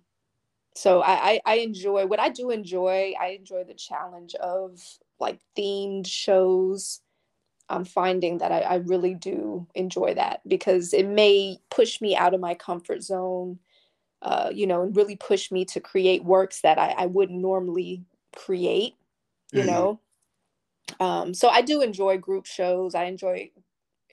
so 0.76 1.02
I, 1.02 1.12
I, 1.14 1.42
I 1.46 1.56
enjoy 1.60 2.06
what 2.06 2.20
I 2.20 2.30
do 2.30 2.52
enjoy. 2.52 3.14
I 3.20 3.28
enjoy 3.28 3.64
the 3.64 3.74
challenge 3.74 4.36
of 4.36 4.82
like 5.20 5.40
themed 5.58 6.06
shows. 6.06 7.00
I'm 7.70 7.86
finding 7.86 8.40
that 8.40 8.52
I, 8.52 8.60
I 8.60 8.76
really 8.76 9.16
do 9.16 9.68
enjoy 9.74 10.14
that 10.16 10.42
because 10.48 10.94
it 10.94 11.08
may 11.08 11.58
push 11.72 12.02
me 12.02 12.16
out 12.16 12.34
of 12.34 12.42
my 12.42 12.54
comfort 12.54 13.02
zone, 13.02 13.58
uh, 14.22 14.52
you 14.54 14.68
know, 14.68 14.84
and 14.84 14.96
really 14.96 15.16
push 15.16 15.50
me 15.50 15.64
to 15.66 15.80
create 15.80 16.26
works 16.26 16.62
that 16.62 16.78
I, 16.78 16.90
I 16.90 17.06
wouldn't 17.06 17.42
normally 17.42 18.04
create, 18.36 18.96
you 19.54 19.62
mm-hmm. 19.62 19.70
know. 19.70 20.00
Um, 21.00 21.34
so 21.34 21.50
I 21.50 21.62
do 21.62 21.82
enjoy 21.82 22.18
group 22.18 22.46
shows. 22.46 22.96
I 22.96 23.06
enjoy, 23.06 23.52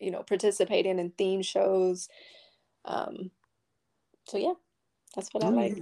you 0.00 0.10
know, 0.10 0.22
participating 0.22 0.98
in 0.98 1.10
theme 1.10 1.42
shows. 1.42 2.08
Um, 2.84 3.30
so 4.24 4.38
yeah. 4.38 4.54
That's 5.14 5.28
what 5.32 5.44
I 5.44 5.48
like. 5.48 5.76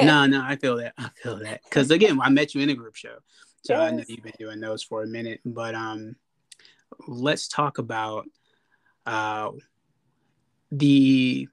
no, 0.00 0.26
no, 0.26 0.42
I 0.42 0.56
feel 0.56 0.76
that. 0.78 0.94
I 0.96 1.10
feel 1.22 1.38
that. 1.40 1.62
Because 1.64 1.90
again, 1.90 2.18
I 2.20 2.30
met 2.30 2.54
you 2.54 2.62
in 2.62 2.70
a 2.70 2.74
group 2.74 2.96
show. 2.96 3.16
So 3.64 3.74
yes. 3.74 3.80
I 3.80 3.90
know 3.94 4.04
you've 4.08 4.22
been 4.22 4.32
doing 4.38 4.60
those 4.60 4.82
for 4.82 5.02
a 5.02 5.06
minute. 5.06 5.40
But 5.44 5.74
um 5.74 6.16
let's 7.06 7.48
talk 7.48 7.78
about 7.78 8.26
uh 9.06 9.50
the 10.70 11.48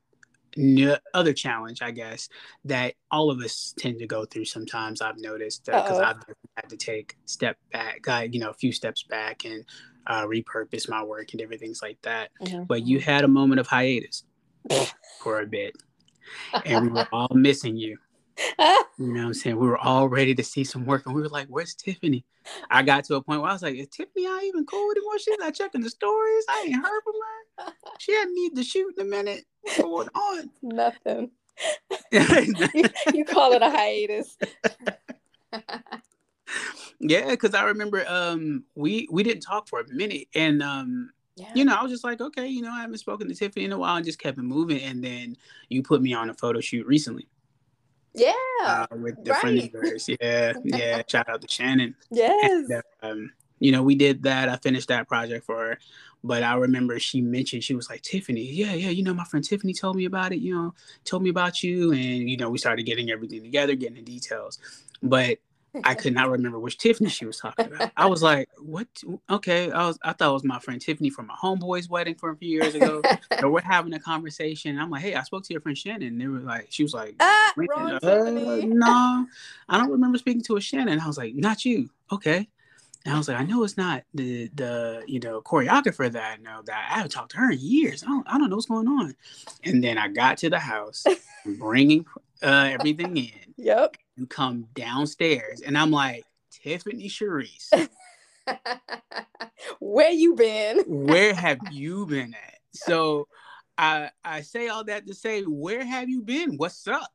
other 1.13 1.33
challenge, 1.33 1.81
I 1.81 1.91
guess, 1.91 2.29
that 2.65 2.95
all 3.11 3.29
of 3.29 3.39
us 3.39 3.73
tend 3.77 3.99
to 3.99 4.07
go 4.07 4.25
through 4.25 4.45
sometimes. 4.45 5.01
I've 5.01 5.19
noticed 5.19 5.65
because 5.65 5.99
uh, 5.99 6.03
I've 6.03 6.35
had 6.55 6.69
to 6.69 6.77
take 6.77 7.17
step 7.25 7.57
back, 7.71 8.07
uh, 8.07 8.27
you 8.29 8.39
know, 8.39 8.49
a 8.49 8.53
few 8.53 8.71
steps 8.71 9.03
back 9.03 9.45
and 9.45 9.65
uh, 10.07 10.25
repurpose 10.25 10.89
my 10.89 11.03
work 11.03 11.31
and 11.31 11.39
different 11.39 11.61
things 11.61 11.81
like 11.81 12.01
that. 12.01 12.29
Mm-hmm. 12.41 12.63
But 12.63 12.85
you 12.85 12.99
had 12.99 13.23
a 13.23 13.27
moment 13.27 13.59
of 13.59 13.67
hiatus 13.67 14.23
for 15.19 15.41
a 15.41 15.45
bit 15.45 15.75
and 16.65 16.87
we 16.87 16.91
were 16.91 17.07
all 17.11 17.29
missing 17.33 17.75
you. 17.75 17.97
You 18.57 19.13
know 19.13 19.21
what 19.21 19.27
I'm 19.27 19.33
saying? 19.33 19.57
We 19.57 19.67
were 19.67 19.77
all 19.77 20.07
ready 20.07 20.33
to 20.35 20.43
see 20.43 20.63
some 20.63 20.85
work, 20.85 21.05
and 21.05 21.13
we 21.13 21.21
were 21.21 21.29
like, 21.29 21.47
"Where's 21.47 21.75
Tiffany?" 21.75 22.25
I 22.69 22.83
got 22.83 23.03
to 23.05 23.15
a 23.15 23.21
point 23.21 23.41
where 23.41 23.49
I 23.49 23.53
was 23.53 23.61
like, 23.61 23.75
"Is 23.75 23.89
Tiffany 23.89 24.25
not 24.25 24.43
even 24.43 24.65
cool 24.65 24.91
anymore? 24.91 25.19
She's 25.19 25.37
not 25.39 25.53
checking 25.53 25.81
the 25.81 25.89
stories. 25.89 26.45
I 26.49 26.65
ain't 26.67 26.75
heard 26.75 27.01
from 27.03 27.13
her. 27.13 27.73
She 27.99 28.13
hadn't 28.13 28.33
need 28.33 28.55
to 28.55 28.63
shoot 28.63 28.93
in 28.97 29.05
a 29.05 29.09
minute. 29.09 29.45
What's 29.61 29.77
going 29.77 30.09
on?" 30.09 30.49
Nothing. 30.61 31.31
you, 32.11 32.85
you 33.13 33.25
call 33.25 33.53
it 33.53 33.61
a 33.61 33.69
hiatus. 33.69 34.37
yeah, 36.99 37.29
because 37.29 37.53
I 37.53 37.63
remember 37.63 38.05
um 38.07 38.63
we 38.75 39.07
we 39.11 39.23
didn't 39.23 39.41
talk 39.41 39.67
for 39.67 39.81
a 39.81 39.87
minute, 39.93 40.27
and 40.33 40.63
um 40.63 41.11
yeah. 41.35 41.51
you 41.53 41.65
know 41.65 41.75
I 41.75 41.83
was 41.83 41.91
just 41.91 42.03
like, 42.03 42.21
okay, 42.21 42.47
you 42.47 42.61
know 42.61 42.71
I 42.71 42.81
haven't 42.81 42.97
spoken 42.97 43.27
to 43.27 43.35
Tiffany 43.35 43.65
in 43.65 43.71
a 43.71 43.77
while, 43.77 43.95
and 43.95 44.05
just 44.05 44.19
kept 44.19 44.37
it 44.37 44.43
moving, 44.43 44.81
and 44.81 45.03
then 45.03 45.35
you 45.69 45.83
put 45.83 46.01
me 46.01 46.13
on 46.13 46.29
a 46.29 46.33
photo 46.33 46.59
shoot 46.59 46.85
recently. 46.87 47.27
Yeah, 48.13 48.33
uh, 48.65 48.87
with 48.91 49.23
the 49.23 49.31
right. 49.43 50.17
Yeah, 50.21 50.53
yeah. 50.63 51.01
Shout 51.07 51.29
out 51.29 51.41
to 51.41 51.47
Shannon. 51.47 51.95
Yes. 52.09 52.69
And, 52.69 52.83
um, 53.03 53.31
you 53.59 53.71
know, 53.71 53.83
we 53.83 53.95
did 53.95 54.23
that. 54.23 54.49
I 54.49 54.57
finished 54.57 54.87
that 54.87 55.07
project 55.07 55.45
for 55.45 55.57
her. 55.57 55.79
But 56.23 56.43
I 56.43 56.55
remember 56.55 56.99
she 56.99 57.21
mentioned 57.21 57.63
she 57.63 57.75
was 57.75 57.89
like 57.89 58.01
Tiffany, 58.01 58.41
yeah, 58.41 58.73
yeah, 58.73 58.89
you 58.89 59.03
know, 59.03 59.13
my 59.13 59.23
friend 59.23 59.43
Tiffany 59.43 59.73
told 59.73 59.95
me 59.95 60.03
about 60.03 60.33
it. 60.33 60.39
You 60.39 60.53
know, 60.53 60.73
told 61.05 61.23
me 61.23 61.29
about 61.29 61.63
you, 61.63 61.93
and 61.93 62.29
you 62.29 62.35
know, 62.35 62.49
we 62.49 62.57
started 62.57 62.83
getting 62.83 63.09
everything 63.09 63.41
together, 63.41 63.73
getting 63.75 63.95
the 63.95 64.01
details. 64.01 64.59
But 65.01 65.39
I 65.83 65.93
could 65.93 66.13
not 66.13 66.29
remember 66.29 66.59
which 66.59 66.77
Tiffany 66.77 67.09
she 67.09 67.25
was 67.25 67.37
talking 67.37 67.67
about. 67.67 67.91
I 67.95 68.07
was 68.07 68.23
like, 68.23 68.49
"What? 68.57 68.87
Okay." 69.29 69.71
I 69.71 69.87
was. 69.87 69.99
I 70.03 70.13
thought 70.13 70.31
it 70.31 70.33
was 70.33 70.43
my 70.43 70.59
friend 70.59 70.81
Tiffany 70.81 71.09
from 71.09 71.27
my 71.27 71.35
homeboy's 71.35 71.87
wedding 71.87 72.15
from 72.15 72.31
a 72.31 72.37
few 72.37 72.49
years 72.49 72.75
ago. 72.75 73.01
so 73.39 73.49
we're 73.49 73.61
having 73.61 73.93
a 73.93 73.99
conversation. 73.99 74.79
I'm 74.79 74.89
like, 74.89 75.03
"Hey, 75.03 75.15
I 75.15 75.23
spoke 75.23 75.43
to 75.43 75.53
your 75.53 75.61
friend 75.61 75.77
Shannon." 75.77 76.07
And 76.07 76.21
they 76.21 76.27
were 76.27 76.39
like, 76.39 76.67
"She 76.69 76.83
was 76.83 76.93
like, 76.93 77.15
ah, 77.19 77.53
uh, 78.03 78.61
no, 78.65 79.27
I 79.69 79.77
don't 79.77 79.91
remember 79.91 80.17
speaking 80.17 80.41
to 80.43 80.57
a 80.57 80.61
Shannon." 80.61 80.99
I 80.99 81.07
was 81.07 81.17
like, 81.17 81.35
"Not 81.35 81.63
you, 81.65 81.89
okay." 82.11 82.49
And 83.05 83.13
I 83.13 83.17
was 83.17 83.29
like, 83.29 83.39
I 83.39 83.43
know 83.43 83.63
it's 83.63 83.77
not 83.77 84.03
the 84.13 84.49
the 84.53 85.03
you 85.07 85.19
know 85.19 85.41
choreographer 85.41 86.11
that 86.11 86.39
I 86.39 86.41
know 86.41 86.61
that 86.65 86.87
I 86.91 86.95
haven't 86.95 87.11
talked 87.11 87.31
to 87.31 87.37
her 87.37 87.51
in 87.51 87.59
years. 87.59 88.03
I 88.03 88.07
don't 88.07 88.27
I 88.27 88.37
don't 88.37 88.49
know 88.49 88.57
what's 88.57 88.67
going 88.67 88.87
on. 88.87 89.15
And 89.63 89.83
then 89.83 89.97
I 89.97 90.09
got 90.09 90.37
to 90.39 90.49
the 90.49 90.59
house, 90.59 91.05
bringing 91.57 92.05
uh, 92.43 92.69
everything 92.71 93.15
in. 93.17 93.53
Yep. 93.57 93.97
You 94.17 94.27
come 94.27 94.67
downstairs, 94.73 95.61
and 95.61 95.77
I'm 95.77 95.91
like, 95.91 96.25
Tiffany 96.51 97.07
Charesse. 97.07 97.89
Where 99.79 100.11
you 100.11 100.35
been? 100.35 100.83
Where 100.87 101.33
have 101.35 101.59
you 101.71 102.05
been 102.05 102.33
at? 102.33 102.59
So 102.73 103.27
I 103.77 104.11
I 104.23 104.41
say 104.41 104.67
all 104.67 104.83
that 104.85 105.07
to 105.07 105.13
say, 105.13 105.43
where 105.43 105.85
have 105.85 106.09
you 106.09 106.21
been? 106.21 106.57
What's 106.57 106.87
up? 106.87 107.11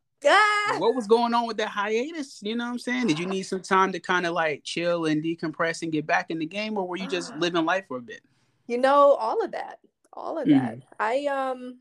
What 0.78 0.94
was 0.94 1.06
going 1.06 1.34
on 1.34 1.46
with 1.46 1.58
that 1.58 1.68
hiatus? 1.68 2.40
You 2.42 2.56
know 2.56 2.64
what 2.64 2.70
I'm 2.70 2.78
saying? 2.78 3.06
Did 3.08 3.18
you 3.18 3.26
need 3.26 3.42
some 3.42 3.60
time 3.60 3.92
to 3.92 4.00
kind 4.00 4.26
of 4.26 4.32
like 4.32 4.64
chill 4.64 5.06
and 5.06 5.22
decompress 5.22 5.82
and 5.82 5.92
get 5.92 6.06
back 6.06 6.30
in 6.30 6.38
the 6.38 6.46
game, 6.46 6.78
or 6.78 6.86
were 6.86 6.96
you 6.96 7.06
just 7.06 7.34
living 7.36 7.64
life 7.64 7.84
for 7.88 7.98
a 7.98 8.02
bit? 8.02 8.22
You 8.66 8.78
know, 8.78 9.12
all 9.12 9.44
of 9.44 9.52
that. 9.52 9.78
All 10.12 10.38
of 10.38 10.48
mm. 10.48 10.52
that. 10.52 10.78
I 10.98 11.26
um 11.26 11.80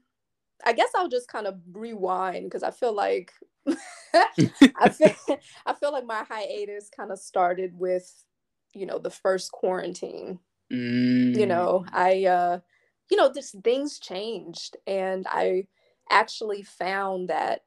I 0.66 0.74
guess 0.74 0.90
I'll 0.96 1.10
just 1.10 1.28
kind 1.28 1.48
of 1.48 1.60
rewind 1.72 2.46
because 2.46 2.64
I 2.64 2.72
feel 2.72 2.94
like 2.94 3.32
I 4.14 4.90
feel 4.90 5.16
I 5.66 5.74
feel 5.74 5.92
like 5.92 6.06
my 6.06 6.24
hiatus 6.28 6.90
kind 6.90 7.12
of 7.12 7.20
started 7.20 7.78
with, 7.78 8.12
you 8.74 8.86
know, 8.86 9.00
the 9.00 9.10
first 9.10 9.52
quarantine. 9.52 10.40
Mm. 10.72 11.38
You 11.38 11.46
know, 11.46 11.86
I 11.92 12.26
uh 12.26 12.60
you 13.10 13.18
know, 13.18 13.32
just 13.32 13.56
things 13.64 14.00
changed 14.00 14.78
and 14.88 15.28
I 15.30 15.68
actually 16.10 16.64
found 16.64 17.30
that 17.30 17.62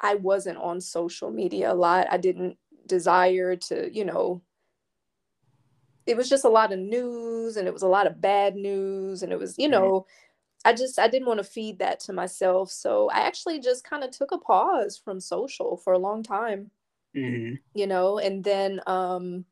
I 0.00 0.14
wasn't 0.16 0.58
on 0.58 0.80
social 0.80 1.30
media 1.30 1.72
a 1.72 1.74
lot. 1.74 2.06
I 2.10 2.16
didn't 2.16 2.56
desire 2.86 3.56
to, 3.56 3.90
you 3.92 4.04
know, 4.04 4.42
it 6.06 6.16
was 6.16 6.28
just 6.28 6.44
a 6.44 6.48
lot 6.48 6.72
of 6.72 6.78
news 6.78 7.56
and 7.56 7.68
it 7.68 7.72
was 7.72 7.82
a 7.82 7.88
lot 7.88 8.06
of 8.06 8.20
bad 8.20 8.56
news 8.56 9.22
and 9.22 9.32
it 9.32 9.38
was, 9.38 9.56
you 9.58 9.68
know, 9.68 10.06
I 10.64 10.72
just 10.72 10.98
I 10.98 11.08
didn't 11.08 11.28
want 11.28 11.38
to 11.38 11.44
feed 11.44 11.78
that 11.78 12.00
to 12.00 12.12
myself. 12.12 12.70
So 12.70 13.08
I 13.10 13.20
actually 13.20 13.60
just 13.60 13.84
kind 13.84 14.02
of 14.02 14.10
took 14.10 14.32
a 14.32 14.38
pause 14.38 15.00
from 15.02 15.20
social 15.20 15.76
for 15.76 15.92
a 15.92 15.98
long 15.98 16.22
time. 16.22 16.70
Mm-hmm. 17.16 17.56
You 17.74 17.86
know, 17.86 18.18
and 18.18 18.42
then 18.42 18.80
um 18.86 19.44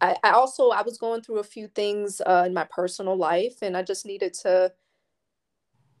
I, 0.00 0.16
I 0.22 0.30
also 0.30 0.70
I 0.70 0.82
was 0.82 0.98
going 0.98 1.22
through 1.22 1.38
a 1.38 1.44
few 1.44 1.68
things 1.68 2.20
uh, 2.24 2.44
in 2.46 2.54
my 2.54 2.64
personal 2.64 3.16
life 3.16 3.62
and 3.62 3.76
I 3.76 3.82
just 3.82 4.06
needed 4.06 4.34
to 4.42 4.72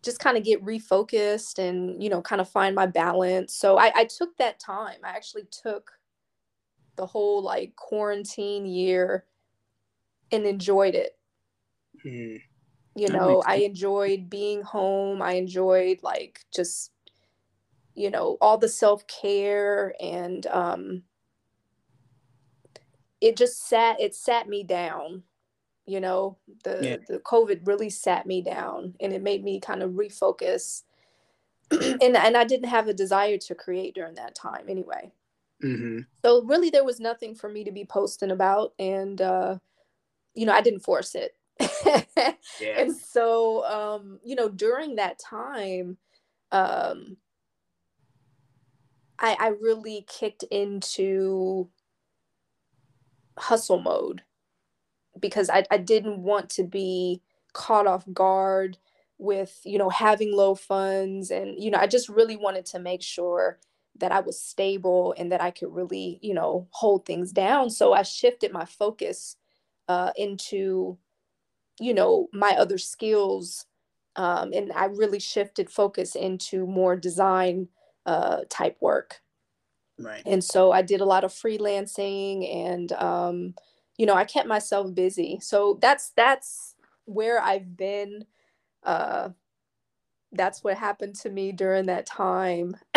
just 0.04 0.20
kind 0.20 0.36
of 0.36 0.44
get 0.44 0.64
refocused 0.64 1.58
and 1.58 2.02
you 2.02 2.08
know 2.10 2.22
kind 2.22 2.40
of 2.40 2.48
find 2.48 2.74
my 2.74 2.86
balance. 2.86 3.54
So 3.54 3.78
I, 3.78 3.92
I 3.94 4.04
took 4.04 4.36
that 4.36 4.60
time. 4.60 4.98
I 5.02 5.10
actually 5.10 5.44
took 5.50 5.92
the 6.96 7.06
whole 7.06 7.42
like 7.42 7.74
quarantine 7.76 8.66
year 8.66 9.24
and 10.30 10.46
enjoyed 10.46 10.94
it. 10.94 11.16
Mm. 12.04 12.40
you 12.96 13.08
know 13.08 13.42
i 13.46 13.56
enjoyed 13.56 14.28
being 14.28 14.60
home. 14.62 15.22
I 15.22 15.32
enjoyed 15.34 16.00
like 16.02 16.40
just 16.54 16.92
you 17.94 18.10
know 18.10 18.36
all 18.40 18.58
the 18.58 18.68
self-care 18.68 19.94
and 20.00 20.46
um 20.48 21.02
it 23.20 23.36
just 23.36 23.66
sat 23.66 24.00
it 24.00 24.14
sat 24.14 24.48
me 24.48 24.62
down 24.64 25.22
you 25.86 26.00
know 26.00 26.36
the 26.64 26.78
yeah. 26.82 26.96
the 27.08 27.18
covid 27.20 27.66
really 27.66 27.90
sat 27.90 28.26
me 28.26 28.40
down 28.40 28.94
and 29.00 29.12
it 29.12 29.22
made 29.22 29.44
me 29.44 29.60
kind 29.60 29.82
of 29.82 29.92
refocus 29.92 30.82
and 31.70 32.16
and 32.16 32.36
i 32.36 32.44
didn't 32.44 32.68
have 32.68 32.88
a 32.88 32.94
desire 32.94 33.38
to 33.38 33.54
create 33.54 33.94
during 33.94 34.14
that 34.14 34.34
time 34.34 34.64
anyway 34.68 35.10
mm-hmm. 35.62 36.00
so 36.22 36.42
really 36.44 36.70
there 36.70 36.84
was 36.84 37.00
nothing 37.00 37.34
for 37.34 37.48
me 37.48 37.64
to 37.64 37.72
be 37.72 37.84
posting 37.84 38.30
about 38.30 38.72
and 38.78 39.20
uh 39.20 39.56
you 40.34 40.46
know 40.46 40.52
i 40.52 40.60
didn't 40.60 40.80
force 40.80 41.14
it 41.14 41.36
yeah. 42.60 42.78
and 42.78 42.94
so 42.96 43.64
um 43.64 44.18
you 44.24 44.34
know 44.34 44.48
during 44.48 44.96
that 44.96 45.18
time 45.18 45.96
um 46.50 47.16
i 49.18 49.36
i 49.38 49.48
really 49.60 50.04
kicked 50.08 50.42
into 50.44 51.68
hustle 53.38 53.80
mode 53.80 54.22
because 55.20 55.50
I, 55.50 55.64
I 55.70 55.78
didn't 55.78 56.18
want 56.18 56.50
to 56.50 56.64
be 56.64 57.22
caught 57.52 57.86
off 57.86 58.04
guard 58.12 58.76
with 59.18 59.60
you 59.64 59.78
know 59.78 59.88
having 59.88 60.34
low 60.34 60.54
funds. 60.54 61.30
And 61.30 61.62
you 61.62 61.70
know 61.70 61.78
i 61.78 61.86
just 61.86 62.08
really 62.08 62.36
wanted 62.36 62.66
to 62.66 62.78
make 62.78 63.02
sure 63.02 63.58
that 64.00 64.12
i 64.12 64.20
was 64.20 64.40
stable 64.40 65.14
and 65.16 65.30
that 65.30 65.40
i 65.40 65.52
could 65.52 65.72
really 65.72 66.18
you 66.20 66.34
know 66.34 66.66
hold 66.70 67.06
things 67.06 67.32
down. 67.32 67.70
So 67.70 67.92
i 67.92 68.02
shifted 68.02 68.52
my 68.52 68.64
focus 68.64 69.36
uh, 69.88 70.12
into 70.16 70.98
you 71.80 71.94
know 71.94 72.28
my 72.32 72.50
other 72.50 72.78
skills 72.78 73.66
um, 74.16 74.52
and 74.52 74.72
i 74.72 74.86
really 74.86 75.20
shifted 75.20 75.70
focus 75.70 76.14
into 76.14 76.66
more 76.66 76.96
design 76.96 77.68
uh, 78.06 78.40
type 78.48 78.76
work. 78.80 79.20
Right. 79.98 80.22
And 80.26 80.42
so 80.42 80.72
i 80.72 80.82
did 80.82 81.00
a 81.00 81.06
lot 81.06 81.24
of 81.24 81.32
freelancing 81.32 82.52
and 82.52 82.92
um, 82.92 83.54
you 83.96 84.06
know, 84.06 84.14
I 84.14 84.24
kept 84.24 84.48
myself 84.48 84.94
busy. 84.94 85.38
So 85.40 85.78
that's 85.80 86.10
that's 86.10 86.74
where 87.04 87.40
I've 87.40 87.76
been. 87.76 88.24
Uh, 88.82 89.30
that's 90.32 90.64
what 90.64 90.76
happened 90.76 91.14
to 91.16 91.30
me 91.30 91.52
during 91.52 91.86
that 91.86 92.06
time. 92.06 92.76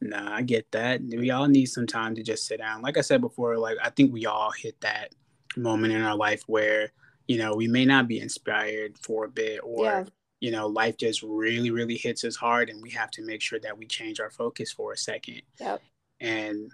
nah, 0.00 0.34
I 0.34 0.42
get 0.42 0.70
that. 0.72 1.00
We 1.02 1.30
all 1.30 1.48
need 1.48 1.66
some 1.66 1.86
time 1.86 2.14
to 2.14 2.22
just 2.22 2.46
sit 2.46 2.58
down. 2.58 2.82
Like 2.82 2.98
I 2.98 3.00
said 3.00 3.20
before, 3.20 3.56
like 3.56 3.78
I 3.82 3.90
think 3.90 4.12
we 4.12 4.26
all 4.26 4.50
hit 4.50 4.80
that 4.82 5.14
moment 5.56 5.94
in 5.94 6.02
our 6.02 6.16
life 6.16 6.42
where, 6.46 6.92
you 7.26 7.38
know, 7.38 7.54
we 7.54 7.68
may 7.68 7.84
not 7.84 8.06
be 8.06 8.20
inspired 8.20 8.98
for 8.98 9.24
a 9.24 9.30
bit 9.30 9.60
or 9.64 9.84
yeah. 9.84 10.04
you 10.40 10.50
know, 10.50 10.66
life 10.66 10.98
just 10.98 11.22
really, 11.22 11.70
really 11.70 11.96
hits 11.96 12.22
us 12.24 12.36
hard 12.36 12.68
and 12.68 12.82
we 12.82 12.90
have 12.90 13.10
to 13.12 13.22
make 13.22 13.40
sure 13.40 13.58
that 13.60 13.76
we 13.76 13.86
change 13.86 14.20
our 14.20 14.30
focus 14.30 14.70
for 14.70 14.92
a 14.92 14.96
second. 14.96 15.40
Yep. 15.58 15.82
And 16.20 16.70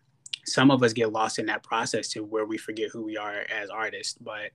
some 0.46 0.70
of 0.70 0.82
us 0.82 0.92
get 0.92 1.12
lost 1.12 1.38
in 1.38 1.46
that 1.46 1.62
process 1.62 2.08
to 2.08 2.24
where 2.24 2.44
we 2.44 2.58
forget 2.58 2.90
who 2.90 3.02
we 3.02 3.16
are 3.16 3.44
as 3.50 3.70
artists. 3.70 4.14
But 4.20 4.50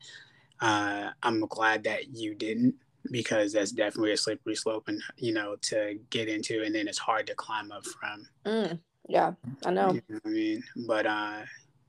uh, 0.62 1.10
I'm 1.24 1.42
glad 1.48 1.84
that 1.84 2.16
you 2.16 2.36
didn't 2.36 2.76
because 3.12 3.54
that's 3.54 3.72
definitely 3.72 4.12
a 4.12 4.18
slippery 4.18 4.56
slope 4.56 4.88
and 4.88 5.02
you 5.18 5.34
know 5.34 5.56
to 5.62 6.00
get 6.10 6.28
into 6.28 6.64
and 6.64 6.74
then 6.74 6.88
it's 6.88 6.98
hard 6.98 7.28
to 7.28 7.36
climb 7.36 7.72
up 7.72 7.86
from 7.86 8.28
mm, 8.46 8.80
yeah 9.08 9.34
i 9.66 9.72
know. 9.72 9.94
You 9.94 10.02
know 10.10 10.20
i 10.26 10.30
mean 10.30 10.64
but 10.88 11.06
uh 11.06 11.42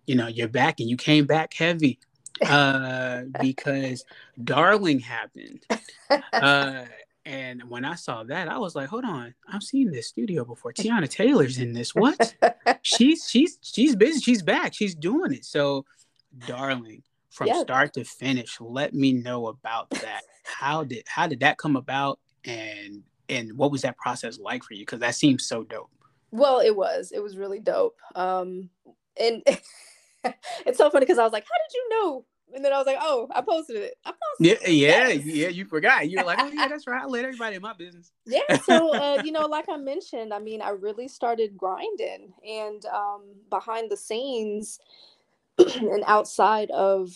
you 0.07 0.15
know 0.15 0.27
you're 0.27 0.49
back 0.49 0.81
and 0.81 0.89
you 0.89 0.97
came 0.97 1.25
back 1.25 1.55
heavy 1.55 1.99
uh 2.47 3.23
because 3.41 4.05
darling 4.45 5.01
happened 5.01 5.65
uh 6.11 6.85
and 7.27 7.65
when 7.69 7.85
I 7.85 7.97
saw 7.97 8.23
that, 8.23 8.49
I 8.49 8.57
was 8.57 8.77
like, 8.77 8.89
"Hold 8.89 9.05
on, 9.05 9.35
I've 9.53 9.65
seen 9.65 9.91
this 9.91 10.07
studio 10.07 10.45
before. 10.45 10.73
Teyana 10.73 11.11
Taylor's 11.11 11.59
in 11.59 11.73
this. 11.73 11.93
What? 11.93 12.37
she's 12.83 13.29
she's 13.29 13.59
she's 13.61 13.97
busy. 13.97 14.21
She's 14.21 14.43
back. 14.43 14.75
She's 14.75 14.95
doing 14.95 15.33
it." 15.33 15.45
So, 15.45 15.85
darling, 16.47 17.03
from 17.31 17.49
yeah. 17.49 17.61
start 17.61 17.95
to 17.95 18.05
finish, 18.05 18.61
let 18.61 18.95
me 18.95 19.13
know 19.13 19.49
about 19.49 19.91
that. 19.91 20.23
How 20.45 20.85
did 20.85 21.03
how 21.09 21.27
did 21.27 21.41
that 21.41 21.59
come 21.59 21.75
about? 21.75 22.21
And 22.45 23.03
and 23.29 23.59
what 23.59 23.73
was 23.73 23.83
that 23.83 23.99
process 23.99 24.39
like 24.39 24.63
for 24.63 24.75
you? 24.75 24.83
Because 24.83 25.01
that 25.01 25.17
seems 25.17 25.45
so 25.45 25.65
dope. 25.65 25.91
Well, 26.31 26.61
it 26.61 26.77
was. 26.77 27.11
It 27.13 27.21
was 27.21 27.37
really 27.37 27.59
dope. 27.59 27.97
Um, 28.15 28.71
and 29.21 29.43
it's 30.65 30.79
so 30.79 30.91
funny 30.91 31.07
because 31.07 31.19
I 31.19 31.25
was 31.25 31.33
like, 31.33 31.45
"How 31.45 31.59
did 31.69 31.75
you 31.75 31.89
know?" 31.91 32.25
And 32.55 32.65
then 32.65 32.73
I 32.73 32.79
was 32.79 32.87
like, 32.87 32.99
"Oh, 33.01 33.29
I 33.35 33.43
posted 33.43 33.77
it. 33.77 33.95
I 34.05 34.13
posted 34.13 34.59
yeah, 34.63 34.69
it. 34.69 34.75
Yeah, 34.75 35.09
yes. 35.09 35.25
yeah, 35.25 35.49
You 35.49 35.65
forgot. 35.65 36.09
You 36.09 36.19
were 36.19 36.25
like, 36.25 36.39
"Oh 36.41 36.51
yeah, 36.53 36.69
that's 36.69 36.87
right. 36.87 37.03
I 37.03 37.07
let 37.07 37.25
everybody 37.25 37.57
in 37.57 37.63
my 37.63 37.73
business." 37.73 38.13
yeah. 38.27 38.57
So 38.59 38.95
uh, 38.95 39.23
you 39.25 39.33
know, 39.33 39.47
like 39.47 39.69
I 39.69 39.77
mentioned, 39.77 40.33
I 40.33 40.39
mean, 40.39 40.63
I 40.63 40.71
really 40.71 41.09
started 41.09 41.57
grinding, 41.57 42.33
and 42.49 42.85
um, 42.87 43.25
behind 43.51 43.91
the 43.91 43.97
scenes, 43.97 44.79
and 45.59 46.05
outside 46.07 46.71
of 46.71 47.11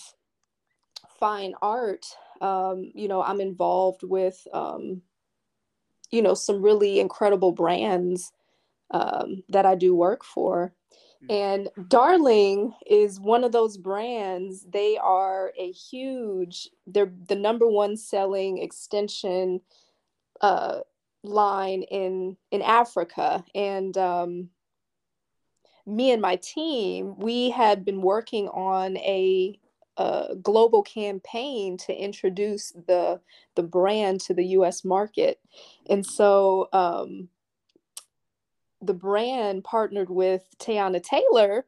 fine 1.21 1.55
art, 1.63 2.07
um, 2.41 2.91
you 2.95 3.07
know, 3.07 3.23
I'm 3.23 3.41
involved 3.41 4.03
with, 4.03 4.47
um, 4.53 5.03
you 6.11 6.23
know, 6.23 6.35
some 6.35 6.63
really 6.63 6.99
incredible 6.99 7.53
brands 7.53 8.33
um, 8.91 9.45
that 9.51 9.67
I 9.67 9.75
do 9.75 9.95
work 9.95 10.25
for. 10.25 10.73
Mm. 11.29 11.31
And 11.77 11.89
Darling 11.89 12.75
is 12.87 13.21
one 13.21 13.45
of 13.45 13.53
those 13.53 13.77
brands. 13.77 14.67
They 14.69 14.97
are 14.99 15.53
a 15.59 15.71
huge, 15.71 16.69
they're 16.87 17.13
the 17.29 17.37
number 17.37 17.67
one 17.67 17.97
selling 17.97 18.59
extension 18.59 19.61
uh, 20.41 20.81
line 21.23 21.83
in 21.83 22.37
in 22.51 22.63
Africa. 22.63 23.45
And 23.55 23.97
um, 23.99 24.51
me 25.87 26.13
and 26.13 26.23
my 26.23 26.37
team, 26.37 27.17
we 27.19 27.51
had 27.51 27.85
been 27.85 28.01
working 28.01 28.49
on 28.49 28.97
a, 28.99 29.59
a 29.97 30.37
global 30.43 30.83
campaign 30.83 31.77
to 31.79 31.95
introduce 31.95 32.71
the 32.87 33.21
the 33.57 33.63
brand 33.63 34.21
to 34.23 34.35
the 34.35 34.47
U.S. 34.47 34.85
market. 34.85 35.41
And 35.89 36.05
so 36.05 36.69
um, 36.73 37.29
the 38.83 38.95
brand 38.95 39.65
partnered 39.65 40.11
with 40.11 40.45
Teyana 40.59 41.03
Taylor 41.03 41.67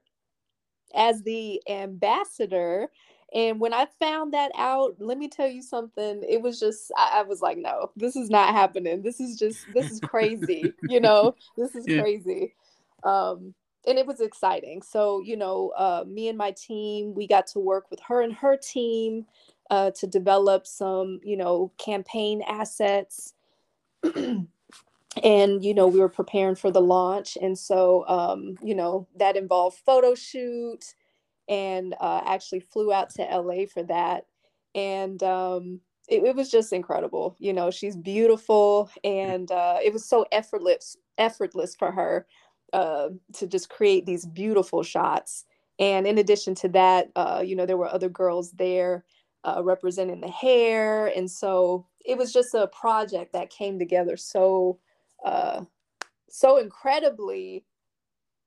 as 0.95 1.23
the 1.23 1.61
ambassador. 1.69 2.89
And 3.35 3.61
when 3.61 3.73
I 3.73 3.87
found 3.99 4.35
that 4.35 4.53
out, 4.57 4.97
let 4.99 5.19
me 5.19 5.29
tell 5.29 5.49
you 5.49 5.63
something. 5.63 6.23
It 6.29 6.43
was 6.43 6.61
just, 6.61 6.93
I, 6.97 7.21
I 7.21 7.23
was 7.23 7.41
like, 7.41 7.57
no, 7.59 7.91
this 7.97 8.15
is 8.17 8.29
not 8.29 8.55
happening. 8.55 9.03
This 9.03 9.21
is 9.21 9.39
just, 9.39 9.67
this 9.73 9.91
is 9.91 10.01
crazy. 10.01 10.73
you 10.89 11.01
know, 11.01 11.35
this 11.57 11.75
is 11.75 11.87
yeah. 11.87 12.01
crazy. 12.01 12.55
Um, 13.05 13.55
and 13.87 13.99
it 13.99 14.07
was 14.07 14.21
exciting. 14.21 14.83
So, 14.83 15.23
you 15.25 15.37
know, 15.37 15.73
uh, 15.77 16.05
me 16.07 16.29
and 16.29 16.39
my 16.39 16.53
team, 16.53 17.15
we 17.15 17.27
got 17.27 17.47
to 17.49 17.59
work 17.59 17.91
with 17.91 18.01
her 18.01 18.23
and 18.23 18.33
her 18.35 18.57
team 18.57 19.27
uh, 19.71 19.91
to 19.93 20.07
develop 20.07 20.67
some, 20.67 21.19
you 21.25 21.37
know, 21.37 21.73
campaign 21.79 22.43
assets. 22.47 23.35
and 25.23 25.65
you 25.65 25.75
know 25.75 25.87
we 25.87 26.01
were 26.01 26.09
preparing 26.09 26.55
for 26.55 26.71
the 26.71 26.81
launch 26.81 27.37
and 27.41 27.59
so 27.59 28.07
um, 28.09 28.57
you 28.63 28.75
know 28.75 29.07
that 29.17 29.37
involved 29.37 29.79
photo 29.85 30.15
shoot 30.15 30.95
and 31.49 31.95
uh, 32.01 32.23
actually 32.25 32.61
flew 32.61 32.93
out 32.93 33.11
to 33.11 33.23
la 33.23 33.67
for 33.67 33.83
that 33.83 34.27
and 34.75 35.23
um, 35.23 35.81
it, 36.09 36.23
it, 36.25 36.35
was 36.35 36.51
just 36.51 36.73
incredible 36.73 37.37
you 37.39 37.53
know 37.53 37.71
she's 37.71 37.97
beautiful 37.97 38.91
and 39.05 39.51
uh, 39.51 39.79
it 39.83 39.93
was 39.93 40.05
so 40.05 40.25
effortless 40.33 40.97
effortless 41.19 41.75
for 41.75 41.91
her 41.93 42.27
uh, 42.73 43.09
to 43.35 43.47
just 43.47 43.69
create 43.69 44.07
these 44.07 44.25
beautiful 44.25 44.83
shots 44.83 45.45
and 45.79 46.07
in 46.07 46.19
addition 46.19 46.55
to 46.55 46.69
that 46.69 47.11
uh, 47.17 47.43
you 47.45 47.55
know 47.55 47.67
there 47.67 47.77
were 47.77 47.93
other 47.93 48.09
girls 48.09 48.53
there 48.53 49.05
uh, 49.45 49.61
representing 49.63 50.21
the 50.21 50.31
hair 50.31 51.09
and 51.09 51.31
so 51.31 51.87
it 52.05 52.17
was 52.17 52.33
just 52.33 52.55
a 52.55 52.69
project 52.69 53.33
that 53.33 53.51
came 53.51 53.79
together 53.79 54.17
so 54.17 54.79
uh, 55.25 55.63
so 56.29 56.59
incredibly 56.59 57.65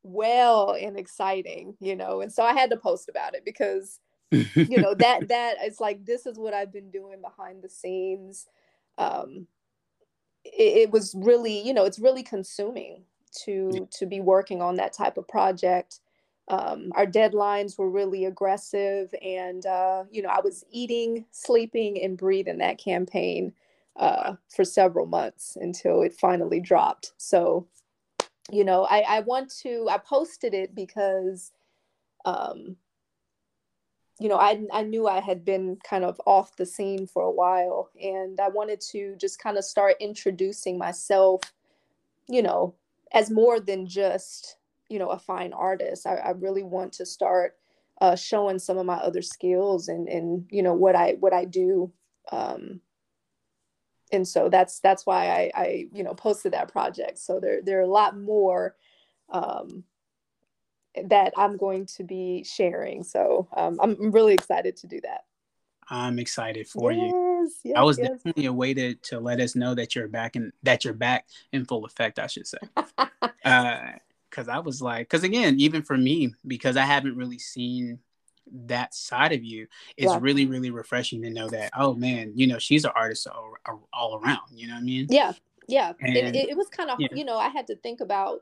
well 0.04 0.76
and 0.80 0.98
exciting, 0.98 1.76
you 1.80 1.96
know. 1.96 2.22
And 2.22 2.32
so 2.32 2.44
I 2.44 2.54
had 2.54 2.70
to 2.70 2.78
post 2.78 3.10
about 3.10 3.36
it 3.36 3.44
because 3.46 4.00
you 4.32 4.82
know 4.82 4.94
that 4.96 5.28
that 5.28 5.58
is 5.64 5.80
like 5.80 6.06
this 6.06 6.26
is 6.26 6.38
what 6.38 6.54
I've 6.54 6.74
been 6.74 6.92
doing 6.92 7.22
behind 7.22 7.64
the 7.64 7.70
scenes. 7.70 8.48
Um, 8.98 9.48
it, 10.44 10.78
it 10.78 10.92
was 10.92 11.16
really, 11.18 11.66
you 11.66 11.74
know, 11.74 11.86
it's 11.86 12.00
really 12.00 12.24
consuming 12.24 13.04
to 13.46 13.88
to 13.92 14.06
be 14.06 14.20
working 14.20 14.62
on 14.62 14.76
that 14.76 14.94
type 14.94 15.18
of 15.18 15.28
project. 15.28 16.00
Um, 16.48 16.92
our 16.94 17.08
deadlines 17.08 17.78
were 17.78 17.90
really 17.90 18.26
aggressive, 18.26 19.14
and 19.24 19.66
uh, 19.66 20.04
you 20.12 20.22
know, 20.22 20.30
I 20.30 20.42
was 20.42 20.64
eating, 20.72 21.26
sleeping, 21.32 22.02
and 22.04 22.18
breathing 22.18 22.60
that 22.60 22.78
campaign 22.78 23.54
uh, 23.96 24.34
for 24.54 24.66
several 24.66 25.06
months 25.06 25.58
until 25.60 26.02
it 26.02 26.14
finally 26.14 26.60
dropped. 26.60 27.14
So, 27.18 27.68
you 28.52 28.64
know, 28.64 28.86
I, 28.86 29.00
I 29.00 29.20
want 29.22 29.52
to, 29.62 29.88
I 29.90 29.98
posted 29.98 30.54
it 30.54 30.76
because, 30.76 31.52
um, 32.26 32.76
you 34.20 34.30
know, 34.30 34.38
I, 34.38 34.62
I 34.72 34.84
knew 34.84 35.08
I 35.08 35.20
had 35.20 35.44
been 35.44 35.78
kind 35.84 36.04
of 36.04 36.22
off 36.26 36.56
the 36.56 36.66
scene 36.66 37.06
for 37.08 37.24
a 37.24 37.32
while 37.32 37.90
and 38.02 38.40
I 38.40 38.50
wanted 38.50 38.82
to 38.92 39.16
just 39.18 39.40
kind 39.40 39.58
of 39.58 39.66
start 39.66 39.96
introducing 40.00 40.78
myself, 40.78 41.42
you 42.28 42.42
know, 42.42 42.76
as 43.14 43.30
more 43.30 43.60
than 43.60 43.88
just, 43.88 44.58
you 44.90 45.00
know, 45.00 45.10
a 45.10 45.20
fine 45.20 45.54
artist. 45.54 46.08
I, 46.08 46.16
I 46.16 46.30
really 46.32 46.64
want 46.64 46.94
to 46.94 47.06
start 47.06 47.58
uh, 48.02 48.16
showing 48.16 48.60
some 48.60 48.78
of 48.78 48.86
my 48.86 48.98
other 48.98 49.22
skills 49.22 49.88
and, 49.88 50.08
and, 50.08 50.46
you 50.50 50.64
know, 50.64 50.74
what 50.74 50.96
I, 50.96 51.14
what 51.20 51.34
I 51.34 51.46
do 51.46 51.92
um, 52.32 52.82
and 54.16 54.28
so 54.28 54.50
that's 54.50 54.80
that's 54.80 55.06
why 55.06 55.28
I, 55.28 55.52
I 55.54 55.88
you 55.94 56.04
know 56.04 56.14
posted 56.16 56.54
that 56.54 56.72
project. 56.72 57.20
So 57.20 57.40
there 57.40 57.62
there 57.62 57.80
are 57.80 57.84
a 57.84 57.88
lot 57.88 58.18
more 58.18 58.76
um, 59.30 59.84
that 61.04 61.34
I'm 61.38 61.58
going 61.58 61.86
to 61.98 62.04
be 62.04 62.44
sharing. 62.44 63.04
So 63.04 63.48
um, 63.56 63.80
I'm 63.82 64.12
really 64.12 64.34
excited 64.34 64.78
to 64.78 64.88
do 64.88 65.00
that. 65.02 65.26
I'm 65.90 66.18
excited 66.18 66.68
for 66.68 66.92
yes, 66.92 67.02
you. 67.02 67.52
Yes, 67.64 67.78
I 67.78 67.84
was 67.84 68.00
yes. 68.00 68.10
definitely 68.10 68.46
a 68.48 68.54
way 68.54 68.74
to, 68.74 68.96
to 68.96 69.20
let 69.20 69.40
us 69.40 69.56
know 69.56 69.76
that 69.76 69.96
you're 69.96 70.08
back 70.08 70.36
and 70.36 70.52
that 70.64 70.84
you're 70.84 70.94
back 70.94 71.28
in 71.52 71.66
full 71.66 71.86
effect, 71.86 72.18
I 72.18 72.28
should 72.28 72.48
say. 72.48 72.58
uh, 73.46 73.92
cause 74.32 74.48
I 74.48 74.60
was 74.60 74.82
like, 74.82 75.08
cause 75.10 75.24
again, 75.24 75.60
even 75.60 75.84
for 75.84 75.98
me, 75.98 76.34
because 76.48 76.76
I 76.76 76.86
haven't 76.86 77.16
really 77.16 77.38
seen 77.38 78.00
that 78.52 78.94
side 78.94 79.32
of 79.32 79.44
you 79.44 79.68
it's 79.98 80.12
yeah. 80.12 80.20
really 80.22 80.46
really 80.46 80.70
refreshing 80.70 81.22
to 81.22 81.30
know 81.30 81.48
that 81.48 81.72
oh 81.78 81.94
man 81.94 82.32
you 82.36 82.46
know 82.46 82.60
she's 82.60 82.86
an 82.86 82.92
artist 82.96 83.28
all, 83.28 83.54
all 83.92 84.20
around 84.20 84.40
you 84.54 84.68
know 84.68 84.74
what 84.74 84.82
i 84.82 84.84
mean 84.84 85.08
yeah 85.10 85.32
yeah 85.68 85.94
and, 86.00 86.16
it, 86.16 86.36
it, 86.36 86.58
was 86.58 86.68
kind 86.70 86.90
of 86.90 87.00
yeah. 87.00 87.08
you 87.14 87.26
know 87.26 87.38
i 87.38 87.50
had 87.50 87.66
to 87.66 87.76
think 87.78 88.02
about 88.02 88.42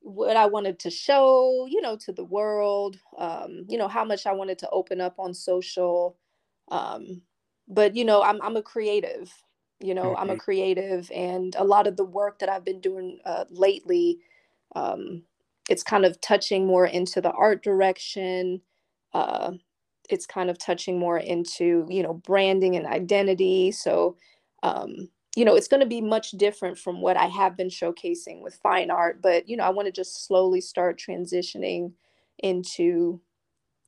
what 0.00 0.36
i 0.36 0.44
wanted 0.44 0.78
to 0.78 0.90
show 0.90 1.66
you 1.68 1.80
know 1.80 1.96
to 1.96 2.12
the 2.12 2.24
world 2.24 2.98
um 3.18 3.64
you 3.68 3.78
know 3.78 3.88
how 3.88 4.04
much 4.04 4.26
i 4.26 4.32
wanted 4.32 4.58
to 4.58 4.68
open 4.70 5.00
up 5.00 5.14
on 5.18 5.32
social 5.32 6.16
um 6.70 7.22
but 7.68 7.94
you 7.94 8.04
know 8.04 8.22
i'm, 8.22 8.40
I'm 8.42 8.56
a 8.56 8.62
creative 8.62 9.32
you 9.80 9.94
know 9.94 10.06
mm-hmm. 10.06 10.20
i'm 10.20 10.30
a 10.30 10.32
mm-hmm. 10.32 10.40
creative 10.40 11.10
and 11.14 11.54
a 11.56 11.64
lot 11.64 11.86
of 11.86 11.96
the 11.96 12.04
work 12.04 12.40
that 12.40 12.48
i've 12.48 12.64
been 12.64 12.80
doing 12.80 13.18
uh, 13.24 13.44
lately 13.50 14.18
um 14.74 15.22
it's 15.70 15.82
kind 15.82 16.04
of 16.04 16.20
touching 16.20 16.66
more 16.66 16.86
into 16.86 17.20
the 17.20 17.32
art 17.32 17.62
direction 17.62 18.60
uh, 19.14 19.52
it's 20.10 20.26
kind 20.26 20.50
of 20.50 20.58
touching 20.58 20.98
more 20.98 21.18
into 21.18 21.86
you 21.88 22.02
know 22.02 22.14
branding 22.14 22.76
and 22.76 22.86
identity. 22.86 23.72
So 23.72 24.16
um, 24.62 25.08
you 25.36 25.44
know 25.44 25.54
it's 25.54 25.68
going 25.68 25.80
to 25.80 25.86
be 25.86 26.00
much 26.00 26.30
different 26.32 26.78
from 26.78 27.00
what 27.00 27.16
i 27.16 27.26
have 27.26 27.56
been 27.56 27.68
showcasing 27.68 28.40
with 28.40 28.54
fine 28.62 28.88
art 28.88 29.20
but 29.20 29.48
you 29.48 29.56
know 29.56 29.64
i 29.64 29.68
want 29.68 29.86
to 29.86 29.90
just 29.90 30.24
slowly 30.28 30.60
start 30.60 30.96
transitioning 30.96 31.92
into 32.38 33.20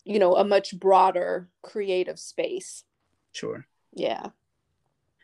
you 0.04 0.18
know 0.18 0.36
a 0.36 0.44
much 0.44 0.78
broader 0.78 1.48
creative 1.62 2.18
space. 2.18 2.84
Sure. 3.32 3.66
Yeah. 3.92 4.28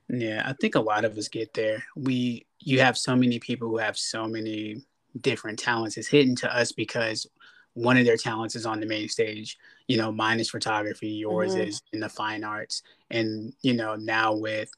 Yeah 0.09 0.43
i 0.45 0.53
think 0.55 0.75
a 0.75 0.81
lot 0.81 1.05
of 1.05 1.17
us 1.17 1.29
get 1.29 1.55
there. 1.55 1.83
We 1.97 2.47
you 2.59 2.81
have 2.81 2.99
so 2.99 3.17
many 3.17 3.39
people 3.39 3.69
who 3.69 3.79
have 3.79 3.97
so 3.97 4.27
many 4.27 4.83
different 5.21 5.59
talents. 5.59 5.97
It's 5.97 6.09
hidden 6.09 6.35
to 6.37 6.55
us 6.55 6.73
because 6.73 7.27
one 7.75 7.97
of 7.97 8.05
their 8.05 8.17
talents 8.17 8.55
is 8.55 8.67
on 8.67 8.81
the 8.81 8.87
main 8.87 9.09
stage. 9.09 9.57
You 9.89 9.97
know, 9.97 10.13
mine 10.13 10.41
is 10.41 10.51
photography, 10.51 11.09
yours 11.09 11.53
mm-hmm. 11.53 11.69
is 11.69 11.83
in 11.93 12.01
the 12.01 12.09
fine 12.09 12.45
arts. 12.45 12.83
And, 13.11 13.53
you 13.63 13.75
know, 13.75 13.97
now 13.97 14.35
with 14.35 14.71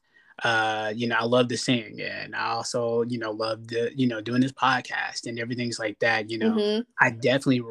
uh, 0.43 0.91
you 0.93 1.07
know, 1.07 1.15
I 1.17 1.23
love 1.23 1.47
to 1.47 1.57
sing 1.57 2.01
and 2.01 2.35
I 2.35 2.47
also, 2.47 3.03
you 3.03 3.17
know, 3.17 3.31
love 3.31 3.67
the, 3.67 3.91
you 3.95 4.07
know, 4.07 4.19
doing 4.19 4.41
this 4.41 4.51
podcast 4.51 5.27
and 5.27 5.39
everything's 5.39 5.79
like 5.79 5.97
that, 5.99 6.29
you 6.29 6.37
know. 6.37 6.51
Mm-hmm. 6.51 6.81
I 6.99 7.11
definitely 7.11 7.61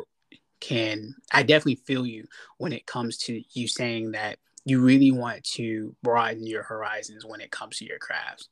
can 0.61 1.15
I 1.31 1.43
definitely 1.43 1.83
feel 1.85 2.07
you 2.07 2.27
when 2.57 2.73
it 2.73 2.87
comes 2.87 3.19
to 3.19 3.43
you 3.53 3.69
saying 3.69 4.13
that 4.13 4.39
you 4.65 4.81
really 4.81 5.11
want 5.11 5.45
to 5.45 5.95
broaden 6.03 6.47
your 6.47 6.63
horizons 6.63 7.27
when 7.27 7.43
it 7.43 7.51
comes 7.51 7.79
to 7.79 7.85
your 7.85 7.99
crafts. 7.99 8.49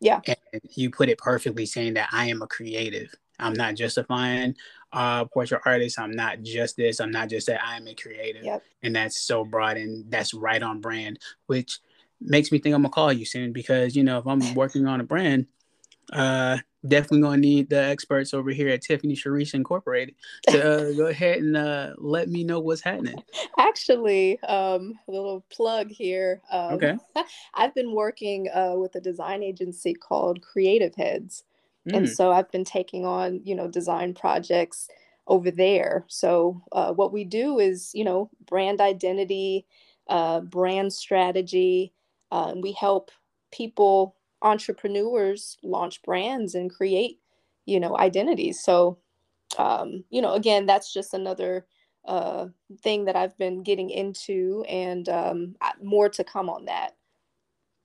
Yeah. 0.00 0.20
And 0.26 0.62
you 0.74 0.90
put 0.90 1.10
it 1.10 1.18
perfectly 1.18 1.66
saying 1.66 1.94
that 1.94 2.08
I 2.12 2.26
am 2.26 2.40
a 2.40 2.46
creative. 2.46 3.14
I'm 3.38 3.54
not 3.54 3.74
just 3.74 3.98
a 3.98 4.04
fine 4.04 4.54
uh, 4.92 5.24
portrait 5.26 5.62
artist. 5.64 5.98
I'm 5.98 6.12
not 6.12 6.42
just 6.42 6.76
this. 6.76 7.00
I'm 7.00 7.10
not 7.10 7.28
just 7.28 7.46
that. 7.48 7.60
I'm 7.64 7.86
a 7.86 7.94
creative, 7.94 8.44
yep. 8.44 8.62
and 8.82 8.94
that's 8.94 9.20
so 9.20 9.44
broad 9.44 9.76
and 9.76 10.10
that's 10.10 10.32
right 10.34 10.62
on 10.62 10.80
brand. 10.80 11.18
Which 11.46 11.80
makes 12.20 12.50
me 12.50 12.58
think 12.58 12.74
I'm 12.74 12.82
gonna 12.82 12.92
call 12.92 13.12
you 13.12 13.24
soon 13.26 13.52
because 13.52 13.94
you 13.94 14.04
know 14.04 14.18
if 14.18 14.26
I'm 14.26 14.54
working 14.62 14.86
on 14.86 15.00
a 15.00 15.04
brand, 15.04 15.46
Uh, 16.12 16.58
definitely 16.86 17.20
gonna 17.20 17.36
need 17.36 17.68
the 17.68 17.82
experts 17.82 18.32
over 18.32 18.50
here 18.50 18.68
at 18.68 18.80
Tiffany 18.80 19.14
Charesse 19.14 19.54
Incorporated 19.54 20.14
to 20.48 20.62
uh, 20.62 20.92
go 20.92 21.06
ahead 21.14 21.38
and 21.38 21.56
uh, 21.56 21.94
let 21.98 22.28
me 22.28 22.44
know 22.44 22.60
what's 22.60 22.80
happening. 22.80 23.16
Actually, 23.58 24.40
um, 24.42 24.94
a 25.08 25.10
little 25.10 25.44
plug 25.50 25.88
here. 25.88 26.40
Um, 26.50 26.74
Okay. 26.74 26.96
I've 27.54 27.74
been 27.74 27.92
working 27.92 28.48
uh, 28.54 28.74
with 28.76 28.94
a 28.94 29.00
design 29.00 29.42
agency 29.42 29.94
called 29.94 30.40
Creative 30.42 30.94
Heads, 30.94 31.44
and 31.92 32.06
Mm, 32.06 32.16
so 32.16 32.32
I've 32.32 32.50
been 32.50 32.64
taking 32.64 33.04
on 33.06 33.40
you 33.44 33.54
know 33.54 33.68
design 33.68 34.14
projects 34.14 34.88
over 35.26 35.50
there. 35.50 36.04
So 36.08 36.62
uh, 36.72 36.92
what 36.92 37.12
we 37.12 37.24
do 37.24 37.58
is 37.58 37.90
you 37.94 38.04
know 38.04 38.30
brand 38.46 38.80
identity, 38.80 39.66
uh, 40.08 40.40
brand 40.40 40.92
strategy. 40.92 41.92
Uh, 42.32 42.54
we 42.60 42.72
help 42.72 43.10
people, 43.52 44.16
entrepreneurs, 44.42 45.56
launch 45.62 46.02
brands 46.02 46.54
and 46.54 46.72
create 46.72 47.20
you 47.66 47.80
know 47.80 47.96
identities. 47.98 48.60
So 48.62 48.98
um, 49.58 50.04
you 50.10 50.20
know, 50.22 50.34
again, 50.34 50.66
that's 50.66 50.92
just 50.92 51.14
another 51.14 51.66
uh, 52.04 52.46
thing 52.82 53.04
that 53.06 53.16
I've 53.16 53.36
been 53.38 53.62
getting 53.62 53.90
into, 53.90 54.64
and 54.68 55.08
um, 55.08 55.56
more 55.82 56.08
to 56.10 56.24
come 56.24 56.48
on 56.50 56.66
that. 56.66 56.96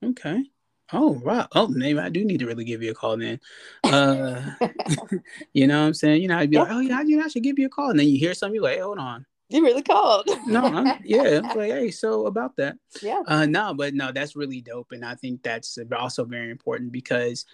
okay. 0.04 0.52
Oh 0.94 1.12
wow. 1.24 1.48
Oh, 1.54 1.68
maybe 1.68 2.00
I 2.00 2.10
do 2.10 2.26
need 2.26 2.40
to 2.40 2.46
really 2.48 2.64
give 2.66 2.82
you 2.82 2.92
a 2.92 2.96
call 2.96 3.18
then. 3.18 3.40
Uh, 3.84 4.52
you 5.54 5.68
know 5.68 5.80
what 5.82 5.88
I'm 5.88 5.94
saying? 5.94 6.22
You 6.22 6.28
know, 6.28 6.38
I'd 6.38 6.50
be 6.50 6.56
Yeah. 6.58 6.64
like, 6.64 6.72
oh 6.72 6.80
yeah, 6.80 6.98
I, 6.98 7.26
I 7.26 7.28
should 7.28 7.44
give 7.44 7.60
you 7.60 7.68
a 7.68 7.70
call, 7.70 7.90
and 7.90 8.00
then 8.00 8.08
you 8.08 8.18
hear 8.18 8.34
something, 8.34 8.56
you're 8.56 8.64
like, 8.64 8.76
hey, 8.76 8.82
hold 8.82 9.00
on. 9.00 9.26
You 9.50 9.64
really 9.64 9.84
called. 9.84 10.30
No, 10.48 10.64
I'm, 10.64 11.00
yeah. 11.04 11.42
I'm 11.44 11.58
like, 11.58 11.72
hey, 11.72 11.92
so 11.92 12.26
about 12.26 12.56
that. 12.56 12.78
yeah. 13.02 13.22
Uh, 13.28 13.46
no, 13.46 13.74
but 13.74 13.94
no, 13.94 14.12
that's 14.12 14.36
really 14.36 14.62
dope, 14.62 14.92
and 14.92 15.04
I 15.06 15.16
think 15.16 15.44
that's 15.44 15.78
also 15.98 16.24
very 16.26 16.50
important 16.52 16.92
because 16.92 17.46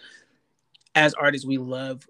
as 0.95 1.13
artists, 1.13 1.45
we 1.45 1.57
love 1.57 2.07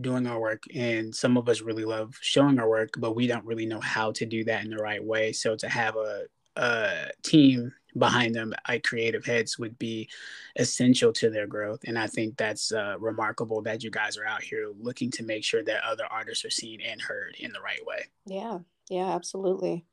doing 0.00 0.26
our 0.26 0.40
work, 0.40 0.62
and 0.74 1.14
some 1.14 1.36
of 1.36 1.48
us 1.48 1.60
really 1.60 1.84
love 1.84 2.16
showing 2.20 2.58
our 2.58 2.68
work, 2.68 2.90
but 2.98 3.14
we 3.14 3.26
don't 3.26 3.44
really 3.44 3.66
know 3.66 3.80
how 3.80 4.12
to 4.12 4.24
do 4.26 4.44
that 4.44 4.64
in 4.64 4.70
the 4.70 4.76
right 4.78 5.04
way. 5.04 5.32
So 5.32 5.54
to 5.56 5.68
have 5.68 5.96
a, 5.96 6.24
a 6.56 7.10
team 7.22 7.72
behind 7.96 8.34
them, 8.34 8.54
like 8.68 8.84
creative 8.84 9.24
heads, 9.24 9.58
would 9.58 9.78
be 9.78 10.08
essential 10.56 11.12
to 11.14 11.30
their 11.30 11.46
growth, 11.46 11.80
and 11.86 11.98
I 11.98 12.06
think 12.06 12.36
that's 12.36 12.72
uh, 12.72 12.96
remarkable 12.98 13.62
that 13.62 13.82
you 13.82 13.90
guys 13.90 14.16
are 14.16 14.26
out 14.26 14.42
here 14.42 14.70
looking 14.78 15.10
to 15.12 15.24
make 15.24 15.44
sure 15.44 15.62
that 15.62 15.84
other 15.84 16.04
artists 16.10 16.44
are 16.44 16.50
seen 16.50 16.80
and 16.80 17.00
heard 17.00 17.36
in 17.38 17.52
the 17.52 17.60
right 17.60 17.84
way. 17.86 18.04
Yeah. 18.26 18.58
Yeah. 18.88 19.14
Absolutely. 19.14 19.84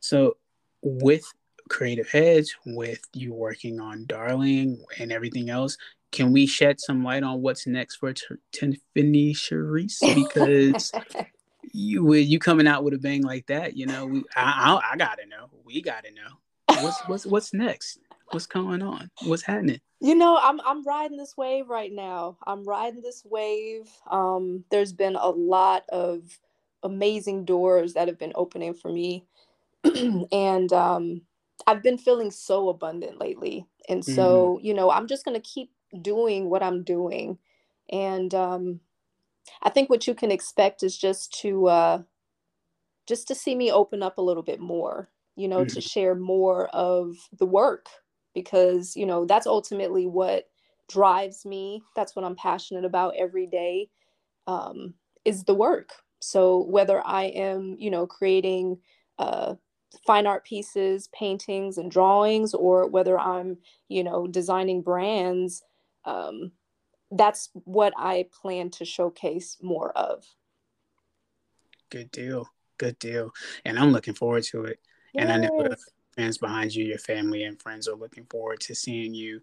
So, 0.00 0.36
with 0.82 1.24
Creative 1.68 2.08
Heads, 2.08 2.54
with 2.64 3.00
you 3.12 3.34
working 3.34 3.80
on 3.80 4.06
Darling 4.06 4.84
and 4.98 5.10
everything 5.10 5.50
else, 5.50 5.76
can 6.12 6.32
we 6.32 6.46
shed 6.46 6.80
some 6.80 7.02
light 7.04 7.22
on 7.22 7.42
what's 7.42 7.66
next 7.66 7.96
for 7.96 8.12
T- 8.12 8.24
Tiffany 8.52 9.34
Charesse? 9.34 9.98
Because 10.00 10.92
you 11.72 12.04
with 12.04 12.26
you 12.26 12.38
coming 12.38 12.66
out 12.66 12.84
with 12.84 12.94
a 12.94 12.98
bang 12.98 13.22
like 13.22 13.46
that, 13.46 13.76
you 13.76 13.86
know, 13.86 14.06
we 14.06 14.24
I, 14.34 14.80
I 14.80 14.92
I 14.92 14.96
gotta 14.96 15.26
know, 15.26 15.50
we 15.64 15.82
gotta 15.82 16.10
know 16.12 16.38
what's 16.82 17.00
what's 17.06 17.26
what's 17.26 17.54
next, 17.54 17.98
what's 18.30 18.46
going 18.46 18.82
on, 18.82 19.10
what's 19.24 19.42
happening. 19.42 19.80
You 20.00 20.14
know, 20.14 20.38
I'm 20.40 20.60
I'm 20.60 20.84
riding 20.84 21.16
this 21.16 21.36
wave 21.36 21.68
right 21.68 21.92
now. 21.92 22.36
I'm 22.46 22.64
riding 22.64 23.02
this 23.02 23.22
wave. 23.24 23.90
Um, 24.10 24.64
there's 24.70 24.92
been 24.92 25.16
a 25.16 25.28
lot 25.28 25.84
of 25.88 26.38
amazing 26.82 27.44
doors 27.44 27.94
that 27.94 28.08
have 28.08 28.18
been 28.18 28.32
opening 28.34 28.74
for 28.74 28.92
me, 28.92 29.26
and 30.32 30.72
um, 30.72 31.22
I've 31.66 31.82
been 31.82 31.98
feeling 31.98 32.30
so 32.30 32.68
abundant 32.68 33.18
lately. 33.20 33.66
And 33.88 34.04
so, 34.04 34.58
you 34.62 34.74
know, 34.74 34.90
I'm 34.90 35.06
just 35.06 35.24
gonna 35.24 35.40
keep 35.40 35.70
doing 36.02 36.50
what 36.50 36.62
I'm 36.62 36.82
doing, 36.82 37.38
and 37.90 38.34
um, 38.34 38.80
I 39.62 39.70
think 39.70 39.88
what 39.88 40.06
you 40.06 40.14
can 40.14 40.30
expect 40.30 40.82
is 40.82 40.98
just 40.98 41.32
to 41.40 41.68
uh, 41.68 42.02
just 43.06 43.28
to 43.28 43.34
see 43.34 43.54
me 43.54 43.70
open 43.70 44.02
up 44.02 44.18
a 44.18 44.22
little 44.22 44.42
bit 44.42 44.60
more. 44.60 45.08
You 45.36 45.48
know, 45.48 45.64
to 45.66 45.80
share 45.80 46.14
more 46.14 46.68
of 46.68 47.16
the 47.38 47.46
work 47.46 47.88
because 48.34 48.96
you 48.96 49.06
know 49.06 49.24
that's 49.24 49.46
ultimately 49.46 50.06
what 50.06 50.48
drives 50.88 51.44
me. 51.44 51.82
That's 51.94 52.14
what 52.14 52.24
i'm 52.24 52.36
passionate 52.36 52.84
about 52.84 53.14
every 53.16 53.46
day 53.46 53.88
um, 54.46 54.94
is 55.24 55.44
the 55.44 55.54
work. 55.54 55.92
So 56.20 56.64
whether 56.64 57.04
i 57.04 57.24
am 57.24 57.76
you 57.78 57.90
know 57.90 58.06
creating 58.06 58.78
uh, 59.18 59.54
fine 60.06 60.26
art 60.26 60.44
pieces 60.44 61.08
paintings 61.08 61.78
and 61.78 61.90
drawings 61.90 62.54
or 62.54 62.88
whether 62.88 63.18
i'm 63.18 63.56
you 63.88 64.04
know 64.04 64.26
designing 64.26 64.82
brands 64.82 65.62
um, 66.04 66.52
that's 67.10 67.50
what 67.64 67.92
i 67.96 68.26
plan 68.32 68.70
to 68.70 68.84
showcase 68.84 69.56
more 69.62 69.92
of. 69.92 70.24
Good 71.90 72.10
deal, 72.10 72.48
good 72.78 72.98
deal, 72.98 73.32
and 73.64 73.78
I'm 73.78 73.92
looking 73.92 74.14
forward 74.14 74.42
to 74.44 74.64
it. 74.64 74.80
And 75.18 75.32
I 75.32 75.36
know 75.36 75.62
the 75.62 75.76
fans 76.16 76.38
behind 76.38 76.74
you, 76.74 76.84
your 76.84 76.98
family 76.98 77.44
and 77.44 77.60
friends 77.60 77.88
are 77.88 77.96
looking 77.96 78.24
forward 78.30 78.60
to 78.60 78.74
seeing 78.74 79.14
you 79.14 79.40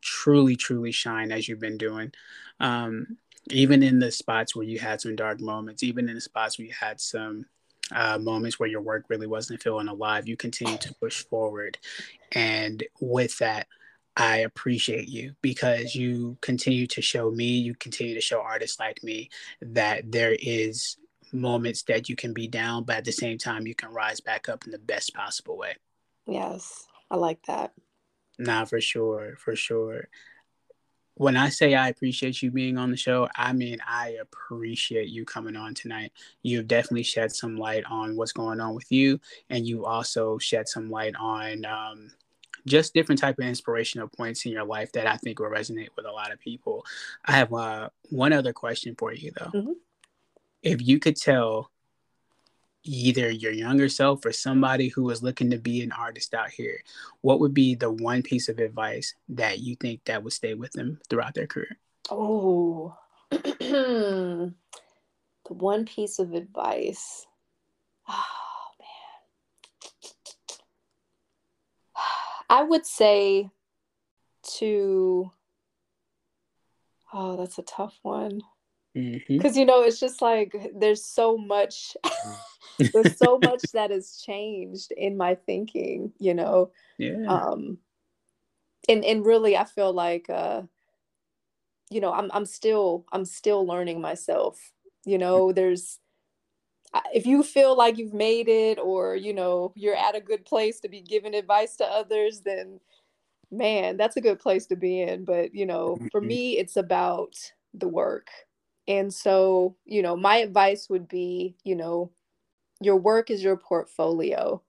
truly, 0.00 0.56
truly 0.56 0.92
shine 0.92 1.32
as 1.32 1.48
you've 1.48 1.60
been 1.60 1.78
doing. 1.78 2.12
Um, 2.60 3.16
even 3.50 3.82
in 3.82 3.98
the 3.98 4.10
spots 4.10 4.56
where 4.56 4.66
you 4.66 4.78
had 4.78 5.00
some 5.00 5.14
dark 5.14 5.40
moments, 5.40 5.82
even 5.82 6.08
in 6.08 6.16
the 6.16 6.20
spots 6.20 6.58
where 6.58 6.66
you 6.66 6.74
had 6.78 7.00
some 7.00 7.46
uh, 7.94 8.18
moments 8.18 8.58
where 8.58 8.68
your 8.68 8.80
work 8.80 9.04
really 9.08 9.28
wasn't 9.28 9.62
feeling 9.62 9.88
alive, 9.88 10.26
you 10.26 10.36
continue 10.36 10.76
to 10.78 10.94
push 10.94 11.24
forward. 11.24 11.78
And 12.32 12.82
with 13.00 13.38
that, 13.38 13.68
I 14.16 14.38
appreciate 14.38 15.08
you 15.08 15.34
because 15.42 15.94
you 15.94 16.38
continue 16.40 16.86
to 16.88 17.02
show 17.02 17.30
me, 17.30 17.58
you 17.58 17.74
continue 17.74 18.14
to 18.14 18.20
show 18.20 18.40
artists 18.40 18.80
like 18.80 19.02
me 19.04 19.28
that 19.60 20.10
there 20.10 20.36
is 20.40 20.96
moments 21.32 21.82
that 21.84 22.08
you 22.08 22.16
can 22.16 22.32
be 22.32 22.48
down, 22.48 22.84
but 22.84 22.96
at 22.96 23.04
the 23.04 23.12
same 23.12 23.38
time, 23.38 23.66
you 23.66 23.74
can 23.74 23.92
rise 23.92 24.20
back 24.20 24.48
up 24.48 24.64
in 24.64 24.70
the 24.72 24.78
best 24.78 25.14
possible 25.14 25.56
way. 25.56 25.74
yes 26.26 26.86
i 27.10 27.16
like 27.16 27.44
that 27.46 27.72
Nah, 28.38 28.66
for 28.66 28.82
sure, 28.82 29.34
for 29.38 29.56
sure. 29.56 30.08
When 31.14 31.38
I 31.38 31.48
say 31.48 31.74
I 31.74 31.88
appreciate 31.88 32.42
you 32.42 32.50
being 32.50 32.76
on 32.76 32.90
the 32.90 32.96
show, 32.98 33.28
I 33.34 33.54
mean 33.54 33.78
I 33.88 34.18
appreciate 34.20 35.08
you 35.08 35.24
coming 35.24 35.56
on 35.56 35.72
tonight. 35.72 36.12
You've 36.42 36.68
definitely 36.68 37.04
shed 37.04 37.32
some 37.32 37.56
light 37.56 37.84
on 37.90 38.14
what's 38.16 38.32
going 38.32 38.60
on 38.60 38.74
with 38.74 38.92
you, 38.92 39.18
and 39.48 39.66
you 39.66 39.86
also 39.86 40.36
shed 40.36 40.68
some 40.68 40.90
light 40.90 41.14
on 41.18 41.64
um, 41.64 42.10
just 42.66 42.92
different 42.92 43.18
type 43.18 43.38
of 43.38 43.46
inspirational 43.46 44.08
points 44.08 44.44
in 44.44 44.52
your 44.52 44.64
life 44.64 44.92
that 44.92 45.06
I 45.06 45.16
think 45.16 45.38
will 45.38 45.48
resonate 45.48 45.88
with 45.96 46.04
a 46.04 46.12
lot 46.12 46.30
of 46.32 46.38
people. 46.38 46.84
I 47.24 47.32
have 47.32 47.50
uh, 47.54 47.88
one 48.10 48.34
other 48.34 48.52
question 48.52 48.94
for 48.98 49.14
you 49.14 49.32
though. 49.38 49.52
Mhm. 49.58 49.74
If 50.62 50.86
you 50.86 50.98
could 50.98 51.16
tell 51.16 51.70
either 52.86 53.30
your 53.30 53.52
younger 53.52 53.88
self 53.88 54.24
or 54.24 54.32
somebody 54.32 54.88
who 54.88 55.10
is 55.10 55.22
looking 55.22 55.50
to 55.50 55.58
be 55.58 55.82
an 55.82 55.92
artist 55.92 56.34
out 56.34 56.50
here, 56.50 56.82
what 57.20 57.40
would 57.40 57.52
be 57.54 57.74
the 57.74 57.90
one 57.90 58.22
piece 58.22 58.48
of 58.48 58.58
advice 58.58 59.14
that 59.28 59.58
you 59.60 59.76
think 59.76 60.04
that 60.04 60.22
would 60.22 60.32
stay 60.32 60.54
with 60.54 60.72
them 60.72 61.00
throughout 61.08 61.34
their 61.34 61.46
career? 61.46 61.78
Oh, 62.10 62.96
the 63.30 64.52
one 65.48 65.84
piece 65.84 66.18
of 66.18 66.32
advice. 66.32 67.26
Oh, 68.08 68.22
man. 68.78 68.88
I 72.48 72.62
would 72.62 72.86
say 72.86 73.50
to, 74.58 75.32
oh, 77.12 77.36
that's 77.36 77.58
a 77.58 77.62
tough 77.62 77.98
one. 78.02 78.42
Because, 79.36 79.56
you 79.56 79.64
know, 79.64 79.82
it's 79.82 80.00
just 80.00 80.22
like 80.22 80.54
there's 80.74 81.04
so 81.04 81.36
much, 81.36 81.96
there's 82.92 83.16
so 83.16 83.38
much 83.38 83.72
that 83.72 83.90
has 83.90 84.18
changed 84.18 84.92
in 84.96 85.16
my 85.16 85.34
thinking, 85.34 86.12
you 86.18 86.34
know. 86.34 86.70
Yeah. 86.98 87.28
Um, 87.28 87.78
and, 88.88 89.04
and 89.04 89.24
really, 89.24 89.56
I 89.56 89.64
feel 89.64 89.92
like, 89.92 90.28
uh, 90.30 90.62
you 91.90 92.00
know 92.00 92.12
i'm 92.12 92.30
i'm 92.32 92.46
still 92.46 93.04
i'm 93.12 93.24
still 93.24 93.66
learning 93.66 94.00
myself 94.00 94.72
you 95.04 95.18
know 95.18 95.52
there's 95.52 96.00
if 97.12 97.26
you 97.26 97.42
feel 97.42 97.76
like 97.76 97.98
you've 97.98 98.14
made 98.14 98.48
it 98.48 98.78
or 98.78 99.16
you 99.16 99.32
know 99.34 99.72
you're 99.76 99.96
at 99.96 100.16
a 100.16 100.20
good 100.20 100.44
place 100.44 100.80
to 100.80 100.88
be 100.88 101.00
giving 101.00 101.34
advice 101.34 101.76
to 101.76 101.84
others 101.84 102.40
then 102.40 102.80
man 103.50 103.96
that's 103.96 104.16
a 104.16 104.20
good 104.20 104.38
place 104.38 104.66
to 104.66 104.76
be 104.76 105.02
in 105.02 105.24
but 105.24 105.54
you 105.54 105.66
know 105.66 106.02
for 106.10 106.20
Mhm. 106.22 106.28
me 106.28 106.58
it's 106.58 106.76
about 106.76 107.34
the 107.74 107.88
work 107.88 108.28
and 108.88 109.12
so 109.12 109.76
you 109.84 110.02
know 110.02 110.16
my 110.16 110.36
advice 110.36 110.88
would 110.88 111.08
be 111.08 111.56
you 111.64 111.74
know 111.74 112.10
your 112.80 112.96
work 112.96 113.30
is 113.30 113.42
your 113.42 113.56
portfolio 113.56 114.62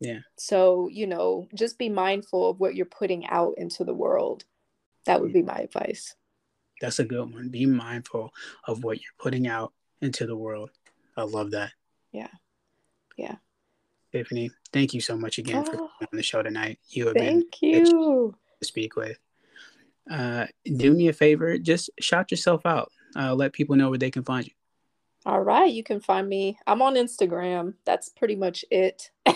Yeah. 0.00 0.20
so 0.36 0.88
you 0.90 1.06
know 1.06 1.46
just 1.54 1.78
be 1.78 1.88
mindful 1.88 2.48
of 2.50 2.60
what 2.60 2.74
you're 2.74 2.86
putting 2.86 3.26
out 3.26 3.54
into 3.58 3.84
the 3.84 3.94
world 3.94 4.44
that 5.06 5.20
would 5.20 5.32
be 5.32 5.42
my 5.42 5.56
advice 5.56 6.14
That's 6.80 6.98
a 6.98 7.04
good 7.04 7.32
one. 7.32 7.48
Be 7.50 7.66
mindful 7.66 8.32
of 8.64 8.82
what 8.84 8.98
you're 9.00 9.18
putting 9.18 9.46
out 9.46 9.72
into 10.00 10.26
the 10.26 10.36
world. 10.36 10.70
I 11.16 11.24
love 11.24 11.50
that. 11.50 11.72
Yeah. 12.12 12.32
Yeah. 13.18 13.36
Tiffany, 14.12 14.50
thank 14.72 14.94
you 14.94 15.00
so 15.02 15.14
much 15.16 15.36
again 15.38 15.62
for 15.64 15.74
Oh, 15.74 15.88
coming 15.98 16.08
on 16.12 16.16
the 16.16 16.22
show 16.22 16.42
tonight. 16.42 16.78
You 16.88 17.06
have 17.08 17.14
been 17.16 17.42
Thank 17.42 17.60
you. 17.62 18.34
to 18.60 18.66
speak 18.66 18.96
with. 18.96 19.18
uh, 20.10 20.46
do 20.64 20.92
me 20.92 21.08
a 21.08 21.12
favor, 21.12 21.58
just 21.58 21.90
shout 22.00 22.30
yourself 22.30 22.64
out. 22.64 22.90
Uh, 23.16 23.34
let 23.34 23.52
people 23.52 23.76
know 23.76 23.88
where 23.90 23.98
they 23.98 24.10
can 24.10 24.24
find 24.24 24.46
you. 24.46 24.52
All 25.26 25.42
right, 25.42 25.70
you 25.70 25.82
can 25.82 26.00
find 26.00 26.28
me. 26.28 26.58
I'm 26.66 26.80
on 26.80 26.94
Instagram. 26.94 27.74
That's 27.84 28.08
pretty 28.08 28.36
much 28.36 28.64
it. 28.70 29.10
I'm 29.26 29.34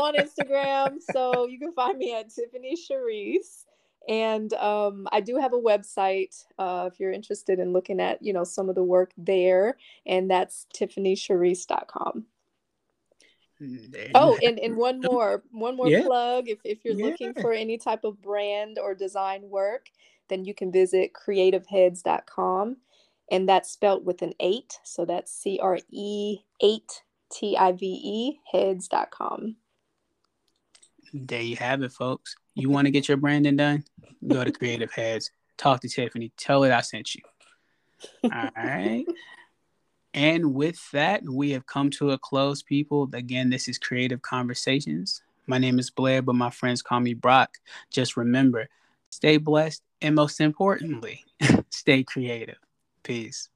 on 0.00 0.14
Instagram, 0.14 0.98
so 1.12 1.46
you 1.46 1.58
can 1.58 1.72
find 1.72 1.98
me 1.98 2.14
at 2.14 2.30
Tiffany 2.30 2.76
Charesse. 2.76 3.64
And 4.08 4.52
um, 4.54 5.08
I 5.10 5.20
do 5.20 5.36
have 5.36 5.52
a 5.52 5.58
website 5.58 6.44
uh, 6.58 6.88
if 6.92 7.00
you're 7.00 7.10
interested 7.10 7.58
in 7.58 7.72
looking 7.72 7.98
at, 8.00 8.22
you 8.22 8.32
know, 8.32 8.44
some 8.44 8.68
of 8.68 8.76
the 8.76 8.84
work 8.84 9.10
there, 9.18 9.76
and 10.06 10.30
that's 10.30 10.66
tiffanycharesse.com. 10.74 12.24
Oh, 14.14 14.38
and, 14.44 14.58
and 14.60 14.76
one 14.76 15.00
more, 15.10 15.42
one 15.50 15.76
more 15.76 15.88
yeah. 15.88 16.04
plug. 16.04 16.48
If, 16.48 16.58
if 16.64 16.84
you're 16.84 16.94
yeah. 16.94 17.06
looking 17.06 17.34
for 17.34 17.52
any 17.52 17.78
type 17.78 18.04
of 18.04 18.20
brand 18.22 18.78
or 18.78 18.94
design 18.94 19.42
work, 19.48 19.88
then 20.28 20.44
you 20.44 20.54
can 20.54 20.72
visit 20.72 21.12
creativeheads.com. 21.14 22.76
And 23.30 23.48
that's 23.48 23.70
spelled 23.70 24.06
with 24.06 24.22
an 24.22 24.34
eight. 24.38 24.78
So 24.84 25.04
that's 25.04 25.32
C 25.32 25.58
R 25.60 25.78
E 25.90 26.38
8 26.60 27.02
T 27.32 27.56
I 27.56 27.72
V 27.72 27.86
E 27.86 28.40
heads.com. 28.52 29.56
There 31.12 31.42
you 31.42 31.56
have 31.56 31.82
it, 31.82 31.92
folks. 31.92 32.36
You 32.54 32.70
want 32.70 32.86
to 32.86 32.90
get 32.90 33.08
your 33.08 33.16
branding 33.16 33.56
done? 33.56 33.84
Go 34.26 34.44
to 34.44 34.52
Creative 34.52 34.90
Heads. 34.90 35.30
Talk 35.56 35.80
to 35.80 35.88
Tiffany. 35.88 36.32
Tell 36.36 36.62
her 36.62 36.72
I 36.72 36.80
sent 36.80 37.14
you. 37.14 37.22
All 38.24 38.50
right. 38.56 39.04
And 40.14 40.54
with 40.54 40.90
that, 40.92 41.22
we 41.28 41.50
have 41.50 41.66
come 41.66 41.90
to 41.90 42.12
a 42.12 42.18
close, 42.18 42.62
people. 42.62 43.08
Again, 43.12 43.50
this 43.50 43.68
is 43.68 43.78
Creative 43.78 44.20
Conversations. 44.22 45.22
My 45.46 45.58
name 45.58 45.78
is 45.78 45.90
Blair, 45.90 46.22
but 46.22 46.34
my 46.34 46.50
friends 46.50 46.82
call 46.82 47.00
me 47.00 47.14
Brock. 47.14 47.50
Just 47.90 48.16
remember, 48.16 48.68
stay 49.16 49.38
blessed, 49.38 49.82
and 50.02 50.14
most 50.14 50.40
importantly, 50.40 51.24
stay 51.70 52.04
creative. 52.04 52.58
Peace. 53.02 53.48